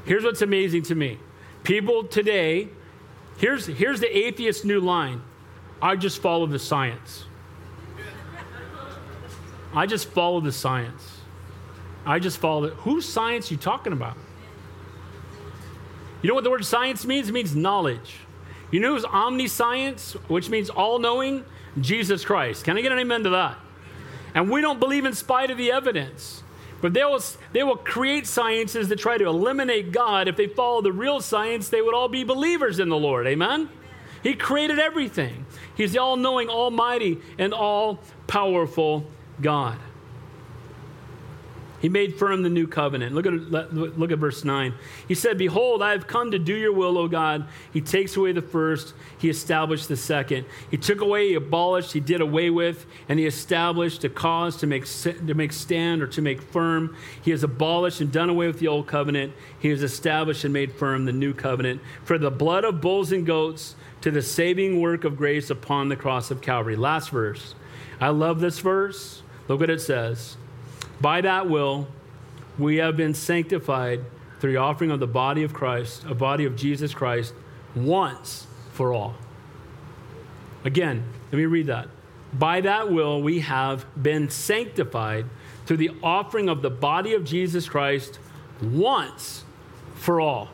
Here's 0.06 0.24
what's 0.24 0.42
amazing 0.42 0.84
to 0.84 0.96
me 0.96 1.20
People 1.68 2.06
today, 2.06 2.70
here's, 3.40 3.66
here's 3.66 4.00
the 4.00 4.18
atheist 4.18 4.64
new 4.64 4.80
line 4.80 5.22
I 5.82 5.98
just 5.98 6.22
follow 6.22 6.46
the 6.46 6.60
science. 6.60 7.26
I 9.74 9.86
just 9.86 10.08
follow 10.08 10.40
the 10.40 10.54
science. 10.54 11.20
I 12.06 12.20
just 12.20 12.38
follow 12.38 12.64
it. 12.64 12.74
Whose 12.76 13.06
science 13.06 13.52
you 13.52 13.58
talking 13.58 13.92
about? 13.92 14.16
You 16.22 16.30
know 16.30 16.36
what 16.36 16.46
the 16.46 16.50
word 16.50 16.64
science 16.64 17.06
means? 17.06 17.28
It 17.28 17.34
means 17.34 17.54
knowledge. 17.54 18.16
You 18.72 18.80
know 18.80 18.94
who's 18.94 19.04
omniscience, 19.04 20.14
which 20.30 20.50
means 20.50 20.70
all 20.70 21.00
knowing? 21.00 21.44
Jesus 21.82 22.24
Christ. 22.24 22.64
Can 22.64 22.78
I 22.78 22.82
get 22.82 22.94
an 22.94 23.00
amen 23.00 23.26
to 23.26 23.32
that? 23.32 23.58
And 24.34 24.50
we 24.50 24.62
don't 24.62 24.80
believe 24.80 25.04
in 25.04 25.14
spite 25.14 25.52
of 25.52 25.58
the 25.58 25.74
evidence. 25.74 26.44
But 26.82 26.94
they 26.94 27.04
will, 27.04 27.22
they 27.54 27.64
will 27.64 27.78
create 27.78 28.28
sciences 28.28 28.90
that 28.90 29.00
try 29.00 29.18
to 29.18 29.26
eliminate 29.26 29.92
God. 29.92 30.28
If 30.28 30.36
they 30.36 30.48
follow 30.48 30.82
the 30.82 30.92
real 30.92 31.22
science, 31.22 31.70
they 31.70 31.82
would 31.82 31.96
all 31.96 32.08
be 32.08 32.24
believers 32.24 32.80
in 32.80 32.90
the 32.90 32.98
Lord. 32.98 33.28
Amen? 33.28 33.70
He 34.24 34.36
created 34.36 34.80
everything. 34.80 35.46
He's 35.76 35.94
the 35.94 36.00
all 36.00 36.18
knowing, 36.18 36.50
almighty, 36.50 37.20
and 37.38 37.54
all 37.54 38.00
powerful 38.28 39.06
God. 39.42 39.80
He 41.80 41.90
made 41.90 42.16
firm 42.16 42.42
the 42.42 42.50
new 42.50 42.66
covenant. 42.66 43.14
Look 43.14 43.28
at, 43.28 43.74
look 43.74 44.12
at 44.12 44.18
verse 44.18 44.44
9. 44.44 44.74
He 45.08 45.14
said, 45.14 45.38
Behold, 45.38 45.84
I 45.84 45.92
have 45.92 46.08
come 46.08 46.32
to 46.32 46.40
do 46.40 46.56
your 46.56 46.74
will, 46.74 46.98
O 46.98 47.08
God. 47.08 47.48
He 47.72 47.82
takes 47.82 48.18
away 48.18 48.32
the 48.32 48.42
first, 48.42 48.96
he 49.20 49.30
established 49.30 49.88
the 49.88 49.96
second. 49.96 50.46
He 50.72 50.78
took 50.78 51.02
away, 51.02 51.30
he 51.30 51.34
abolished, 51.36 51.94
he 51.94 52.00
did 52.00 52.20
away 52.20 52.50
with, 52.50 52.86
and 53.08 53.20
he 53.20 53.28
established 53.28 54.04
a 54.04 54.10
cause 54.10 54.58
to 54.58 54.68
make, 54.68 54.86
to 54.86 55.34
make 55.36 55.54
stand 55.54 56.02
or 56.02 56.08
to 56.08 56.22
make 56.22 56.42
firm. 56.42 56.96
He 57.22 57.32
has 57.32 57.44
abolished 57.44 58.02
and 58.02 58.12
done 58.12 58.30
away 58.30 58.48
with 58.48 58.60
the 58.60 58.68
old 58.68 58.88
covenant. 58.88 59.34
He 59.60 59.70
has 59.70 59.84
established 59.84 60.44
and 60.44 60.54
made 60.54 60.72
firm 60.72 61.06
the 61.06 61.14
new 61.14 61.34
covenant. 61.34 61.82
For 62.04 62.18
the 62.18 62.32
blood 62.32 62.64
of 62.64 62.82
bulls 62.82 63.12
and 63.12 63.26
goats 63.26 63.76
to 64.02 64.10
the 64.10 64.22
saving 64.22 64.82
work 64.82 65.04
of 65.04 65.16
grace 65.16 65.50
upon 65.50 65.90
the 65.90 65.96
cross 65.96 66.32
of 66.32 66.42
Calvary. 66.42 66.76
Last 66.76 67.12
verse. 67.12 67.54
I 68.00 68.10
love 68.10 68.40
this 68.40 68.60
verse. 68.60 69.22
Look 69.48 69.60
what 69.60 69.70
it 69.70 69.82
says. 69.82 70.38
By 71.00 71.22
that 71.22 71.50
will, 71.50 71.88
we 72.58 72.78
have 72.78 72.98
been 72.98 73.14
sanctified 73.14 74.02
through 74.40 74.52
the 74.52 74.58
offering 74.58 74.92
of 74.92 75.00
the 75.00 75.08
body 75.08 75.44
of 75.44 75.54
Christ, 75.54 76.04
a 76.06 76.16
body 76.16 76.46
of 76.46 76.56
Jesus 76.56 76.94
Christ, 76.94 77.34
once 77.76 78.48
for 78.74 78.94
all. 78.94 79.16
Again, 80.64 81.04
let 81.32 81.38
me 81.38 81.46
read 81.46 81.68
that. 81.68 81.88
By 82.34 82.62
that 82.62 82.92
will, 82.92 83.22
we 83.22 83.40
have 83.40 83.86
been 84.02 84.30
sanctified 84.30 85.26
through 85.66 85.78
the 85.78 85.92
offering 86.04 86.50
of 86.50 86.62
the 86.62 86.70
body 86.70 87.14
of 87.14 87.24
Jesus 87.24 87.68
Christ 87.70 88.20
once 88.62 89.44
for 89.96 90.20
all. 90.20 90.50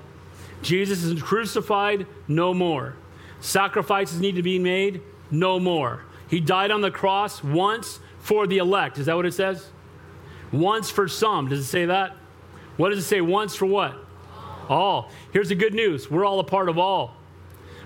Jesus 0.62 1.04
is 1.04 1.22
crucified, 1.22 2.06
no 2.28 2.54
more. 2.54 2.96
Sacrifices 3.42 4.20
need 4.20 4.36
to 4.36 4.44
be 4.44 4.60
made, 4.60 5.02
no 5.30 5.60
more. 5.60 6.04
He 6.30 6.40
died 6.40 6.72
on 6.72 6.82
the 6.82 6.92
cross 6.92 7.44
once 7.44 8.00
for 8.20 8.48
the 8.48 8.58
elect. 8.58 8.98
Is 8.98 9.08
that 9.08 9.16
what 9.16 9.26
it 9.26 9.34
says? 9.34 9.68
Once 10.54 10.90
for 10.90 11.08
some. 11.10 11.50
Does 11.50 11.60
it 11.60 11.66
say 11.66 11.88
that? 11.88 12.16
What 12.78 12.90
does 12.90 13.00
it 13.00 13.08
say? 13.08 13.20
Once 13.20 13.56
for 13.56 13.66
what? 13.66 13.96
All. 14.70 15.12
Here's 15.34 15.50
the 15.50 15.56
good 15.56 15.74
news 15.74 16.10
we're 16.10 16.24
all 16.24 16.40
a 16.40 16.44
part 16.46 16.70
of 16.70 16.78
all, 16.78 17.16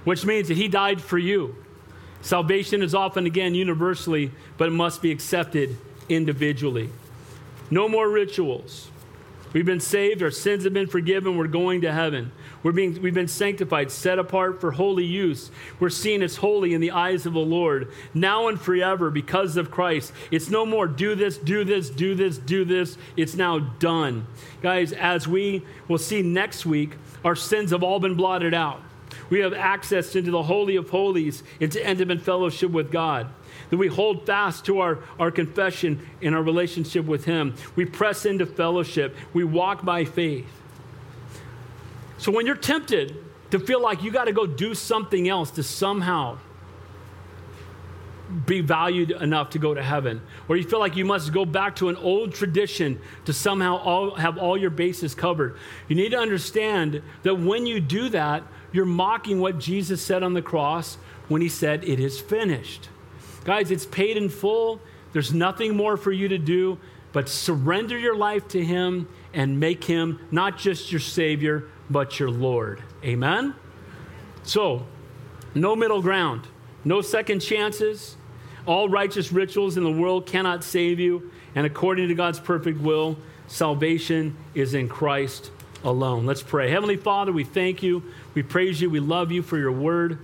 which 0.04 0.26
means 0.26 0.50
that 0.50 0.58
He 0.58 0.68
died 0.68 1.02
for 1.02 1.18
you. 1.18 1.56
Salvation 2.22 2.84
is 2.84 2.94
often, 2.94 3.26
again, 3.26 3.56
universally, 3.56 4.32
but 4.58 4.68
it 4.68 4.72
must 4.72 5.02
be 5.02 5.12
accepted 5.12 5.78
individually. 6.10 6.90
No 7.72 7.88
more 7.88 8.10
rituals. 8.10 8.90
We've 9.54 9.66
been 9.66 9.80
saved, 9.80 10.22
our 10.22 10.32
sins 10.32 10.66
have 10.66 10.74
been 10.74 10.88
forgiven, 10.88 11.38
we're 11.38 11.48
going 11.48 11.82
to 11.82 11.94
heaven. 11.94 12.32
We're 12.64 12.74
being, 12.74 13.02
we've 13.02 13.14
been 13.14 13.28
sanctified, 13.28 13.92
set 13.92 14.20
apart 14.20 14.60
for 14.60 14.72
holy 14.72 15.06
use. 15.06 15.52
We're 15.80 15.90
seen 15.90 16.22
as 16.22 16.38
holy 16.38 16.74
in 16.74 16.82
the 16.82 16.92
eyes 16.92 17.26
of 17.26 17.34
the 17.34 17.40
Lord, 17.40 17.92
now 18.14 18.50
and 18.50 18.60
forever 18.60 19.10
because 19.10 19.56
of 19.56 19.72
Christ. 19.72 20.12
It's 20.32 20.50
no 20.50 20.66
more 20.66 20.86
do 20.88 21.16
this, 21.16 21.38
do 21.38 21.64
this, 21.64 21.90
do 21.90 22.14
this, 22.14 22.38
do 22.38 22.66
this. 22.66 22.98
It's 23.16 23.36
now 23.36 23.60
done. 23.60 24.28
Guys, 24.62 24.92
as 24.92 25.28
we 25.28 25.64
will 25.88 25.98
see 25.98 26.22
next 26.22 26.66
week, 26.66 26.98
our 27.24 27.36
sins 27.36 27.72
have 27.72 27.84
all 27.84 28.00
been 28.00 28.16
blotted 28.16 28.54
out. 28.54 28.82
We 29.30 29.40
have 29.40 29.54
access 29.54 30.16
into 30.16 30.32
the 30.32 30.44
Holy 30.44 30.76
of 30.76 30.90
Holies, 30.90 31.44
into 31.60 31.86
intimate 31.86 32.22
fellowship 32.22 32.72
with 32.72 32.92
God 32.92 33.30
that 33.70 33.78
we 33.78 33.88
hold 33.88 34.26
fast 34.26 34.66
to 34.66 34.80
our, 34.80 35.00
our 35.20 35.32
confession 35.32 36.06
in 36.22 36.34
our 36.34 36.44
relationship 36.44 37.06
with 37.06 37.26
Him. 37.26 37.56
We 37.76 37.86
press 37.86 38.26
into 38.26 38.46
fellowship. 38.46 39.16
We 39.34 39.44
walk 39.44 39.84
by 39.84 40.06
faith. 40.06 40.48
So 42.18 42.32
when 42.32 42.46
you're 42.46 42.56
tempted 42.56 43.16
to 43.52 43.60
feel 43.60 43.82
like 43.82 44.04
you 44.04 44.12
got 44.12 44.26
to 44.26 44.34
go 44.34 44.46
do 44.46 44.74
something 44.74 45.30
else 45.30 45.52
to 45.52 45.64
somehow 45.64 46.38
be 48.46 48.60
valued 48.60 49.12
enough 49.12 49.52
to 49.52 49.60
go 49.60 49.74
to 49.74 49.82
heaven, 49.82 50.22
or 50.50 50.58
you 50.58 50.64
feel 50.64 50.80
like 50.80 50.98
you 50.98 51.06
must 51.06 51.32
go 51.32 51.46
back 51.46 51.78
to 51.78 51.88
an 51.88 51.96
old 51.96 52.34
tradition 52.34 53.00
to 53.26 53.32
somehow 53.32 53.78
all, 53.78 54.16
have 54.16 54.38
all 54.38 54.58
your 54.58 54.70
bases 54.70 55.16
covered, 55.16 55.58
you 55.88 55.96
need 55.96 56.10
to 56.10 56.18
understand 56.18 57.02
that 57.24 57.36
when 57.36 57.66
you 57.66 57.80
do 57.80 58.10
that, 58.10 58.44
you're 58.74 58.86
mocking 58.86 59.40
what 59.40 59.60
Jesus 59.60 60.02
said 60.02 60.24
on 60.24 60.34
the 60.34 60.42
cross 60.42 60.98
when 61.30 61.42
he 61.42 61.48
said, 61.48 61.84
It 61.86 62.00
is 62.00 62.20
finished. 62.20 62.90
Guys, 63.48 63.72
it's 63.72 63.86
paid 63.86 64.18
in 64.18 64.28
full. 64.28 64.82
There's 65.14 65.34
nothing 65.34 65.76
more 65.76 65.96
for 65.96 66.12
you 66.12 66.28
to 66.28 66.38
do 66.38 66.78
but 67.14 67.30
surrender 67.30 67.98
your 67.98 68.16
life 68.16 68.48
to 68.50 68.64
him 68.64 69.08
and 69.34 69.58
make 69.58 69.86
him 69.86 70.20
not 70.32 70.58
just 70.58 70.92
your 70.92 71.00
Savior, 71.00 71.64
but 71.90 72.20
your 72.20 72.30
Lord. 72.30 72.84
Amen? 73.06 73.56
So, 74.44 74.86
no 75.56 75.78
middle 75.78 76.02
ground, 76.02 76.46
no 76.84 77.02
second 77.02 77.40
chances. 77.40 78.18
All 78.66 78.90
righteous 78.90 79.32
rituals 79.32 79.78
in 79.78 79.84
the 79.86 79.92
world 79.92 80.26
cannot 80.26 80.62
save 80.64 81.00
you. 81.00 81.32
And 81.56 81.66
according 81.66 82.10
to 82.10 82.16
God's 82.16 82.42
perfect 82.42 82.82
will, 82.82 83.18
salvation 83.48 84.36
is 84.54 84.74
in 84.74 84.90
Christ 84.90 85.52
alone. 85.86 86.26
Let's 86.26 86.44
pray. 86.44 86.70
Heavenly 86.70 86.98
Father, 86.98 87.32
we 87.32 87.46
thank 87.46 87.82
you. 87.82 88.04
We 88.34 88.44
praise 88.44 88.82
you. 88.82 88.90
We 88.90 89.00
love 89.00 89.32
you 89.32 89.42
for 89.42 89.58
your 89.58 89.72
word. 89.72 90.20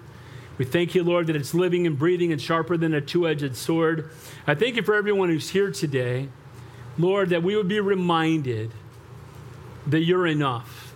We 0.64 0.70
thank 0.70 0.96
you, 0.96 1.04
Lord, 1.04 1.28
that 1.28 1.36
it's 1.36 1.54
living 1.54 1.86
and 1.86 2.00
breathing 2.00 2.32
and 2.32 2.42
sharper 2.42 2.78
than 2.78 2.94
a 2.94 3.02
two 3.02 3.28
edged 3.28 3.58
sword. 3.58 4.10
I 4.48 4.56
thank 4.56 4.78
you 4.78 4.82
for 4.82 4.96
everyone 4.96 5.28
who's 5.28 5.50
here 5.50 5.70
today. 5.70 6.30
Lord, 6.98 7.32
that 7.32 7.44
we 7.44 7.58
would 7.58 7.68
be 7.68 7.82
reminded 7.82 8.72
that 9.88 10.06
you're 10.06 10.26
enough 10.26 10.94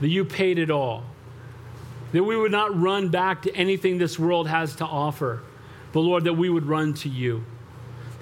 that 0.00 0.08
you 0.08 0.24
paid 0.24 0.58
it 0.58 0.70
all, 0.70 1.04
that 2.12 2.24
we 2.24 2.34
would 2.34 2.52
not 2.52 2.74
run 2.80 3.10
back 3.10 3.42
to 3.42 3.54
anything 3.54 3.98
this 3.98 4.18
world 4.18 4.48
has 4.48 4.74
to 4.76 4.86
offer, 4.86 5.42
but 5.92 6.00
Lord, 6.00 6.24
that 6.24 6.32
we 6.32 6.48
would 6.48 6.64
run 6.64 6.94
to 6.94 7.10
you, 7.10 7.44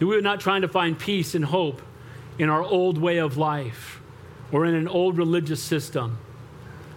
that 0.00 0.06
we 0.06 0.16
would 0.16 0.24
not 0.24 0.40
try 0.40 0.58
to 0.58 0.66
find 0.66 0.98
peace 0.98 1.36
and 1.36 1.44
hope 1.44 1.80
in 2.36 2.50
our 2.50 2.64
old 2.64 2.98
way 2.98 3.18
of 3.18 3.36
life 3.36 4.00
or 4.50 4.66
in 4.66 4.74
an 4.74 4.88
old 4.88 5.18
religious 5.18 5.62
system 5.62 6.18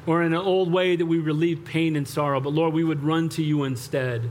or 0.05 0.23
in 0.23 0.33
an 0.33 0.39
old 0.39 0.71
way 0.71 0.95
that 0.95 1.05
we 1.05 1.19
relieve 1.19 1.65
pain 1.65 1.95
and 1.95 2.07
sorrow, 2.07 2.39
but 2.39 2.53
Lord, 2.53 2.73
we 2.73 2.83
would 2.83 3.03
run 3.03 3.29
to 3.29 3.43
you 3.43 3.63
instead. 3.63 4.29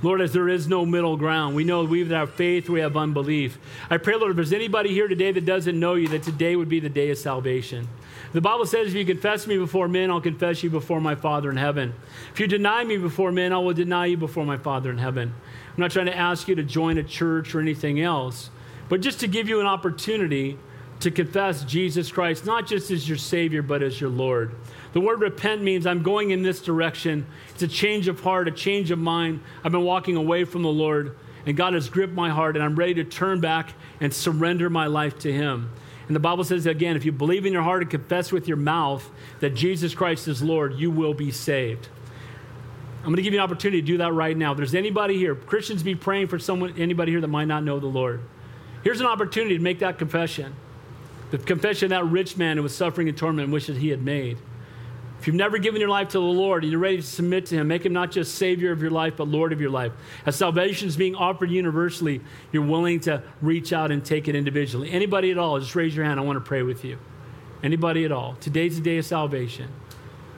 Lord, 0.00 0.20
as 0.20 0.32
there 0.32 0.48
is 0.48 0.68
no 0.68 0.86
middle 0.86 1.16
ground, 1.16 1.56
we 1.56 1.64
know 1.64 1.82
we 1.84 2.08
have 2.08 2.32
faith 2.34 2.68
we 2.68 2.80
have 2.80 2.96
unbelief. 2.96 3.58
I 3.90 3.96
pray, 3.96 4.14
Lord, 4.14 4.30
if 4.30 4.36
there's 4.36 4.52
anybody 4.52 4.90
here 4.90 5.08
today 5.08 5.32
that 5.32 5.44
doesn't 5.44 5.78
know 5.78 5.94
you, 5.94 6.06
that 6.08 6.22
today 6.22 6.54
would 6.54 6.68
be 6.68 6.78
the 6.78 6.88
day 6.88 7.10
of 7.10 7.18
salvation. 7.18 7.88
The 8.32 8.40
Bible 8.40 8.66
says, 8.66 8.88
if 8.88 8.94
you 8.94 9.04
confess 9.04 9.46
me 9.46 9.58
before 9.58 9.88
men, 9.88 10.10
I'll 10.10 10.20
confess 10.20 10.62
you 10.62 10.70
before 10.70 11.00
my 11.00 11.16
Father 11.16 11.50
in 11.50 11.56
heaven. 11.56 11.94
If 12.32 12.38
you 12.38 12.46
deny 12.46 12.84
me 12.84 12.96
before 12.96 13.32
men, 13.32 13.52
I 13.52 13.58
will 13.58 13.74
deny 13.74 14.06
you 14.06 14.16
before 14.16 14.44
my 14.44 14.58
Father 14.58 14.90
in 14.90 14.98
heaven. 14.98 15.34
I'm 15.66 15.80
not 15.80 15.90
trying 15.90 16.06
to 16.06 16.16
ask 16.16 16.46
you 16.46 16.54
to 16.54 16.62
join 16.62 16.98
a 16.98 17.02
church 17.02 17.54
or 17.54 17.60
anything 17.60 18.00
else, 18.00 18.50
but 18.88 19.00
just 19.00 19.18
to 19.20 19.26
give 19.26 19.48
you 19.48 19.60
an 19.60 19.66
opportunity 19.66 20.58
to 21.00 21.10
confess 21.10 21.64
Jesus 21.64 22.12
Christ, 22.12 22.44
not 22.44 22.66
just 22.66 22.90
as 22.90 23.08
your 23.08 23.18
Savior, 23.18 23.62
but 23.62 23.82
as 23.82 24.00
your 24.00 24.10
Lord. 24.10 24.54
The 24.92 25.00
word 25.00 25.20
repent 25.20 25.62
means 25.62 25.86
I'm 25.86 26.02
going 26.02 26.30
in 26.30 26.42
this 26.42 26.62
direction. 26.62 27.26
It's 27.50 27.62
a 27.62 27.68
change 27.68 28.08
of 28.08 28.20
heart, 28.20 28.48
a 28.48 28.50
change 28.50 28.90
of 28.90 28.98
mind. 28.98 29.40
I've 29.62 29.72
been 29.72 29.84
walking 29.84 30.16
away 30.16 30.44
from 30.44 30.62
the 30.62 30.68
Lord, 30.68 31.16
and 31.44 31.56
God 31.56 31.74
has 31.74 31.88
gripped 31.88 32.14
my 32.14 32.30
heart, 32.30 32.56
and 32.56 32.64
I'm 32.64 32.74
ready 32.74 32.94
to 32.94 33.04
turn 33.04 33.40
back 33.40 33.74
and 34.00 34.12
surrender 34.12 34.70
my 34.70 34.86
life 34.86 35.18
to 35.20 35.32
Him. 35.32 35.70
And 36.06 36.16
the 36.16 36.20
Bible 36.20 36.42
says 36.42 36.64
again, 36.64 36.96
if 36.96 37.04
you 37.04 37.12
believe 37.12 37.44
in 37.44 37.52
your 37.52 37.62
heart 37.62 37.82
and 37.82 37.90
confess 37.90 38.32
with 38.32 38.48
your 38.48 38.56
mouth 38.56 39.08
that 39.40 39.50
Jesus 39.50 39.94
Christ 39.94 40.26
is 40.26 40.42
Lord, 40.42 40.74
you 40.74 40.90
will 40.90 41.12
be 41.12 41.30
saved. 41.30 41.88
I'm 43.00 43.04
going 43.04 43.16
to 43.16 43.22
give 43.22 43.34
you 43.34 43.40
an 43.40 43.44
opportunity 43.44 43.82
to 43.82 43.86
do 43.86 43.98
that 43.98 44.12
right 44.12 44.36
now. 44.36 44.52
If 44.52 44.56
there's 44.56 44.74
anybody 44.74 45.18
here, 45.18 45.34
Christians 45.34 45.82
be 45.82 45.94
praying 45.94 46.28
for 46.28 46.38
someone, 46.38 46.74
anybody 46.78 47.12
here 47.12 47.20
that 47.20 47.28
might 47.28 47.44
not 47.44 47.62
know 47.62 47.78
the 47.78 47.86
Lord. 47.86 48.22
Here's 48.82 49.00
an 49.00 49.06
opportunity 49.06 49.56
to 49.56 49.62
make 49.62 49.80
that 49.80 49.98
confession. 49.98 50.54
The 51.30 51.38
confession 51.38 51.90
that 51.90 52.06
rich 52.06 52.38
man 52.38 52.56
who 52.56 52.62
was 52.62 52.74
suffering 52.74 53.08
and 53.08 53.16
torment 53.16 53.50
wishes 53.50 53.76
he 53.76 53.90
had 53.90 54.02
made. 54.02 54.38
If 55.20 55.26
you've 55.26 55.36
never 55.36 55.58
given 55.58 55.80
your 55.80 55.90
life 55.90 56.08
to 56.08 56.18
the 56.18 56.24
Lord 56.24 56.62
and 56.62 56.70
you're 56.70 56.80
ready 56.80 56.98
to 56.98 57.02
submit 57.02 57.46
to 57.46 57.56
Him, 57.56 57.68
make 57.68 57.84
Him 57.84 57.92
not 57.92 58.12
just 58.12 58.36
Savior 58.36 58.70
of 58.70 58.80
your 58.80 58.90
life, 58.90 59.14
but 59.16 59.26
Lord 59.26 59.52
of 59.52 59.60
your 59.60 59.70
life. 59.70 59.92
As 60.24 60.36
salvation 60.36 60.86
is 60.86 60.96
being 60.96 61.16
offered 61.16 61.50
universally, 61.50 62.20
you're 62.52 62.64
willing 62.64 63.00
to 63.00 63.22
reach 63.42 63.72
out 63.72 63.90
and 63.90 64.04
take 64.04 64.28
it 64.28 64.36
individually. 64.36 64.90
Anybody 64.90 65.30
at 65.30 65.38
all, 65.38 65.58
just 65.58 65.74
raise 65.74 65.94
your 65.96 66.04
hand. 66.04 66.20
I 66.20 66.22
want 66.22 66.36
to 66.36 66.44
pray 66.44 66.62
with 66.62 66.84
you. 66.84 66.98
Anybody 67.62 68.04
at 68.04 68.12
all. 68.12 68.36
Today's 68.40 68.76
the 68.76 68.82
day 68.82 68.98
of 68.98 69.06
salvation. 69.06 69.68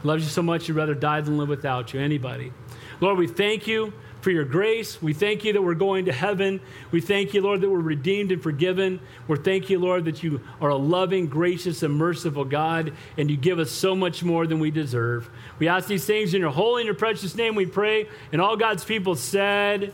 Loves 0.02 0.24
you 0.24 0.30
so 0.30 0.42
much, 0.42 0.66
you'd 0.66 0.78
rather 0.78 0.94
die 0.94 1.20
than 1.20 1.36
live 1.36 1.50
without 1.50 1.92
you. 1.92 2.00
Anybody. 2.00 2.52
Lord, 3.00 3.18
we 3.18 3.26
thank 3.26 3.66
you 3.66 3.92
for 4.20 4.30
your 4.30 4.44
grace. 4.44 5.00
We 5.00 5.12
thank 5.12 5.44
you 5.44 5.52
that 5.52 5.62
we're 5.62 5.74
going 5.74 6.06
to 6.06 6.12
heaven. 6.12 6.60
We 6.90 7.00
thank 7.00 7.34
you, 7.34 7.40
Lord, 7.40 7.60
that 7.60 7.70
we're 7.70 7.80
redeemed 7.80 8.32
and 8.32 8.42
forgiven. 8.42 9.00
We 9.28 9.36
thank 9.36 9.70
you, 9.70 9.78
Lord, 9.78 10.04
that 10.04 10.22
you 10.22 10.40
are 10.60 10.70
a 10.70 10.76
loving, 10.76 11.26
gracious, 11.26 11.82
and 11.82 11.94
merciful 11.94 12.44
God, 12.44 12.92
and 13.16 13.30
you 13.30 13.36
give 13.36 13.58
us 13.58 13.70
so 13.70 13.94
much 13.94 14.22
more 14.22 14.46
than 14.46 14.58
we 14.58 14.70
deserve. 14.70 15.30
We 15.58 15.68
ask 15.68 15.88
these 15.88 16.04
things 16.04 16.34
in 16.34 16.40
your 16.40 16.50
holy 16.50 16.82
and 16.82 16.86
your 16.86 16.94
precious 16.94 17.34
name, 17.34 17.54
we 17.54 17.66
pray. 17.66 18.08
And 18.32 18.40
all 18.40 18.56
God's 18.56 18.84
people 18.84 19.14
said, 19.14 19.92